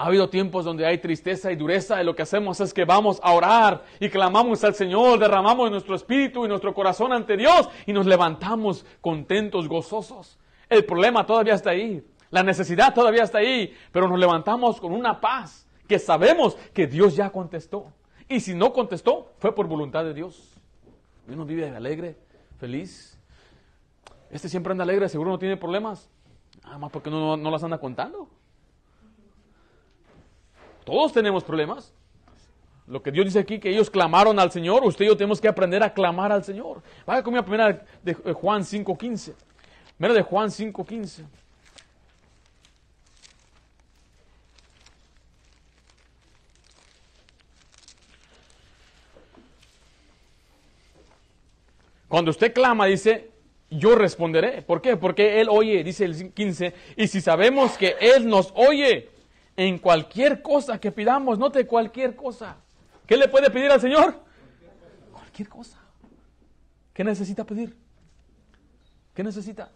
Ha 0.00 0.06
habido 0.06 0.30
tiempos 0.30 0.64
donde 0.64 0.86
hay 0.86 0.96
tristeza 0.96 1.52
y 1.52 1.56
dureza 1.56 2.00
y 2.00 2.06
lo 2.06 2.16
que 2.16 2.22
hacemos 2.22 2.58
es 2.60 2.72
que 2.72 2.86
vamos 2.86 3.20
a 3.22 3.34
orar 3.34 3.84
y 4.00 4.08
clamamos 4.08 4.64
al 4.64 4.74
Señor, 4.74 5.18
derramamos 5.18 5.70
nuestro 5.70 5.94
espíritu 5.94 6.46
y 6.46 6.48
nuestro 6.48 6.72
corazón 6.72 7.12
ante 7.12 7.36
Dios 7.36 7.68
y 7.84 7.92
nos 7.92 8.06
levantamos 8.06 8.86
contentos, 9.02 9.68
gozosos. 9.68 10.38
El 10.70 10.86
problema 10.86 11.26
todavía 11.26 11.52
está 11.52 11.72
ahí. 11.72 12.02
La 12.30 12.42
necesidad 12.42 12.94
todavía 12.94 13.24
está 13.24 13.40
ahí, 13.40 13.76
pero 13.92 14.08
nos 14.08 14.18
levantamos 14.18 14.80
con 14.80 14.92
una 14.92 15.20
paz 15.20 15.68
que 15.86 15.98
sabemos 15.98 16.56
que 16.72 16.86
Dios 16.86 17.14
ya 17.14 17.28
contestó. 17.28 17.92
Y 18.26 18.40
si 18.40 18.54
no 18.54 18.72
contestó, 18.72 19.34
fue 19.36 19.54
por 19.54 19.66
voluntad 19.66 20.02
de 20.02 20.14
Dios. 20.14 20.54
Uno 21.28 21.44
vive 21.44 21.68
alegre, 21.68 22.16
feliz. 22.58 23.20
Este 24.30 24.48
siempre 24.48 24.70
anda 24.70 24.84
alegre, 24.84 25.10
seguro 25.10 25.32
no 25.32 25.38
tiene 25.38 25.58
problemas. 25.58 26.08
Nada 26.64 26.78
más 26.78 26.90
porque 26.90 27.10
no, 27.10 27.36
no 27.36 27.50
las 27.50 27.62
anda 27.62 27.76
contando. 27.76 28.30
Todos 30.90 31.12
tenemos 31.12 31.44
problemas. 31.44 31.92
Lo 32.88 33.00
que 33.00 33.12
Dios 33.12 33.24
dice 33.24 33.38
aquí, 33.38 33.60
que 33.60 33.70
ellos 33.70 33.88
clamaron 33.88 34.40
al 34.40 34.50
Señor, 34.50 34.82
usted 34.82 35.04
y 35.04 35.06
yo 35.08 35.16
tenemos 35.16 35.40
que 35.40 35.46
aprender 35.46 35.84
a 35.84 35.94
clamar 35.94 36.32
al 36.32 36.42
Señor. 36.42 36.82
Vaya 37.06 37.22
conmigo 37.22 37.42
a 37.42 37.44
primera 37.44 37.86
de 38.02 38.12
Juan 38.12 38.62
5.15. 38.62 39.32
Primera 39.96 40.14
de 40.14 40.22
Juan 40.22 40.48
5.15. 40.48 41.26
Cuando 52.08 52.32
usted 52.32 52.52
clama, 52.52 52.86
dice, 52.86 53.30
yo 53.70 53.94
responderé. 53.94 54.62
¿Por 54.62 54.82
qué? 54.82 54.96
Porque 54.96 55.40
Él 55.40 55.46
oye, 55.48 55.84
dice 55.84 56.04
el 56.04 56.32
15, 56.34 56.74
y 56.96 57.06
si 57.06 57.20
sabemos 57.20 57.78
que 57.78 57.94
Él 58.00 58.26
nos 58.26 58.52
oye 58.56 59.19
en 59.60 59.78
cualquier 59.78 60.40
cosa 60.40 60.80
que 60.80 60.90
pidamos, 60.90 61.38
note 61.38 61.66
cualquier 61.66 62.16
cosa. 62.16 62.56
¿Qué 63.06 63.14
le 63.14 63.28
puede 63.28 63.50
pedir 63.50 63.70
al 63.70 63.78
Señor? 63.78 64.14
Cualquier 65.12 65.50
cosa. 65.50 65.78
¿Qué 66.94 67.04
necesita 67.04 67.44
pedir? 67.44 67.76
¿Qué 69.12 69.22
necesita? 69.22 69.70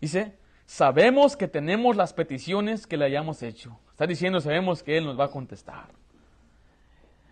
Dice, 0.00 0.38
sabemos 0.66 1.36
que 1.36 1.48
tenemos 1.48 1.96
las 1.96 2.12
peticiones 2.12 2.86
que 2.86 2.96
le 2.96 3.06
hayamos 3.06 3.42
hecho. 3.42 3.76
Está 3.90 4.06
diciendo, 4.06 4.40
sabemos 4.40 4.84
que 4.84 4.96
Él 4.96 5.04
nos 5.04 5.18
va 5.18 5.24
a 5.24 5.30
contestar. 5.32 5.88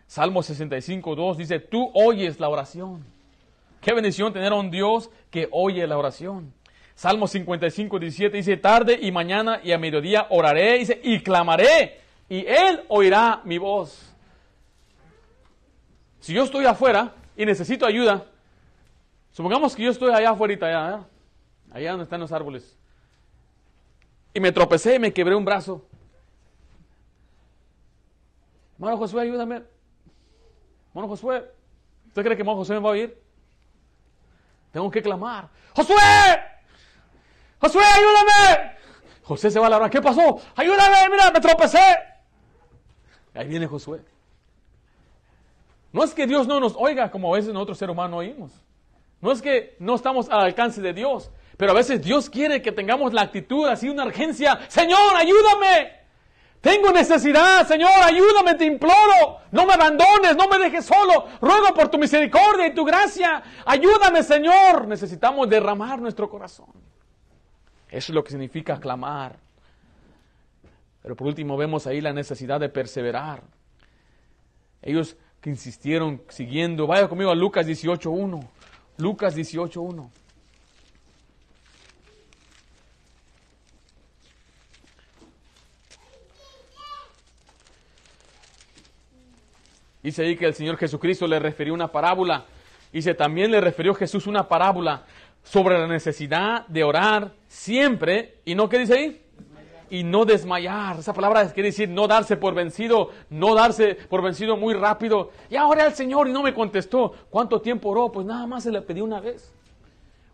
Salmo 0.09 0.43
65, 0.43 1.15
2 1.15 1.39
dice, 1.39 1.61
tú 1.61 1.89
oyes 1.95 2.41
la 2.41 2.49
oración. 2.49 3.05
Qué 3.81 3.95
bendición 3.95 4.33
tener 4.33 4.51
a 4.51 4.57
un 4.57 4.73
Dios 4.73 5.09
que 5.31 5.49
oye 5.53 5.87
la 5.87 5.97
oración. 5.97 6.53
Salmo 6.99 7.29
55, 7.29 7.97
17 7.97 8.37
dice, 8.39 8.57
tarde 8.57 8.99
y 9.01 9.13
mañana 9.13 9.61
y 9.63 9.71
a 9.71 9.79
mediodía 9.79 10.27
oraré 10.31 10.79
dice, 10.79 11.01
y 11.05 11.21
clamaré 11.21 12.01
y 12.29 12.45
Él 12.45 12.83
oirá 12.89 13.41
mi 13.45 13.57
voz. 13.57 14.13
Si 16.19 16.35
yo 16.35 16.43
estoy 16.43 16.65
afuera 16.65 17.15
y 17.37 17.47
necesito 17.47 17.87
ayuda, 17.87 18.25
supongamos 19.31 19.77
que 19.77 19.85
yo 19.85 19.93
estoy 19.93 20.13
allá 20.13 20.31
afuera, 20.31 20.67
allá, 20.67 20.97
¿eh? 20.97 21.05
allá 21.71 21.91
donde 21.93 22.03
están 22.03 22.19
los 22.19 22.33
árboles, 22.33 22.77
y 24.35 24.41
me 24.41 24.51
tropecé 24.51 24.97
y 24.97 24.99
me 24.99 25.13
quebré 25.13 25.37
un 25.37 25.45
brazo. 25.45 25.87
Mano 28.77 28.97
Josué, 28.97 29.23
ayúdame. 29.23 29.63
Mano 30.93 31.07
Josué, 31.07 31.49
¿usted 32.09 32.25
cree 32.25 32.37
que 32.37 32.43
Mano 32.43 32.57
Josué 32.57 32.75
me 32.75 32.83
va 32.83 32.89
a 32.89 32.93
oír? 32.93 33.17
Tengo 34.73 34.91
que 34.91 35.01
clamar. 35.01 35.49
¡Josué! 35.77 36.48
¡Josué, 37.61 37.83
ayúdame! 37.85 38.77
José 39.23 39.51
se 39.51 39.59
va 39.59 39.67
a 39.67 39.71
la 39.71 39.77
hora. 39.77 39.91
¿Qué 39.91 40.01
pasó? 40.01 40.41
¡Ayúdame! 40.57 41.09
¡Mira, 41.11 41.31
me 41.31 41.41
tropecé! 41.41 41.79
Ahí 43.35 43.47
viene 43.47 43.67
Josué. 43.67 44.01
No 45.93 46.05
es 46.05 46.15
que 46.15 46.27
Dios 46.27 46.47
no 46.47 46.61
nos 46.61 46.75
oiga 46.77 47.11
como 47.11 47.33
a 47.33 47.37
veces 47.37 47.53
nosotros 47.53 47.79
seres 47.79 47.93
humanos 47.93 48.19
oímos. 48.19 48.53
No 49.21 49.33
es 49.33 49.43
que 49.43 49.77
no 49.79 49.95
estamos 49.95 50.29
al 50.29 50.41
alcance 50.41 50.81
de 50.81 50.93
Dios. 50.93 51.31
Pero 51.57 51.73
a 51.73 51.75
veces 51.75 52.03
Dios 52.03 52.31
quiere 52.31 52.63
que 52.63 52.71
tengamos 52.71 53.13
la 53.13 53.23
actitud 53.23 53.67
así, 53.67 53.89
una 53.89 54.05
urgencia. 54.05 54.61
Señor, 54.69 55.17
ayúdame. 55.17 55.99
Tengo 56.61 56.91
necesidad, 56.91 57.67
Señor, 57.67 57.91
ayúdame, 58.03 58.55
te 58.55 58.65
imploro. 58.65 59.41
No 59.53 59.65
me 59.65 59.75
abandones, 59.75 60.37
no 60.37 60.49
me 60.49 60.59
dejes 60.59 60.87
solo. 60.87 61.27
Ruego 61.41 61.73
por 61.75 61.89
tu 61.89 61.99
misericordia 61.99 62.67
y 62.67 62.75
tu 62.75 62.85
gracia. 62.85 63.43
Ayúdame, 63.65 64.23
Señor. 64.23 64.87
Necesitamos 64.87 65.49
derramar 65.49 66.01
nuestro 66.01 66.29
corazón. 66.29 66.67
Eso 67.91 68.13
es 68.13 68.15
lo 68.15 68.23
que 68.23 68.31
significa 68.31 68.79
clamar. 68.79 69.39
Pero 71.03 71.17
por 71.17 71.27
último 71.27 71.57
vemos 71.57 71.87
ahí 71.87 72.01
la 72.01 72.13
necesidad 72.13 72.61
de 72.61 72.69
perseverar. 72.69 73.43
Ellos 74.83 75.17
que 75.41 75.51
insistieron 75.51 76.23
siguiendo. 76.29 76.87
Vaya 76.87 77.09
conmigo 77.09 77.31
a 77.31 77.35
Lucas 77.35 77.67
18.1. 77.67 78.47
Lucas 78.99 79.37
18.1. 79.37 80.11
Dice 90.03 90.23
ahí 90.23 90.37
que 90.37 90.47
el 90.47 90.55
Señor 90.55 90.77
Jesucristo 90.77 91.27
le 91.27 91.39
refirió 91.39 91.75
una 91.75 91.89
parábola. 91.89 92.47
Dice, 92.93 93.15
también 93.15 93.51
le 93.51 93.61
refirió 93.61 93.95
Jesús 93.95 94.27
una 94.27 94.49
parábola 94.49 95.05
sobre 95.43 95.79
la 95.79 95.87
necesidad 95.87 96.67
de 96.67 96.85
orar 96.85 97.33
siempre. 97.47 98.41
¿Y 98.45 98.55
no 98.55 98.69
qué 98.69 98.79
dice 98.79 98.95
ahí? 98.95 99.23
Y 99.91 100.05
no 100.05 100.25
desmayar. 100.25 100.99
Esa 100.99 101.15
palabra 101.15 101.51
quiere 101.53 101.71
decir 101.71 101.89
no 101.89 102.07
darse 102.07 102.37
por 102.37 102.55
vencido, 102.55 103.11
no 103.31 103.55
darse 103.55 103.95
por 103.95 104.23
vencido 104.23 104.57
muy 104.57 104.75
rápido. 104.75 105.31
Y 105.49 105.57
ahora 105.57 105.87
el 105.87 105.95
Señor 105.95 106.29
y 106.29 106.33
no 106.33 106.43
me 106.43 106.53
contestó. 106.53 107.15
¿Cuánto 107.31 107.61
tiempo 107.61 107.89
oró? 107.89 108.13
Pues 108.13 108.27
nada 108.27 108.47
más 108.47 108.65
se 108.65 108.71
le 108.71 108.83
pedí 108.83 109.01
una 109.01 109.21
vez. 109.21 109.55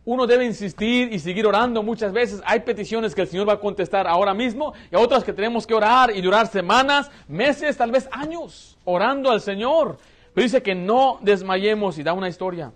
Uno 0.07 0.27
debe 0.27 0.45
insistir 0.45 1.13
y 1.13 1.19
seguir 1.19 1.47
orando 1.47 1.83
muchas 1.83 2.13
veces. 2.13 2.43
Hay 2.45 2.61
peticiones 2.61 3.15
que 3.15 3.23
el 3.23 3.29
Señor 3.29 3.49
va 3.49 3.55
a 3.55 3.61
contestar 3.61 4.07
ahora 4.07 4.35
mismo 4.35 4.75
y 4.91 4.97
otras 4.97 5.25
que 5.25 5.33
tenemos 5.33 5.67
que 5.67 5.73
orar 5.73 6.15
y 6.15 6.21
durar 6.21 6.47
semanas, 6.47 7.11
meses, 7.27 7.77
tal 7.79 7.91
vez 7.91 8.07
años, 8.13 8.77
orando 8.85 9.31
al 9.31 9.41
Señor. 9.41 9.97
Pero 10.35 10.43
dice 10.43 10.63
que 10.63 10.75
no 10.75 11.19
desmayemos 11.23 11.97
y 11.97 12.03
da 12.03 12.13
una 12.13 12.29
historia. 12.29 12.73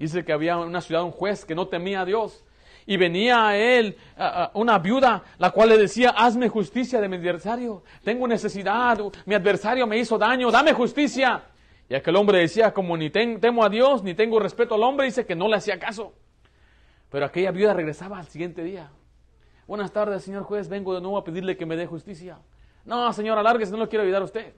Dice 0.00 0.24
que 0.24 0.32
había 0.32 0.56
una 0.56 0.80
ciudad 0.80 1.04
un 1.04 1.10
juez 1.10 1.44
que 1.44 1.54
no 1.54 1.68
temía 1.68 2.00
a 2.00 2.04
Dios 2.06 2.42
y 2.86 2.96
venía 2.96 3.48
a 3.48 3.56
él 3.58 3.98
una 4.54 4.78
viuda, 4.78 5.22
la 5.36 5.50
cual 5.50 5.68
le 5.68 5.76
decía, 5.76 6.10
hazme 6.16 6.48
justicia 6.48 7.02
de 7.02 7.08
mi 7.08 7.16
adversario, 7.16 7.84
tengo 8.02 8.26
necesidad, 8.26 8.98
mi 9.26 9.34
adversario 9.34 9.86
me 9.86 9.98
hizo 9.98 10.16
daño, 10.16 10.50
dame 10.50 10.72
justicia. 10.72 11.42
Y 11.86 11.94
aquel 11.94 12.16
hombre 12.16 12.38
decía, 12.38 12.72
como 12.72 12.96
ni 12.96 13.10
temo 13.10 13.62
a 13.62 13.68
Dios, 13.68 14.02
ni 14.02 14.14
tengo 14.14 14.40
respeto 14.40 14.74
al 14.74 14.82
hombre, 14.84 15.04
dice 15.04 15.26
que 15.26 15.34
no 15.34 15.48
le 15.48 15.56
hacía 15.56 15.78
caso. 15.78 16.14
Pero 17.10 17.26
aquella 17.26 17.50
viuda 17.50 17.74
regresaba 17.74 18.18
al 18.18 18.26
siguiente 18.28 18.64
día. 18.64 18.90
Buenas 19.66 19.92
tardes, 19.92 20.22
señor 20.22 20.44
juez, 20.44 20.68
vengo 20.70 20.94
de 20.94 21.02
nuevo 21.02 21.18
a 21.18 21.24
pedirle 21.24 21.58
que 21.58 21.66
me 21.66 21.76
dé 21.76 21.86
justicia. 21.86 22.38
No, 22.86 23.12
señora, 23.12 23.42
si 23.66 23.70
no 23.70 23.76
lo 23.76 23.88
quiero 23.88 24.04
ayudar 24.04 24.22
a 24.22 24.24
usted. 24.24 24.54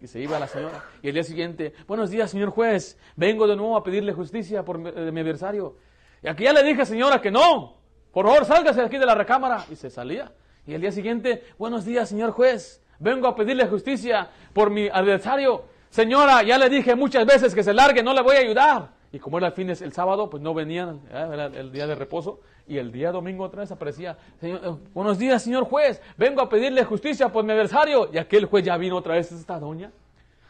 Y 0.00 0.06
se 0.06 0.20
iba 0.20 0.38
la 0.38 0.46
señora. 0.46 0.84
Y 1.02 1.08
el 1.08 1.14
día 1.14 1.24
siguiente, 1.24 1.74
buenos 1.88 2.10
días, 2.10 2.30
señor 2.30 2.50
juez, 2.50 2.96
vengo 3.16 3.48
de 3.48 3.56
nuevo 3.56 3.76
a 3.76 3.82
pedirle 3.82 4.12
justicia 4.12 4.64
por 4.64 4.78
mi, 4.78 4.88
adversario. 4.88 5.76
Y 6.22 6.28
aquí 6.28 6.44
ya 6.44 6.52
le 6.52 6.62
dije, 6.62 6.86
señora, 6.86 7.20
que 7.20 7.30
no. 7.30 7.74
Por 8.12 8.26
favor, 8.26 8.44
sálgase 8.44 8.80
de 8.80 8.86
aquí 8.86 8.98
de 8.98 9.06
la 9.06 9.16
recámara. 9.16 9.64
Y 9.70 9.76
se 9.76 9.90
salía. 9.90 10.30
Y 10.66 10.74
el 10.74 10.80
día 10.80 10.92
siguiente, 10.92 11.42
buenos 11.58 11.84
días, 11.84 12.08
señor 12.08 12.30
juez, 12.30 12.80
vengo 13.00 13.26
a 13.26 13.34
pedirle 13.34 13.66
justicia 13.66 14.28
por 14.52 14.70
mi 14.70 14.88
adversario. 14.88 15.64
Señora, 15.90 16.42
ya 16.44 16.58
le 16.58 16.68
dije 16.68 16.94
muchas 16.94 17.26
veces 17.26 17.54
que 17.54 17.64
se 17.64 17.74
largue, 17.74 18.02
no 18.02 18.14
le 18.14 18.22
voy 18.22 18.36
a 18.36 18.40
ayudar. 18.40 18.90
Y 19.10 19.18
como 19.18 19.38
era 19.38 19.48
el 19.48 19.52
fin 19.54 19.70
el 19.70 19.92
sábado, 19.92 20.28
pues 20.30 20.42
no 20.42 20.54
venían, 20.54 21.00
era 21.10 21.46
el 21.46 21.72
día 21.72 21.86
de 21.86 21.94
reposo. 21.94 22.40
Y 22.68 22.76
el 22.76 22.92
día 22.92 23.10
domingo 23.10 23.44
otra 23.44 23.60
vez 23.60 23.72
aparecía, 23.72 24.18
eh, 24.42 24.60
buenos 24.92 25.18
días, 25.18 25.42
señor 25.42 25.64
juez, 25.64 26.02
vengo 26.18 26.42
a 26.42 26.50
pedirle 26.50 26.84
justicia 26.84 27.30
por 27.30 27.42
mi 27.42 27.52
adversario. 27.52 28.10
Y 28.12 28.18
aquel 28.18 28.44
juez 28.44 28.62
ya 28.62 28.76
vino 28.76 28.96
otra 28.96 29.14
vez, 29.14 29.32
esta 29.32 29.58
doña. 29.58 29.90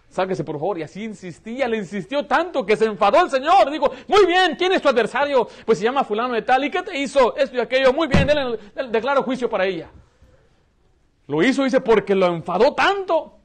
Sáquese 0.08 0.42
por 0.42 0.56
favor. 0.56 0.78
Y 0.78 0.82
así 0.82 1.04
insistía, 1.04 1.68
le 1.68 1.76
insistió 1.76 2.26
tanto 2.26 2.66
que 2.66 2.76
se 2.76 2.86
enfadó 2.86 3.22
el 3.22 3.30
Señor. 3.30 3.70
Digo, 3.70 3.92
muy 4.08 4.26
bien, 4.26 4.56
¿quién 4.56 4.72
es 4.72 4.82
tu 4.82 4.88
adversario? 4.88 5.46
Pues 5.64 5.78
se 5.78 5.84
llama 5.84 6.02
fulano 6.02 6.34
de 6.34 6.42
tal. 6.42 6.64
¿Y 6.64 6.70
qué 6.72 6.82
te 6.82 6.98
hizo? 6.98 7.36
Esto 7.36 7.56
y 7.56 7.60
aquello. 7.60 7.92
Muy 7.92 8.08
bien, 8.08 8.28
él, 8.28 8.58
declaro 8.90 9.22
juicio 9.22 9.48
para 9.48 9.66
ella. 9.66 9.88
Lo 11.28 11.40
hizo, 11.42 11.62
dice, 11.62 11.80
porque 11.80 12.16
lo 12.16 12.26
enfadó 12.26 12.74
tanto. 12.74 13.38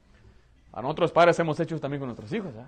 A 0.72 0.82
nosotros 0.82 1.12
padres 1.12 1.38
hemos 1.38 1.60
hecho 1.60 1.78
también 1.78 2.00
con 2.00 2.08
nuestros 2.08 2.32
hijos. 2.32 2.52
¿eh? 2.56 2.64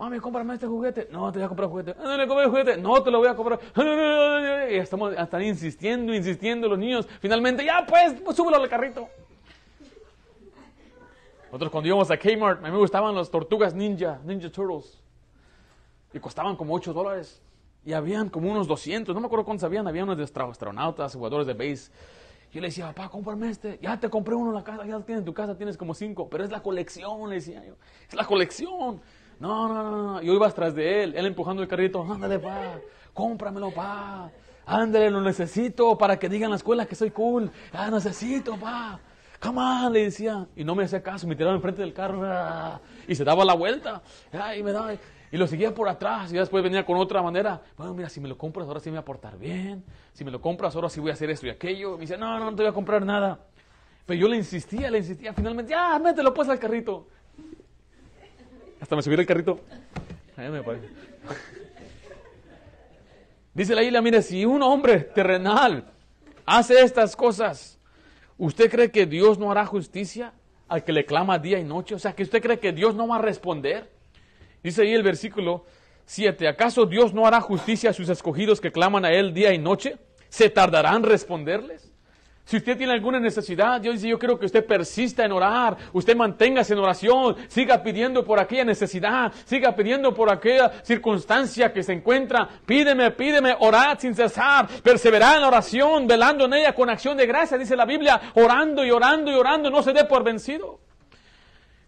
Mami, 0.00 0.18
cómprame 0.18 0.54
este 0.54 0.66
juguete. 0.66 1.08
No, 1.10 1.30
te 1.30 1.38
voy 1.38 1.44
a 1.44 1.48
comprar 1.48 1.68
juguete. 1.68 1.94
No, 1.94 2.16
le 2.16 2.26
compré 2.26 2.44
el 2.44 2.50
juguete. 2.50 2.76
No, 2.78 3.02
te 3.02 3.10
lo 3.10 3.18
voy 3.18 3.28
a 3.28 3.36
comprar. 3.36 3.60
Y 4.70 4.76
estamos, 4.76 5.12
están 5.12 5.42
insistiendo, 5.42 6.14
insistiendo 6.14 6.68
los 6.68 6.78
niños. 6.78 7.06
Finalmente, 7.20 7.62
ya 7.66 7.84
pues, 7.86 8.14
pues 8.24 8.34
súbelo 8.34 8.56
al 8.56 8.66
carrito. 8.66 9.08
Nosotros 11.44 11.70
cuando 11.70 11.88
íbamos 11.88 12.10
a 12.10 12.16
Kmart, 12.16 12.60
a 12.60 12.62
mí 12.62 12.70
me 12.70 12.78
gustaban 12.78 13.14
las 13.14 13.30
tortugas 13.30 13.74
ninja, 13.74 14.20
Ninja 14.24 14.50
Turtles. 14.50 14.98
Y 16.14 16.18
costaban 16.18 16.56
como 16.56 16.72
8 16.72 16.94
dólares. 16.94 17.42
Y 17.84 17.92
habían 17.92 18.30
como 18.30 18.50
unos 18.50 18.66
200, 18.66 19.14
no 19.14 19.20
me 19.20 19.26
acuerdo 19.26 19.44
cuántos 19.44 19.64
habían. 19.64 19.86
Había 19.86 20.04
unos 20.04 20.16
de 20.16 20.24
astronautas, 20.24 21.14
jugadores 21.14 21.46
de 21.46 21.52
base. 21.52 21.90
Yo 22.52 22.62
le 22.62 22.68
decía, 22.68 22.86
papá, 22.86 23.10
cómprame 23.10 23.50
este. 23.50 23.78
Ya 23.82 24.00
te 24.00 24.08
compré 24.08 24.34
uno 24.34 24.48
en 24.48 24.54
la 24.54 24.64
casa, 24.64 24.86
ya 24.86 24.96
lo 24.96 25.04
tienes 25.04 25.20
en 25.20 25.26
tu 25.26 25.34
casa, 25.34 25.58
tienes 25.58 25.76
como 25.76 25.92
5. 25.92 26.30
Pero 26.30 26.44
es 26.44 26.50
la 26.50 26.62
colección, 26.62 27.28
le 27.28 27.34
decía 27.34 27.62
yo. 27.66 27.74
Es 28.08 28.14
la 28.14 28.24
colección. 28.24 29.02
No, 29.40 29.68
no, 29.68 29.82
no, 29.82 30.02
no. 30.02 30.22
Yo 30.22 30.34
iba 30.34 30.46
atrás 30.46 30.74
de 30.74 31.02
él, 31.02 31.14
él 31.16 31.26
empujando 31.26 31.62
el 31.62 31.68
carrito. 31.68 32.02
Ándale, 32.02 32.38
pa, 32.38 32.78
cómpramelo, 33.14 33.70
pa. 33.72 34.30
Ándale, 34.66 35.10
lo 35.10 35.20
necesito 35.20 35.96
para 35.98 36.18
que 36.18 36.28
digan 36.28 36.50
la 36.50 36.56
escuela 36.56 36.86
que 36.86 36.94
soy 36.94 37.10
cool. 37.10 37.50
Ah, 37.72 37.90
necesito, 37.90 38.56
pa. 38.56 39.00
Come 39.40 39.58
on, 39.58 39.92
le 39.94 40.04
decía. 40.04 40.46
Y 40.54 40.62
no 40.62 40.74
me 40.74 40.84
hacía 40.84 41.02
caso, 41.02 41.26
me 41.26 41.34
tiraba 41.34 41.56
enfrente 41.56 41.80
del 41.80 41.94
carro. 41.94 42.20
Ah, 42.22 42.80
y 43.08 43.14
se 43.14 43.24
daba 43.24 43.44
la 43.44 43.54
vuelta. 43.54 44.02
Y 44.56 44.62
me 44.62 44.72
daba. 44.72 44.92
Y 45.32 45.36
lo 45.36 45.46
seguía 45.46 45.72
por 45.72 45.88
atrás 45.88 46.32
y 46.32 46.36
después 46.36 46.62
venía 46.62 46.84
con 46.84 46.96
otra 46.98 47.22
manera. 47.22 47.62
Bueno, 47.76 47.94
mira, 47.94 48.08
si 48.08 48.20
me 48.20 48.28
lo 48.28 48.36
compras 48.36 48.66
ahora 48.66 48.80
sí 48.80 48.90
me 48.90 48.96
voy 48.96 49.02
a 49.02 49.04
portar 49.04 49.38
bien. 49.38 49.84
Si 50.12 50.24
me 50.24 50.30
lo 50.30 50.40
compras 50.40 50.74
ahora 50.74 50.88
sí 50.90 51.00
voy 51.00 51.10
a 51.10 51.14
hacer 51.14 51.30
esto 51.30 51.46
y 51.46 51.50
aquello. 51.50 51.94
Me 51.94 52.00
dice, 52.00 52.18
no, 52.18 52.38
no, 52.38 52.50
no 52.50 52.56
te 52.56 52.62
voy 52.62 52.70
a 52.70 52.74
comprar 52.74 53.06
nada. 53.06 53.38
Pero 54.04 54.20
yo 54.20 54.28
le 54.28 54.36
insistía, 54.36 54.90
le 54.90 54.98
insistía. 54.98 55.32
Finalmente, 55.32 55.70
ya, 55.70 55.98
mételo 55.98 56.34
pues 56.34 56.48
al 56.48 56.58
carrito. 56.58 57.06
Hasta 58.80 58.96
me 58.96 59.02
subí 59.02 59.14
el 59.14 59.26
carrito. 59.26 59.60
Dice 63.52 63.74
la 63.74 63.82
isla, 63.82 64.00
mire, 64.00 64.22
si 64.22 64.44
un 64.44 64.62
hombre 64.62 65.00
terrenal 65.00 65.84
hace 66.46 66.80
estas 66.80 67.14
cosas, 67.14 67.78
¿usted 68.38 68.70
cree 68.70 68.90
que 68.90 69.06
Dios 69.06 69.38
no 69.38 69.50
hará 69.50 69.66
justicia 69.66 70.32
al 70.68 70.84
que 70.84 70.92
le 70.92 71.04
clama 71.04 71.38
día 71.38 71.58
y 71.58 71.64
noche? 71.64 71.94
O 71.94 71.98
sea, 71.98 72.14
que 72.14 72.22
usted 72.22 72.40
cree 72.40 72.58
que 72.58 72.72
Dios 72.72 72.94
no 72.94 73.08
va 73.08 73.16
a 73.16 73.22
responder. 73.22 73.90
Dice 74.62 74.82
ahí 74.82 74.92
el 74.92 75.02
versículo 75.02 75.66
7. 76.06 76.48
¿Acaso 76.48 76.86
Dios 76.86 77.12
no 77.12 77.26
hará 77.26 77.40
justicia 77.40 77.90
a 77.90 77.92
sus 77.92 78.08
escogidos 78.08 78.60
que 78.60 78.72
claman 78.72 79.04
a 79.04 79.12
Él 79.12 79.34
día 79.34 79.52
y 79.52 79.58
noche? 79.58 79.98
¿Se 80.28 80.48
tardarán 80.48 81.02
responderles? 81.02 81.89
Si 82.50 82.56
usted 82.56 82.76
tiene 82.76 82.92
alguna 82.94 83.20
necesidad, 83.20 83.80
Dios 83.80 83.94
dice, 83.94 84.08
yo 84.08 84.18
creo 84.18 84.36
que 84.36 84.46
usted 84.46 84.66
persista 84.66 85.24
en 85.24 85.30
orar, 85.30 85.76
usted 85.92 86.16
manténgase 86.16 86.72
en 86.72 86.80
oración, 86.80 87.36
siga 87.46 87.80
pidiendo 87.80 88.24
por 88.24 88.40
aquella 88.40 88.64
necesidad, 88.64 89.32
siga 89.44 89.76
pidiendo 89.76 90.12
por 90.12 90.32
aquella 90.32 90.82
circunstancia 90.82 91.72
que 91.72 91.84
se 91.84 91.92
encuentra, 91.92 92.48
pídeme, 92.66 93.12
pídeme, 93.12 93.54
orad 93.60 94.00
sin 94.00 94.16
cesar, 94.16 94.66
perseverad 94.82 95.36
en 95.36 95.42
la 95.42 95.46
oración, 95.46 96.08
velando 96.08 96.46
en 96.46 96.54
ella 96.54 96.74
con 96.74 96.90
acción 96.90 97.16
de 97.16 97.24
gracia, 97.24 97.56
dice 97.56 97.76
la 97.76 97.84
Biblia, 97.84 98.20
orando 98.34 98.84
y 98.84 98.90
orando 98.90 99.30
y 99.30 99.34
orando, 99.36 99.70
no 99.70 99.84
se 99.84 99.92
dé 99.92 100.04
por 100.04 100.24
vencido. 100.24 100.80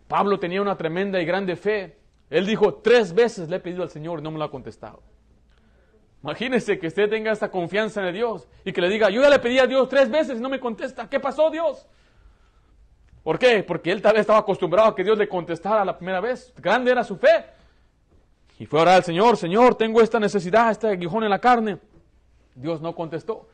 Pablo 0.06 0.38
tenía 0.38 0.62
una 0.62 0.76
tremenda 0.76 1.20
y 1.20 1.24
grande 1.24 1.56
fe. 1.56 1.96
Él 2.30 2.46
dijo, 2.46 2.74
tres 2.74 3.12
veces 3.12 3.48
le 3.48 3.56
he 3.56 3.60
pedido 3.60 3.82
al 3.82 3.90
Señor 3.90 4.20
y 4.20 4.22
no 4.22 4.30
me 4.30 4.38
lo 4.38 4.44
ha 4.44 4.50
contestado. 4.52 5.02
Imagínese 6.22 6.78
que 6.78 6.86
usted 6.86 7.10
tenga 7.10 7.32
esta 7.32 7.50
confianza 7.50 8.06
en 8.06 8.14
Dios 8.14 8.46
y 8.64 8.72
que 8.72 8.80
le 8.80 8.88
diga, 8.88 9.10
yo 9.10 9.22
ya 9.22 9.28
le 9.28 9.40
pedí 9.40 9.58
a 9.58 9.66
Dios 9.66 9.88
tres 9.88 10.08
veces 10.08 10.38
y 10.38 10.40
no 10.40 10.48
me 10.48 10.60
contesta. 10.60 11.08
¿Qué 11.08 11.18
pasó 11.18 11.50
Dios? 11.50 11.86
¿Por 13.24 13.38
qué? 13.38 13.62
Porque 13.62 13.90
él 13.90 14.00
tal 14.00 14.12
vez 14.12 14.22
estaba 14.22 14.38
acostumbrado 14.38 14.88
a 14.88 14.94
que 14.94 15.02
Dios 15.02 15.18
le 15.18 15.28
contestara 15.28 15.84
la 15.84 15.96
primera 15.96 16.20
vez. 16.20 16.52
Grande 16.56 16.92
era 16.92 17.02
su 17.02 17.16
fe. 17.16 17.46
Y 18.58 18.66
fue 18.66 18.78
a 18.78 18.82
orar 18.82 18.94
al 18.96 19.04
Señor, 19.04 19.36
Señor, 19.36 19.74
tengo 19.74 20.00
esta 20.00 20.20
necesidad, 20.20 20.70
este 20.70 20.88
aguijón 20.88 21.24
en 21.24 21.30
la 21.30 21.40
carne. 21.40 21.78
Dios 22.54 22.80
no 22.80 22.94
contestó. 22.94 23.48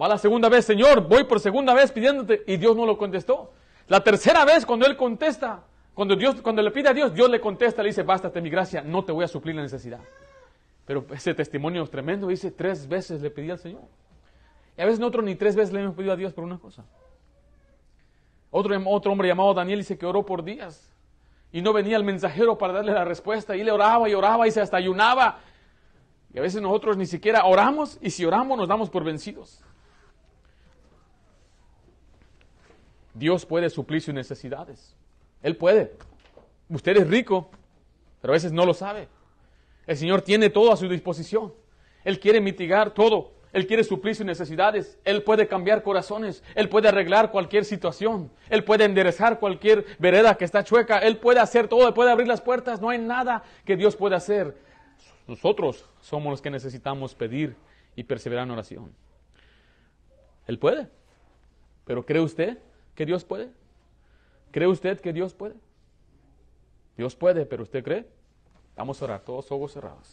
Va 0.00 0.08
la 0.08 0.18
segunda 0.18 0.48
vez, 0.48 0.66
Señor, 0.66 1.08
voy 1.08 1.24
por 1.24 1.40
segunda 1.40 1.72
vez 1.72 1.92
pidiéndote 1.92 2.42
y 2.46 2.56
Dios 2.58 2.76
no 2.76 2.84
lo 2.84 2.98
contestó. 2.98 3.52
La 3.88 4.00
tercera 4.00 4.44
vez 4.44 4.66
cuando 4.66 4.86
él 4.86 4.96
contesta, 4.96 5.62
cuando 5.94 6.16
Dios, 6.16 6.40
cuando 6.42 6.62
le 6.62 6.70
pide 6.70 6.88
a 6.88 6.94
Dios, 6.94 7.14
Dios 7.14 7.30
le 7.30 7.40
contesta, 7.40 7.82
le 7.82 7.88
dice, 7.88 8.02
bástate 8.02 8.40
mi 8.40 8.50
gracia, 8.50 8.82
no 8.82 9.04
te 9.04 9.12
voy 9.12 9.24
a 9.24 9.28
suplir 9.28 9.54
la 9.56 9.62
necesidad. 9.62 10.00
Pero 10.86 11.06
ese 11.12 11.34
testimonio 11.34 11.82
es 11.82 11.90
tremendo. 11.90 12.28
Dice, 12.28 12.50
tres 12.50 12.88
veces 12.88 13.20
le 13.20 13.30
pedí 13.30 13.50
al 13.50 13.58
Señor. 13.58 13.82
Y 14.76 14.82
a 14.82 14.84
veces 14.84 14.98
nosotros 15.00 15.24
ni 15.24 15.34
tres 15.34 15.56
veces 15.56 15.72
le 15.72 15.80
hemos 15.80 15.94
pedido 15.94 16.12
a 16.12 16.16
Dios 16.16 16.32
por 16.32 16.44
una 16.44 16.58
cosa. 16.58 16.84
Otro, 18.50 18.76
otro 18.86 19.12
hombre 19.12 19.28
llamado 19.28 19.54
Daniel 19.54 19.80
dice 19.80 19.96
que 19.98 20.06
oró 20.06 20.24
por 20.24 20.42
días. 20.42 20.90
Y 21.52 21.62
no 21.62 21.72
venía 21.72 21.96
el 21.96 22.04
mensajero 22.04 22.58
para 22.58 22.72
darle 22.72 22.92
la 22.92 23.04
respuesta. 23.04 23.56
Y 23.56 23.62
le 23.62 23.70
oraba 23.70 24.08
y 24.08 24.14
oraba 24.14 24.46
y 24.46 24.50
se 24.50 24.60
hasta 24.60 24.76
ayunaba. 24.76 25.38
Y 26.32 26.38
a 26.38 26.42
veces 26.42 26.62
nosotros 26.62 26.96
ni 26.96 27.06
siquiera 27.06 27.44
oramos. 27.44 27.98
Y 28.00 28.10
si 28.10 28.24
oramos 28.24 28.56
nos 28.56 28.68
damos 28.68 28.90
por 28.90 29.04
vencidos. 29.04 29.62
Dios 33.14 33.44
puede 33.44 33.68
suplir 33.70 34.00
sus 34.00 34.14
necesidades. 34.14 34.96
Él 35.42 35.56
puede. 35.56 35.96
Usted 36.68 36.96
es 36.96 37.08
rico, 37.08 37.50
pero 38.20 38.32
a 38.32 38.36
veces 38.36 38.52
no 38.52 38.64
lo 38.64 38.74
sabe. 38.74 39.08
El 39.90 39.96
Señor 39.96 40.22
tiene 40.22 40.50
todo 40.50 40.72
a 40.72 40.76
su 40.76 40.88
disposición. 40.88 41.52
Él 42.04 42.20
quiere 42.20 42.40
mitigar 42.40 42.94
todo. 42.94 43.32
Él 43.52 43.66
quiere 43.66 43.82
suplir 43.82 44.14
sus 44.14 44.24
necesidades. 44.24 44.96
Él 45.04 45.24
puede 45.24 45.48
cambiar 45.48 45.82
corazones. 45.82 46.44
Él 46.54 46.68
puede 46.68 46.86
arreglar 46.86 47.32
cualquier 47.32 47.64
situación. 47.64 48.30
Él 48.50 48.62
puede 48.62 48.84
enderezar 48.84 49.40
cualquier 49.40 49.84
vereda 49.98 50.36
que 50.36 50.44
está 50.44 50.62
chueca. 50.62 50.98
Él 50.98 51.16
puede 51.16 51.40
hacer 51.40 51.66
todo. 51.66 51.88
Él 51.88 51.92
puede 51.94 52.12
abrir 52.12 52.28
las 52.28 52.40
puertas. 52.40 52.80
No 52.80 52.88
hay 52.88 52.98
nada 52.98 53.42
que 53.64 53.76
Dios 53.76 53.96
pueda 53.96 54.18
hacer. 54.18 54.56
Nosotros 55.26 55.84
somos 56.00 56.30
los 56.30 56.40
que 56.40 56.50
necesitamos 56.50 57.16
pedir 57.16 57.56
y 57.96 58.04
perseverar 58.04 58.44
en 58.44 58.52
oración. 58.52 58.94
Él 60.46 60.60
puede. 60.60 60.86
Pero 61.84 62.06
¿cree 62.06 62.22
usted 62.22 62.58
que 62.94 63.06
Dios 63.06 63.24
puede? 63.24 63.50
¿Cree 64.52 64.68
usted 64.68 65.00
que 65.00 65.12
Dios 65.12 65.34
puede? 65.34 65.56
Dios 66.96 67.16
puede, 67.16 67.44
pero 67.44 67.64
¿usted 67.64 67.82
cree? 67.82 68.19
Vamos 68.80 69.02
a 69.02 69.04
orar, 69.04 69.20
todos 69.20 69.52
ojos 69.52 69.72
cerrados. 69.72 70.08